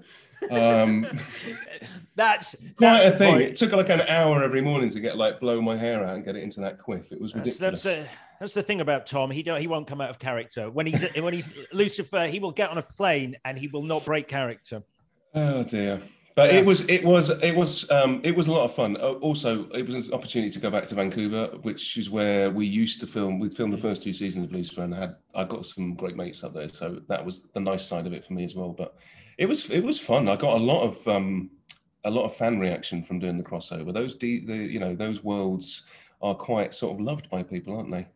um, 0.52 1.08
that's 2.16 2.56
quite 2.78 3.00
that's 3.00 3.16
a 3.16 3.18
thing. 3.18 3.42
It 3.42 3.56
took 3.56 3.72
like 3.72 3.90
an 3.90 4.02
hour 4.02 4.44
every 4.44 4.62
morning 4.62 4.92
to 4.92 5.00
get 5.00 5.18
like 5.18 5.40
blow 5.40 5.60
my 5.60 5.76
hair 5.76 6.06
out 6.06 6.14
and 6.14 6.24
get 6.24 6.36
it 6.36 6.44
into 6.44 6.60
that 6.60 6.78
quiff. 6.78 7.12
It 7.12 7.20
was 7.20 7.34
ridiculous. 7.34 7.58
That's, 7.58 7.82
that's, 7.82 8.08
a, 8.08 8.12
that's 8.40 8.54
the 8.54 8.62
thing 8.62 8.82
about 8.82 9.08
Tom. 9.08 9.32
He 9.32 9.42
don't, 9.42 9.60
he 9.60 9.66
won't 9.66 9.88
come 9.88 10.00
out 10.00 10.12
of 10.12 10.20
character 10.20 10.70
when 10.70 10.86
he's 10.86 11.12
when 11.16 11.34
he's 11.34 11.52
Lucifer. 11.74 12.28
He 12.28 12.40
will 12.40 12.52
get 12.52 12.70
on 12.70 12.78
a 12.78 12.84
plane 12.84 13.36
and 13.46 13.58
he 13.58 13.68
will 13.68 13.82
not 13.82 14.06
break 14.06 14.28
character. 14.28 14.84
Oh 15.34 15.64
dear. 15.64 16.04
But 16.36 16.54
yeah. 16.54 16.60
it 16.60 16.66
was 16.66 16.88
it 16.88 17.04
was 17.04 17.30
it 17.30 17.56
was 17.56 17.90
um, 17.92 18.22
it 18.24 18.36
was 18.36 18.48
a 18.48 18.52
lot 18.52 18.64
of 18.64 18.74
fun. 18.74 18.96
Also, 18.96 19.68
it 19.72 19.86
was 19.86 19.96
an 19.96 20.14
opportunity 20.14 20.52
to 20.52 20.60
go 20.60 20.70
back 20.70 20.88
to 20.88 20.96
Vancouver, 20.96 21.48
which 21.64 21.98
is 21.98 22.10
where 22.10 22.50
we 22.50 22.66
used 22.66 23.00
to 23.02 23.08
film. 23.08 23.40
We 23.40 23.50
filmed 23.50 23.74
the 23.74 23.78
first 23.78 24.04
two 24.04 24.14
seasons 24.14 24.46
of 24.46 24.52
Lucifer, 24.52 24.84
and 24.84 24.96
I 24.96 25.00
had 25.00 25.16
I 25.36 25.44
got 25.44 25.66
some 25.66 25.96
great 25.96 26.16
mates 26.16 26.44
up 26.44 26.54
there, 26.54 26.70
so 26.70 27.02
that 27.08 27.26
was 27.26 27.50
the 27.52 27.60
nice 27.60 27.86
side 27.86 28.08
of 28.08 28.14
it 28.14 28.24
for 28.24 28.34
me 28.34 28.44
as 28.46 28.56
well. 28.56 28.70
But 28.70 28.96
It 29.38 29.48
was 29.48 29.70
it 29.70 29.82
was 29.82 30.00
fun. 30.00 30.30
I 30.30 30.36
got 30.36 30.58
a 30.58 30.64
lot 30.64 30.84
of 30.84 31.08
um, 31.08 31.50
a 32.06 32.12
lot 32.12 32.26
of 32.26 32.36
fan 32.36 32.60
reaction 32.60 33.04
from 33.04 33.20
doing 33.20 33.38
the 33.38 33.44
crossover. 33.44 33.94
Those 33.94 34.16
D, 34.16 34.46
the 34.46 34.56
you 34.56 34.80
know 34.80 34.96
those 34.96 35.24
worlds 35.24 35.84
are 36.22 36.36
quite 36.36 36.74
sort 36.74 36.94
of 36.94 37.02
loved 37.02 37.30
by 37.30 37.44
people, 37.44 37.76
aren't 37.76 37.92
they? 37.92 38.08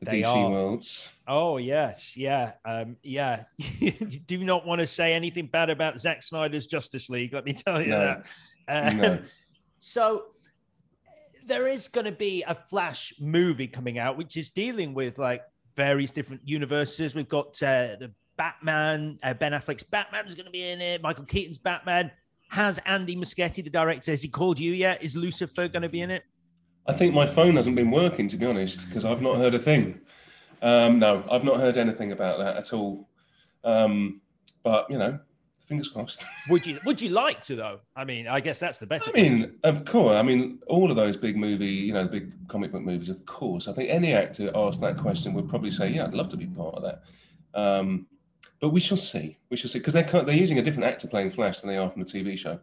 The 0.00 0.06
They 0.10 0.22
DC 0.22 0.26
are. 0.34 0.50
worlds. 0.50 1.10
Oh 1.26 1.56
yes, 1.56 2.16
yeah, 2.16 2.52
um, 2.64 2.96
yeah. 3.02 3.44
you 3.58 3.90
do 3.92 4.44
not 4.44 4.64
want 4.66 4.80
to 4.80 4.86
say 4.86 5.12
anything 5.12 5.46
bad 5.46 5.70
about 5.70 5.98
Zack 5.98 6.22
Snyder's 6.22 6.66
Justice 6.68 7.08
League. 7.10 7.32
Let 7.34 7.44
me 7.44 7.52
tell 7.52 7.80
you 7.82 7.88
No. 7.88 8.22
that. 8.68 8.92
Um, 8.92 8.96
No. 8.98 9.18
So 9.80 10.24
there 11.46 11.66
is 11.68 11.86
going 11.88 12.04
to 12.04 12.12
be 12.12 12.42
a 12.42 12.54
Flash 12.54 13.12
movie 13.20 13.68
coming 13.68 13.98
out, 13.98 14.18
which 14.18 14.36
is 14.36 14.48
dealing 14.48 14.92
with 14.92 15.18
like 15.18 15.42
various 15.76 16.10
different 16.10 16.42
universes. 16.44 17.14
We've 17.14 17.28
got 17.28 17.60
uh, 17.62 17.94
the 17.98 18.10
Batman, 18.36 19.18
uh, 19.22 19.34
Ben 19.34 19.52
Affleck's 19.52 19.84
Batman's 19.84 20.34
going 20.34 20.46
to 20.46 20.50
be 20.50 20.68
in 20.68 20.80
it. 20.80 21.00
Michael 21.02 21.24
Keaton's 21.26 21.58
Batman. 21.58 22.10
Has 22.50 22.78
Andy 22.86 23.14
Muschietti, 23.14 23.62
the 23.62 23.70
director, 23.70 24.10
has 24.10 24.22
he 24.22 24.28
called 24.28 24.58
you 24.58 24.72
yet? 24.72 25.02
Is 25.02 25.14
Lucifer 25.14 25.68
going 25.68 25.82
to 25.82 25.88
be 25.88 26.00
in 26.00 26.10
it? 26.10 26.22
I 26.88 26.94
think 26.94 27.14
my 27.14 27.26
phone 27.26 27.56
hasn't 27.56 27.76
been 27.76 27.90
working, 27.90 28.28
to 28.28 28.36
be 28.36 28.46
honest, 28.46 28.88
because 28.88 29.04
I've 29.04 29.20
not 29.20 29.36
heard 29.36 29.54
a 29.54 29.58
thing. 29.58 30.00
Um, 30.62 30.98
no, 30.98 31.22
I've 31.30 31.44
not 31.44 31.60
heard 31.60 31.76
anything 31.76 32.12
about 32.12 32.38
that 32.38 32.56
at 32.56 32.72
all. 32.72 33.08
Um, 33.62 34.22
but 34.62 34.90
you 34.90 34.98
know, 34.98 35.18
fingers 35.66 35.90
crossed. 35.90 36.24
Would 36.48 36.66
you 36.66 36.80
Would 36.86 37.00
you 37.00 37.10
like 37.10 37.42
to 37.44 37.56
though? 37.56 37.80
I 37.94 38.04
mean, 38.04 38.26
I 38.26 38.40
guess 38.40 38.58
that's 38.58 38.78
the 38.78 38.86
better. 38.86 39.10
I 39.14 39.20
mean, 39.20 39.58
of 39.64 39.84
course. 39.84 40.16
I 40.16 40.22
mean, 40.22 40.60
all 40.66 40.90
of 40.90 40.96
those 40.96 41.16
big 41.16 41.36
movie, 41.36 41.66
you 41.66 41.92
know, 41.92 42.04
the 42.04 42.10
big 42.10 42.48
comic 42.48 42.72
book 42.72 42.82
movies, 42.82 43.10
of 43.10 43.24
course. 43.26 43.68
I 43.68 43.72
think 43.74 43.90
any 43.90 44.14
actor 44.14 44.50
asked 44.54 44.80
that 44.80 44.96
question 44.96 45.34
would 45.34 45.48
probably 45.48 45.70
say, 45.70 45.90
"Yeah, 45.90 46.06
I'd 46.06 46.14
love 46.14 46.30
to 46.30 46.38
be 46.38 46.46
part 46.46 46.74
of 46.74 46.82
that." 46.82 47.02
Um, 47.54 48.06
but 48.60 48.70
we 48.70 48.80
shall 48.80 48.96
see. 48.96 49.36
We 49.50 49.58
shall 49.58 49.68
see 49.68 49.78
because 49.78 49.94
they're 49.94 50.22
they're 50.22 50.34
using 50.34 50.58
a 50.58 50.62
different 50.62 50.88
actor 50.88 51.06
playing 51.06 51.30
Flash 51.30 51.60
than 51.60 51.68
they 51.68 51.76
are 51.76 51.90
from 51.90 52.02
the 52.02 52.10
TV 52.10 52.36
show? 52.36 52.58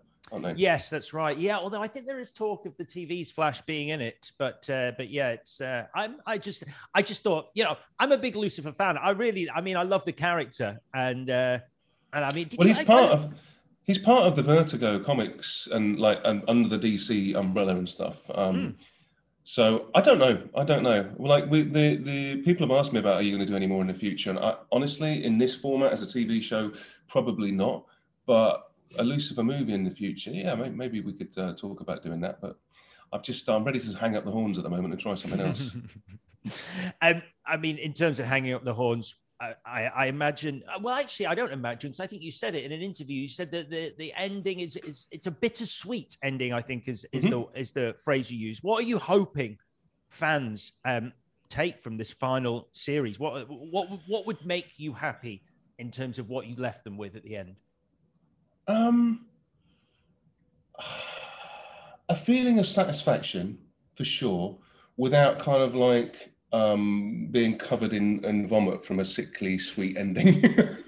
Yes, 0.58 0.90
that's 0.90 1.14
right. 1.14 1.38
Yeah, 1.38 1.58
although 1.58 1.82
I 1.82 1.88
think 1.88 2.06
there 2.08 2.20
is 2.20 2.32
talk 2.32 2.66
of 2.66 2.76
the 2.78 2.86
TV's 2.86 3.30
Flash 3.32 3.62
being 3.62 3.90
in 3.90 4.02
it, 4.02 4.32
but 4.38 4.68
uh, 4.70 4.92
but 4.98 5.10
yeah, 5.10 5.30
it's 5.30 5.62
uh, 5.62 5.86
I'm 5.96 6.18
I 6.26 6.38
just 6.38 6.64
I 6.94 7.02
just 7.02 7.24
thought 7.24 7.50
you 7.54 7.64
know 7.64 7.78
I'm 8.00 8.12
a 8.12 8.18
big 8.18 8.36
Lucifer 8.36 8.72
fan. 8.72 8.98
I 8.98 9.12
really 9.12 9.50
I 9.50 9.62
mean 9.62 9.78
I 9.78 9.84
love 9.84 10.04
the 10.06 10.12
character 10.14 10.80
and 10.94 11.30
uh, 11.30 11.60
and 12.14 12.26
I 12.26 12.34
mean 12.34 12.50
Well, 12.58 12.68
you- 12.68 12.74
he's 12.74 12.82
I- 12.82 12.86
part 12.86 13.10
I- 13.12 13.14
of 13.14 13.34
he's 13.84 14.00
part 14.00 14.24
of 14.26 14.36
the 14.36 14.42
Vertigo 14.44 15.00
comics 15.00 15.68
and 15.72 16.00
like 16.00 16.20
and 16.26 16.44
under 16.48 16.70
the 16.76 16.80
DC 16.80 17.36
umbrella 17.36 17.76
and 17.76 17.88
stuff. 17.88 18.20
Um, 18.34 18.76
So 19.48 19.92
I 19.94 20.02
don't 20.02 20.18
know. 20.18 20.42
I 20.56 20.64
don't 20.64 20.82
know. 20.82 21.08
Well, 21.18 21.30
like 21.30 21.52
we, 21.52 21.62
the 21.62 21.98
the 21.98 22.38
people 22.42 22.68
have 22.68 22.76
asked 22.76 22.94
me 22.94 23.00
about 23.00 23.18
are 23.18 23.22
you 23.22 23.30
going 23.32 23.46
to 23.46 23.52
do 23.52 23.56
any 23.56 23.68
more 23.68 23.82
in 23.82 23.88
the 23.88 23.94
future? 23.94 24.32
And 24.32 24.40
I, 24.40 24.56
honestly, 24.72 25.24
in 25.24 25.38
this 25.38 25.54
format 25.54 25.92
as 25.94 26.02
a 26.02 26.08
TV 26.08 26.42
show, 26.42 26.72
probably 27.08 27.52
not. 27.52 27.86
But 28.26 28.72
a 28.98 29.04
Lucifer 29.04 29.44
movie 29.44 29.74
in 29.74 29.84
the 29.84 29.92
future, 29.92 30.32
yeah, 30.32 30.56
maybe, 30.56 30.76
maybe 30.76 31.02
we 31.02 31.14
could 31.14 31.38
uh, 31.38 31.54
talk 31.54 31.82
about 31.82 32.04
doing 32.04 32.22
that. 32.22 32.42
But 32.42 32.58
I've 33.12 33.24
just 33.24 33.48
I'm 33.50 33.64
ready 33.64 33.80
to 33.80 33.94
hang 33.98 34.16
up 34.16 34.26
the 34.26 34.32
horns 34.32 34.58
at 34.58 34.64
the 34.64 34.70
moment 34.70 34.94
and 34.94 35.00
try 35.00 35.16
something 35.16 35.40
else. 35.40 35.76
um, 37.02 37.22
I 37.46 37.58
mean, 37.58 37.78
in 37.78 37.94
terms 37.94 38.20
of 38.20 38.26
hanging 38.26 38.54
up 38.54 38.64
the 38.64 38.74
horns, 38.74 39.16
I, 39.40 39.54
I, 39.66 39.84
I 39.86 40.06
imagine. 40.08 40.64
uh, 40.74 40.80
Well, 40.82 40.96
actually, 40.96 41.28
I 41.28 41.36
don't 41.36 41.52
imagine 41.52 41.92
because 41.92 42.00
I 42.00 42.08
think 42.08 42.22
you 42.22 42.32
said 42.32 42.56
it 42.56 42.64
in 42.64 42.72
an 42.72 42.82
interview. 42.82 43.22
You 43.22 43.28
said 43.28 43.52
that 43.52 43.70
the, 43.70 43.94
the 43.98 44.14
ending 44.16 44.62
is, 44.62 44.78
is 44.78 45.08
it's 45.12 45.28
a 45.28 45.32
bittersweet 45.32 46.18
ending. 46.24 46.54
I 46.54 46.62
think 46.62 46.88
is 46.88 47.06
is 47.12 47.26
the 47.26 47.46
is 47.56 47.72
the 47.74 47.96
phrase 48.04 48.32
you 48.32 48.38
use. 48.38 48.60
What 48.62 48.80
are 48.84 48.88
you 48.88 48.98
hoping 48.98 49.58
fans 50.10 50.74
um, 50.86 51.12
take 51.50 51.82
from 51.82 51.98
this 51.98 52.12
final 52.12 52.70
series? 52.74 53.20
What 53.20 53.50
what 53.50 53.88
what 54.08 54.26
would 54.26 54.46
make 54.46 54.74
you 54.78 54.94
happy 54.94 55.44
in 55.80 55.92
terms 55.92 56.18
of 56.18 56.30
what 56.30 56.48
you 56.48 56.56
left 56.56 56.84
them 56.86 56.98
with 56.98 57.16
at 57.16 57.24
the 57.24 57.36
end? 57.36 57.56
Um, 58.68 59.26
a 62.10 62.16
feeling 62.16 62.60
of 62.60 62.68
satisfaction 62.68 63.58
for 63.96 64.06
sure, 64.06 64.58
without 64.98 65.40
kind 65.40 65.62
of 65.62 65.76
like 65.76 66.32
um, 66.52 67.28
being 67.32 67.58
covered 67.58 67.94
in, 67.94 68.24
in 68.26 68.48
vomit 68.48 68.84
from 68.84 69.00
a 69.00 69.06
sickly 69.06 69.58
sweet 69.58 69.98
ending. 69.98 70.44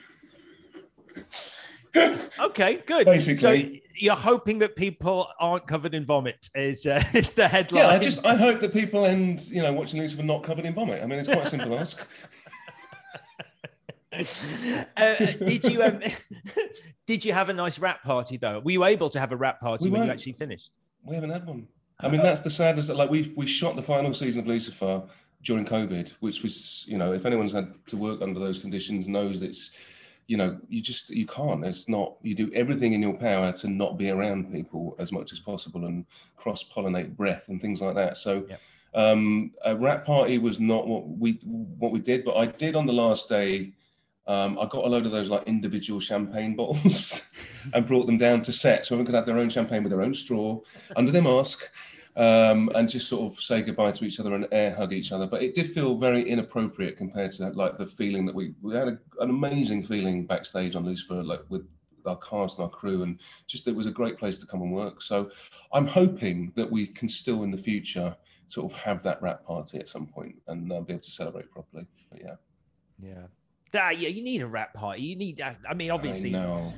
Okay, 2.39 2.82
good. 2.86 3.05
Basically. 3.05 3.73
so 3.73 3.80
you're 3.95 4.15
hoping 4.15 4.59
that 4.59 4.75
people 4.75 5.28
aren't 5.39 5.67
covered 5.67 5.93
in 5.93 6.05
vomit. 6.05 6.49
Is 6.55 6.86
uh, 6.86 7.03
is 7.13 7.34
the 7.34 7.47
headline? 7.47 7.84
yeah, 7.84 7.89
I 7.89 7.99
just 7.99 8.25
I 8.25 8.36
hope 8.36 8.59
that 8.61 8.73
people 8.73 9.05
end 9.05 9.47
you 9.49 9.61
know 9.61 9.73
watching 9.73 9.99
Lucifer 9.99 10.23
not 10.23 10.43
covered 10.43 10.65
in 10.65 10.73
vomit. 10.73 11.01
I 11.01 11.05
mean, 11.05 11.19
it's 11.19 11.28
quite 11.28 11.47
a 11.47 11.49
simple 11.49 11.78
ask. 11.80 11.99
uh, 14.97 15.15
did 15.45 15.63
you 15.65 15.84
um, 15.84 16.01
did 17.07 17.26
you 17.26 17.34
have 17.34 17.49
a 17.49 17.53
nice 17.53 17.80
wrap 17.80 18.03
party 18.03 18.38
though? 18.38 18.59
Were 18.59 18.72
you 18.72 18.86
able 18.86 19.09
to 19.09 19.20
have 19.20 19.32
a 19.32 19.36
wrap 19.36 19.59
party 19.59 19.86
We 19.86 19.91
when 19.91 20.05
you 20.05 20.11
actually 20.11 20.34
finished? 20.34 20.72
We 21.03 21.15
haven't 21.15 21.32
had 21.32 21.45
one. 21.45 21.68
I 21.99 22.09
mean, 22.09 22.22
that's 22.22 22.41
the 22.41 22.49
saddest. 22.49 22.89
Like 22.89 23.09
we 23.09 23.34
we 23.36 23.47
shot 23.47 23.76
the 23.76 23.82
final 23.82 24.13
season 24.13 24.41
of 24.41 24.47
Lucifer 24.47 25.03
during 25.43 25.65
COVID, 25.65 26.09
which 26.20 26.43
was 26.43 26.84
you 26.88 26.97
know 26.97 27.13
if 27.13 27.26
anyone's 27.26 27.53
had 27.53 27.74
to 27.88 27.97
work 27.97 28.22
under 28.22 28.39
those 28.39 28.59
conditions 28.59 29.07
knows 29.07 29.41
it's 29.41 29.72
you 30.28 30.38
know 30.38 30.59
you 30.70 30.82
just 30.82 31.09
you 31.09 31.26
can't. 31.26 31.65
It's 31.65 31.89
not. 31.89 32.15
You 32.22 32.36
do 32.36 32.51
everything 32.53 32.93
in 32.93 33.01
your 33.01 33.13
power 33.13 33.51
to 33.53 33.68
not 33.68 33.97
be 33.97 34.09
around 34.09 34.51
people 34.51 34.95
as 34.99 35.11
much 35.11 35.32
as 35.32 35.39
possible 35.39 35.86
and 35.86 36.05
cross 36.36 36.63
pollinate 36.63 37.15
breath 37.15 37.49
and 37.49 37.61
things 37.61 37.82
like 37.82 37.95
that. 37.95 38.18
So. 38.18 38.45
Yep. 38.47 38.61
Um, 38.93 39.51
a 39.63 39.76
wrap 39.76 40.05
party 40.05 40.39
was 40.39 40.59
not 40.59 40.88
what 40.88 41.07
we 41.07 41.34
what 41.43 41.91
we 41.91 41.99
did, 41.99 42.26
but 42.26 42.36
I 42.36 42.47
did 42.47 42.76
on 42.76 42.88
the 42.88 42.93
last 42.93 43.30
day. 43.30 43.74
Um, 44.28 44.59
I 44.59 44.65
got 44.65 44.86
a 44.86 44.88
load 44.88 45.05
of 45.05 45.11
those 45.11 45.30
like 45.30 45.43
individual 45.47 45.99
champagne 45.99 46.55
bottles 46.55 47.32
and 47.73 47.86
brought 47.86 48.07
them 48.07 48.17
down 48.17 48.41
to 48.43 48.51
set, 48.51 48.86
so 48.86 48.95
everyone 48.95 49.05
could 49.05 49.15
have 49.15 49.25
their 49.25 49.38
own 49.38 49.49
champagne 49.49 49.84
with 49.84 49.91
their 49.91 50.01
own 50.01 50.13
straw 50.13 50.59
under 50.95 51.11
their 51.11 51.21
mask, 51.21 51.69
um, 52.17 52.69
and 52.75 52.89
just 52.89 53.07
sort 53.07 53.32
of 53.32 53.39
say 53.39 53.61
goodbye 53.61 53.91
to 53.91 54.03
each 54.03 54.19
other 54.19 54.36
and 54.36 54.47
air 54.51 54.75
hug 54.75 54.91
each 54.91 55.11
other. 55.11 55.28
But 55.28 55.43
it 55.43 55.55
did 55.55 55.71
feel 55.71 55.97
very 55.97 56.28
inappropriate 56.28 56.97
compared 56.97 57.32
to 57.34 57.49
like 57.51 57.78
the 57.78 57.86
feeling 57.86 58.25
that 58.25 58.36
we 58.36 58.53
we 58.61 58.75
had 58.75 58.89
a, 58.89 58.99
an 59.21 59.30
amazing 59.30 59.84
feeling 59.84 60.25
backstage 60.25 60.75
on 60.75 60.86
Lucifer, 60.86 61.23
like 61.23 61.41
with 61.49 61.65
our 62.05 62.17
cast 62.17 62.57
and 62.57 62.65
our 62.65 62.69
crew, 62.69 63.03
and 63.03 63.19
just 63.47 63.67
it 63.67 63.75
was 63.75 63.86
a 63.86 63.91
great 63.91 64.17
place 64.17 64.38
to 64.39 64.45
come 64.45 64.61
and 64.61 64.73
work. 64.73 65.01
So 65.01 65.32
I'm 65.71 65.88
hoping 65.88 66.51
that 66.55 66.69
we 66.69 66.88
can 66.88 67.07
still 67.07 67.43
in 67.43 67.51
the 67.51 67.57
future 67.57 68.15
sort 68.47 68.71
of 68.71 68.78
have 68.80 69.03
that 69.03 69.21
wrap 69.21 69.45
party 69.45 69.78
at 69.78 69.89
some 69.89 70.07
point 70.07 70.36
and 70.47 70.71
uh, 70.71 70.82
be 70.82 70.93
able 70.93 71.03
to 71.03 71.11
celebrate 71.11 71.51
properly. 71.51 71.86
But 72.09 72.21
yeah, 72.21 72.36
Yeah. 73.01 73.28
Ah, 73.74 73.89
yeah, 73.89 74.09
you 74.09 74.24
need 74.24 74.41
a 74.41 74.47
wrap 74.47 74.74
party. 74.74 75.01
You 75.03 75.15
need. 75.15 75.41
uh, 75.41 75.53
I 75.70 75.74
mean, 75.74 75.91
obviously, 75.91 76.36
I 76.36 76.72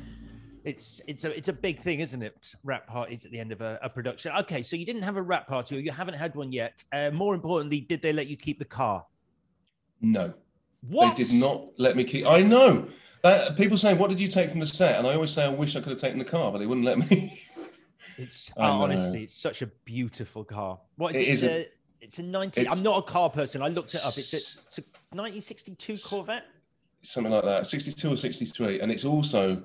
it's 0.66 1.02
it's 1.08 1.24
a 1.24 1.36
it's 1.38 1.48
a 1.48 1.54
big 1.54 1.80
thing, 1.80 2.00
isn't 2.00 2.22
it? 2.22 2.54
Wrap 2.64 2.88
parties 2.88 3.26
at 3.26 3.32
the 3.32 3.40
end 3.40 3.52
of 3.52 3.62
a, 3.62 3.80
a 3.82 3.90
production. 3.90 4.32
Okay, 4.40 4.62
so 4.62 4.76
you 4.76 4.86
didn't 4.86 5.04
have 5.04 5.18
a 5.18 5.22
wrap 5.22 5.48
party, 5.48 5.78
or 5.78 5.80
you 5.80 5.92
haven't 5.92 6.16
had 6.16 6.36
one 6.36 6.52
yet. 6.52 6.84
Uh, 6.92 7.12
more 7.12 7.34
importantly, 7.36 7.82
did 7.82 8.02
they 8.02 8.12
let 8.14 8.28
you 8.28 8.36
keep 8.36 8.60
the 8.60 8.66
car? 8.66 9.06
No, 10.02 10.34
What 10.88 11.16
they 11.16 11.24
did 11.24 11.34
not 11.40 11.68
let 11.78 11.96
me 11.96 12.04
keep. 12.04 12.26
I 12.26 12.42
know. 12.42 12.88
That, 13.24 13.58
people 13.58 13.78
saying, 13.78 13.98
"What 13.98 14.10
did 14.10 14.20
you 14.22 14.28
take 14.30 14.50
from 14.50 14.60
the 14.62 14.66
set?" 14.68 14.98
And 14.98 15.06
I 15.08 15.14
always 15.14 15.32
say, 15.32 15.44
"I 15.44 15.50
wish 15.50 15.76
I 15.76 15.82
could 15.82 15.90
have 15.92 16.00
taken 16.00 16.20
the 16.20 16.26
car, 16.26 16.52
but 16.52 16.60
they 16.60 16.66
wouldn't 16.66 16.86
let 16.86 17.10
me." 17.10 17.42
It's 18.18 18.52
oh, 18.58 18.64
honestly, 18.64 19.24
it's 19.24 19.34
such 19.34 19.62
a 19.62 19.68
beautiful 19.86 20.44
car. 20.44 20.78
What 20.98 21.16
is 21.16 21.22
It 21.22 21.24
it? 21.24 21.32
is 21.32 21.44
It's 21.44 21.52
a- 21.54 21.56
a, 21.56 21.68
it's 22.02 22.20
a 22.20 22.24
90. 22.24 22.60
it's- 22.62 22.78
I'm 22.78 22.84
not 22.84 22.98
a 22.98 23.02
car 23.02 23.30
person. 23.30 23.62
I 23.62 23.70
looked 23.70 23.96
it 23.96 24.02
up. 24.04 24.18
It's 24.18 24.34
a, 24.34 24.38
it's 24.38 24.78
a 24.78 24.82
1962 25.16 25.96
Corvette. 26.06 26.44
Something 27.02 27.32
like 27.32 27.45
that, 27.45 27.68
62 27.68 28.14
or 28.14 28.18
63. 28.18 28.82
And 28.82 28.91
it's 28.91 29.06
also, 29.06 29.64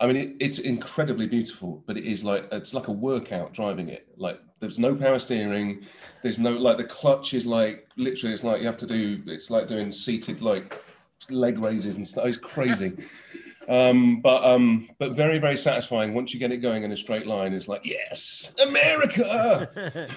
I 0.00 0.06
mean, 0.06 0.16
it, 0.16 0.36
it's 0.40 0.58
incredibly 0.58 1.26
beautiful, 1.26 1.82
but 1.86 1.96
it 1.96 2.04
is 2.04 2.24
like, 2.24 2.48
it's 2.52 2.74
like 2.74 2.88
a 2.88 2.92
workout 2.92 3.52
driving 3.52 3.88
it. 3.88 4.08
Like, 4.16 4.40
there's 4.60 4.78
no 4.78 4.94
power 4.94 5.18
steering. 5.18 5.84
There's 6.22 6.38
no, 6.38 6.52
like, 6.52 6.78
the 6.78 6.84
clutch 6.84 7.34
is 7.34 7.46
like, 7.46 7.88
literally, 7.96 8.34
it's 8.34 8.44
like 8.44 8.60
you 8.60 8.66
have 8.66 8.76
to 8.78 8.86
do, 8.86 9.22
it's 9.26 9.50
like 9.50 9.68
doing 9.68 9.92
seated, 9.92 10.40
like, 10.40 10.82
leg 11.30 11.58
raises 11.58 11.96
and 11.96 12.06
stuff. 12.06 12.26
It's 12.26 12.36
crazy. 12.36 12.92
Um, 13.68 14.20
but 14.20 14.44
um, 14.44 14.88
but 14.98 15.14
very 15.14 15.38
very 15.38 15.56
satisfying 15.56 16.14
once 16.14 16.34
you 16.34 16.40
get 16.40 16.52
it 16.52 16.58
going 16.58 16.82
in 16.82 16.92
a 16.92 16.96
straight 16.96 17.26
line. 17.26 17.52
It's 17.52 17.68
like 17.68 17.84
yes, 17.84 18.52
America. 18.62 19.70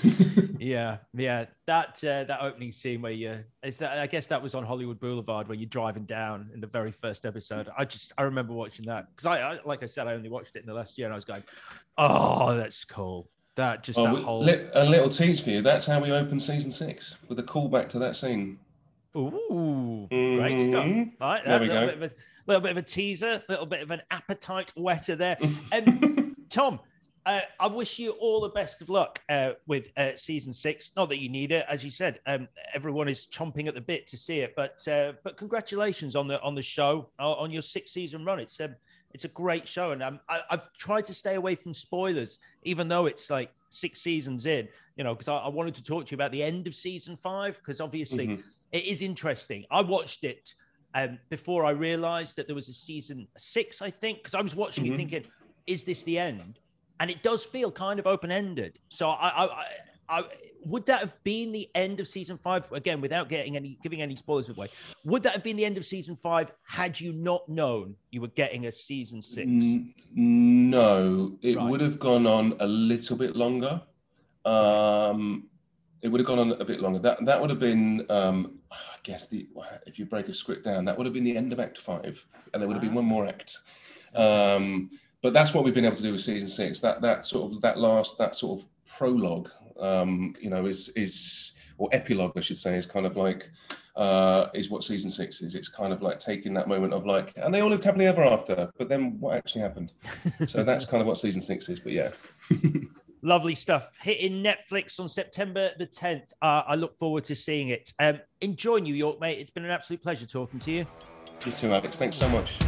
yeah, 0.59 0.97
yeah. 1.13 1.45
That 1.65 2.03
uh, 2.03 2.23
that 2.25 2.39
opening 2.41 2.71
scene 2.71 3.01
where 3.01 3.11
you 3.11 3.43
is 3.63 3.77
that 3.77 3.97
I 3.97 4.07
guess 4.07 4.27
that 4.27 4.41
was 4.41 4.55
on 4.55 4.63
Hollywood 4.65 4.99
Boulevard 4.99 5.47
where 5.47 5.57
you're 5.57 5.69
driving 5.69 6.05
down 6.05 6.49
in 6.53 6.61
the 6.61 6.67
very 6.67 6.91
first 6.91 7.25
episode. 7.25 7.69
I 7.77 7.85
just 7.85 8.13
I 8.17 8.23
remember 8.23 8.53
watching 8.53 8.85
that 8.85 9.07
because 9.09 9.25
I, 9.25 9.39
I 9.39 9.59
like 9.65 9.83
I 9.83 9.85
said 9.85 10.07
I 10.07 10.13
only 10.13 10.29
watched 10.29 10.55
it 10.55 10.59
in 10.59 10.65
the 10.65 10.73
last 10.73 10.97
year 10.97 11.07
and 11.07 11.13
I 11.13 11.17
was 11.17 11.25
going, 11.25 11.43
oh 11.97 12.55
that's 12.55 12.83
cool. 12.85 13.29
That 13.55 13.83
just 13.83 13.97
Oh, 13.97 14.15
that 14.15 14.23
whole 14.23 14.43
li- 14.43 14.69
a 14.73 14.85
little 14.85 15.09
tease 15.09 15.39
for 15.39 15.49
you. 15.49 15.61
That's 15.61 15.85
how 15.85 15.99
we 15.99 16.11
open 16.11 16.39
season 16.39 16.69
six 16.69 17.15
with 17.27 17.39
a 17.39 17.43
callback 17.43 17.89
to 17.89 17.99
that 17.99 18.15
scene. 18.15 18.59
Ooh, 19.15 20.07
great 20.09 20.59
stuff. 20.59 20.85
Mhm. 20.85 21.11
All 21.19 21.29
right, 21.29 21.45
There 21.45 21.59
we 21.59 21.67
little 21.67 21.81
go. 21.81 21.87
Bit 21.87 21.95
of 21.95 22.11
a, 22.11 22.15
little 22.45 22.61
bit 22.61 22.71
of 22.71 22.77
a 22.77 22.81
teaser, 22.81 23.43
a 23.47 23.51
little 23.51 23.65
bit 23.65 23.81
of 23.81 23.91
an 23.91 24.01
appetite 24.11 24.71
whetter 24.75 25.15
there. 25.15 25.37
And 25.71 26.35
Tom, 26.49 26.79
uh, 27.25 27.41
I 27.59 27.67
wish 27.67 27.99
you 27.99 28.11
all 28.11 28.39
the 28.39 28.49
best 28.49 28.81
of 28.81 28.89
luck 28.89 29.21
uh, 29.27 29.51
with 29.67 29.89
uh, 29.97 30.15
season 30.15 30.53
six. 30.53 30.91
Not 30.95 31.09
that 31.09 31.19
you 31.19 31.27
need 31.27 31.51
it, 31.51 31.65
as 31.69 31.83
you 31.83 31.91
said. 31.91 32.19
Um, 32.25 32.47
everyone 32.73 33.09
is 33.09 33.27
chomping 33.27 33.67
at 33.67 33.73
the 33.73 33.81
bit 33.81 34.07
to 34.07 34.17
see 34.17 34.39
it, 34.39 34.53
but 34.55 34.87
uh, 34.87 35.13
but 35.23 35.35
congratulations 35.35 36.15
on 36.15 36.27
the 36.27 36.41
on 36.41 36.55
the 36.55 36.61
show 36.61 37.09
on 37.19 37.51
your 37.51 37.61
six 37.61 37.91
season 37.91 38.23
run. 38.23 38.39
It's 38.39 38.59
um, 38.61 38.75
it's 39.13 39.25
a 39.25 39.29
great 39.29 39.67
show, 39.67 39.91
and 39.91 40.03
um, 40.03 40.19
I, 40.29 40.41
have 40.49 40.71
tried 40.73 41.03
to 41.05 41.13
stay 41.13 41.35
away 41.35 41.55
from 41.55 41.73
spoilers, 41.73 42.39
even 42.63 42.87
though 42.87 43.07
it's 43.07 43.29
like 43.29 43.51
six 43.71 44.01
seasons 44.01 44.45
in. 44.45 44.67
You 44.95 45.03
know, 45.03 45.13
because 45.13 45.27
I, 45.27 45.37
I, 45.37 45.47
wanted 45.49 45.75
to 45.75 45.83
talk 45.83 46.05
to 46.05 46.11
you 46.11 46.15
about 46.15 46.31
the 46.31 46.43
end 46.43 46.67
of 46.67 46.75
season 46.75 47.17
five, 47.17 47.57
because 47.57 47.81
obviously 47.81 48.27
mm-hmm. 48.27 48.41
It 48.71 48.85
is 48.85 49.01
interesting. 49.01 49.65
I 49.71 49.81
watched 49.81 50.23
it 50.23 50.53
um, 50.93 51.19
before 51.29 51.65
I 51.65 51.71
realised 51.71 52.37
that 52.37 52.47
there 52.47 52.55
was 52.55 52.69
a 52.69 52.73
season 52.73 53.27
six, 53.37 53.81
I 53.81 53.89
think, 53.89 54.19
because 54.19 54.35
I 54.35 54.41
was 54.41 54.55
watching 54.55 54.85
mm-hmm. 54.85 54.93
it 54.93 54.97
thinking, 54.97 55.25
is 55.65 55.83
this 55.83 56.03
the 56.03 56.17
end? 56.17 56.59
And 56.99 57.11
it 57.11 57.21
does 57.23 57.43
feel 57.43 57.71
kind 57.71 57.99
of 57.99 58.07
open 58.07 58.31
ended. 58.31 58.79
So 58.89 59.09
I, 59.09 59.45
I, 59.45 59.65
I, 60.09 60.23
would 60.63 60.85
that 60.85 60.99
have 60.99 61.13
been 61.23 61.51
the 61.51 61.69
end 61.75 61.99
of 61.99 62.07
season 62.07 62.37
five 62.37 62.69
again 62.71 62.99
without 62.99 63.29
getting 63.29 63.55
any 63.55 63.77
giving 63.83 64.01
any 64.01 64.15
spoilers 64.15 64.49
away 64.49 64.67
would 65.05 65.23
that 65.23 65.31
have 65.31 65.43
been 65.43 65.55
the 65.55 65.63
end 65.63 65.77
of 65.77 65.85
season 65.85 66.15
five 66.15 66.51
had 66.65 66.99
you 66.99 67.13
not 67.13 67.47
known 67.47 67.95
you 68.11 68.19
were 68.19 68.27
getting 68.29 68.65
a 68.65 68.71
season 68.71 69.21
six 69.21 69.47
no 70.13 71.37
it 71.41 71.55
right. 71.55 71.69
would 71.69 71.79
have 71.79 71.99
gone 71.99 72.27
on 72.27 72.53
a 72.59 72.67
little 72.67 73.15
bit 73.15 73.35
longer 73.35 73.81
um 74.45 75.47
it 76.01 76.09
would 76.09 76.19
have 76.19 76.27
gone 76.27 76.39
on 76.39 76.51
a 76.53 76.65
bit 76.65 76.79
longer 76.79 76.99
that 76.99 77.23
that 77.25 77.39
would 77.39 77.49
have 77.49 77.59
been 77.59 78.05
um 78.09 78.59
i 78.71 78.77
guess 79.03 79.27
the 79.27 79.47
if 79.85 79.97
you 79.97 80.05
break 80.05 80.27
a 80.27 80.33
script 80.33 80.63
down 80.63 80.85
that 80.85 80.97
would 80.97 81.05
have 81.05 81.13
been 81.13 81.23
the 81.23 81.35
end 81.35 81.51
of 81.51 81.59
act 81.59 81.77
five 81.77 82.25
and 82.53 82.61
there 82.61 82.67
would 82.67 82.75
have 82.75 82.83
been 82.83 82.93
one 82.93 83.05
more 83.05 83.25
act 83.27 83.59
um 84.15 84.89
but 85.21 85.33
that's 85.33 85.53
what 85.53 85.63
we've 85.63 85.73
been 85.73 85.85
able 85.85 85.95
to 85.95 86.03
do 86.03 86.11
with 86.11 86.21
season 86.21 86.47
six 86.47 86.79
that 86.79 87.01
that 87.01 87.25
sort 87.25 87.51
of 87.51 87.61
that 87.61 87.77
last 87.77 88.17
that 88.17 88.35
sort 88.35 88.59
of 88.59 88.67
prologue 88.85 89.49
um, 89.79 90.33
you 90.41 90.49
know, 90.49 90.65
is 90.65 90.89
is 90.89 91.53
or 91.77 91.89
epilogue, 91.91 92.33
I 92.35 92.41
should 92.41 92.57
say, 92.57 92.75
is 92.75 92.85
kind 92.85 93.05
of 93.05 93.15
like 93.15 93.49
uh, 93.95 94.47
is 94.53 94.69
what 94.69 94.83
season 94.83 95.09
six 95.09 95.41
is. 95.41 95.55
It's 95.55 95.69
kind 95.69 95.93
of 95.93 96.01
like 96.01 96.19
taking 96.19 96.53
that 96.55 96.67
moment 96.67 96.93
of 96.93 97.05
like, 97.05 97.33
and 97.37 97.53
they 97.53 97.61
all 97.61 97.69
lived 97.69 97.83
happily 97.83 98.07
ever 98.07 98.23
after. 98.23 98.69
But 98.77 98.89
then 98.89 99.19
what 99.19 99.35
actually 99.35 99.61
happened? 99.61 99.93
so 100.47 100.63
that's 100.63 100.85
kind 100.85 101.01
of 101.01 101.07
what 101.07 101.17
season 101.17 101.41
six 101.41 101.69
is. 101.69 101.79
But 101.79 101.93
yeah. 101.93 102.11
Lovely 103.21 103.55
stuff. 103.55 103.89
Hitting 103.99 104.43
Netflix 104.43 104.99
on 104.99 105.09
September 105.09 105.71
the 105.79 105.87
10th. 105.87 106.31
Uh, 106.41 106.63
I 106.67 106.75
look 106.75 106.95
forward 106.97 107.23
to 107.25 107.35
seeing 107.35 107.69
it. 107.69 107.91
Um, 107.99 108.19
enjoy 108.41 108.77
New 108.77 108.93
York, 108.93 109.19
mate. 109.19 109.39
It's 109.39 109.49
been 109.49 109.65
an 109.65 109.71
absolute 109.71 110.01
pleasure 110.03 110.25
talking 110.25 110.59
to 110.59 110.71
you. 110.71 110.85
You 111.45 111.51
too, 111.51 111.73
Alex. 111.73 111.97
Thanks 111.97 112.17
so 112.17 112.29
much. 112.29 112.59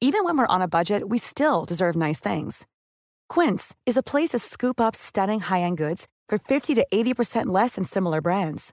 Even 0.00 0.24
when 0.24 0.36
we're 0.36 0.46
on 0.46 0.62
a 0.62 0.68
budget, 0.68 1.08
we 1.08 1.18
still 1.18 1.64
deserve 1.64 1.96
nice 1.96 2.20
things. 2.20 2.66
Quince 3.28 3.74
is 3.86 3.96
a 3.96 4.02
place 4.02 4.30
to 4.30 4.38
scoop 4.38 4.80
up 4.80 4.94
stunning 4.94 5.40
high 5.40 5.60
end 5.60 5.78
goods 5.78 6.06
for 6.28 6.38
50 6.38 6.74
to 6.74 6.86
80% 6.92 7.46
less 7.46 7.76
than 7.76 7.84
similar 7.84 8.20
brands. 8.20 8.72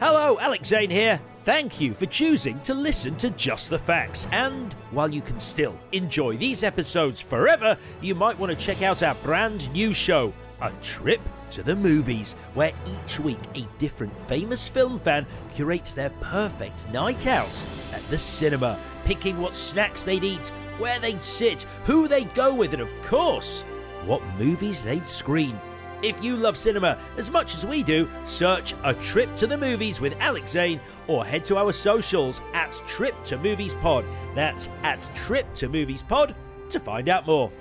Hello, 0.00 0.38
Alex 0.38 0.68
Zane 0.68 0.90
here. 0.90 1.20
Thank 1.44 1.80
you 1.80 1.94
for 1.94 2.06
choosing 2.06 2.60
to 2.62 2.74
listen 2.74 3.16
to 3.16 3.30
Just 3.30 3.70
the 3.70 3.78
Facts. 3.78 4.26
And 4.30 4.72
while 4.90 5.12
you 5.12 5.22
can 5.22 5.40
still 5.40 5.78
enjoy 5.92 6.36
these 6.36 6.62
episodes 6.62 7.20
forever, 7.20 7.76
you 8.00 8.14
might 8.14 8.38
want 8.38 8.50
to 8.50 8.58
check 8.58 8.82
out 8.82 9.02
our 9.02 9.14
brand 9.16 9.72
new 9.72 9.94
show, 9.94 10.32
A 10.60 10.70
Trip 10.82 11.20
to 11.52 11.62
the 11.62 11.74
Movies, 11.74 12.34
where 12.54 12.72
each 12.86 13.18
week 13.20 13.38
a 13.54 13.66
different 13.78 14.16
famous 14.28 14.68
film 14.68 14.98
fan 14.98 15.26
curates 15.54 15.92
their 15.92 16.10
perfect 16.20 16.88
night 16.90 17.26
out 17.26 17.58
at 17.92 18.06
the 18.10 18.18
cinema, 18.18 18.78
picking 19.04 19.40
what 19.40 19.56
snacks 19.56 20.04
they'd 20.04 20.24
eat, 20.24 20.48
where 20.78 21.00
they'd 21.00 21.22
sit, 21.22 21.62
who 21.84 22.06
they'd 22.06 22.32
go 22.34 22.54
with, 22.54 22.72
and 22.72 22.82
of 22.82 22.92
course, 23.02 23.62
what 24.06 24.22
movies 24.38 24.82
they'd 24.82 25.08
screen. 25.08 25.58
If 26.02 26.24
you 26.24 26.34
love 26.34 26.56
cinema 26.56 26.98
as 27.18 27.30
much 27.30 27.54
as 27.54 27.66
we 27.66 27.82
do, 27.82 28.08
search 28.24 28.74
A 28.84 28.94
Trip 28.94 29.34
to 29.36 29.46
the 29.46 29.58
Movies 29.58 30.00
with 30.00 30.14
Alex 30.18 30.52
Zane 30.52 30.80
or 31.08 31.26
head 31.26 31.44
to 31.46 31.58
our 31.58 31.72
socials 31.72 32.40
at 32.54 32.72
Trip 32.86 33.14
to 33.24 33.36
Movies 33.36 33.74
Pod. 33.74 34.04
That's 34.34 34.68
at 34.82 35.08
Trip 35.14 35.52
to 35.54 35.68
Movies 35.68 36.02
Pod 36.02 36.34
to 36.70 36.80
find 36.80 37.10
out 37.10 37.26
more. 37.26 37.52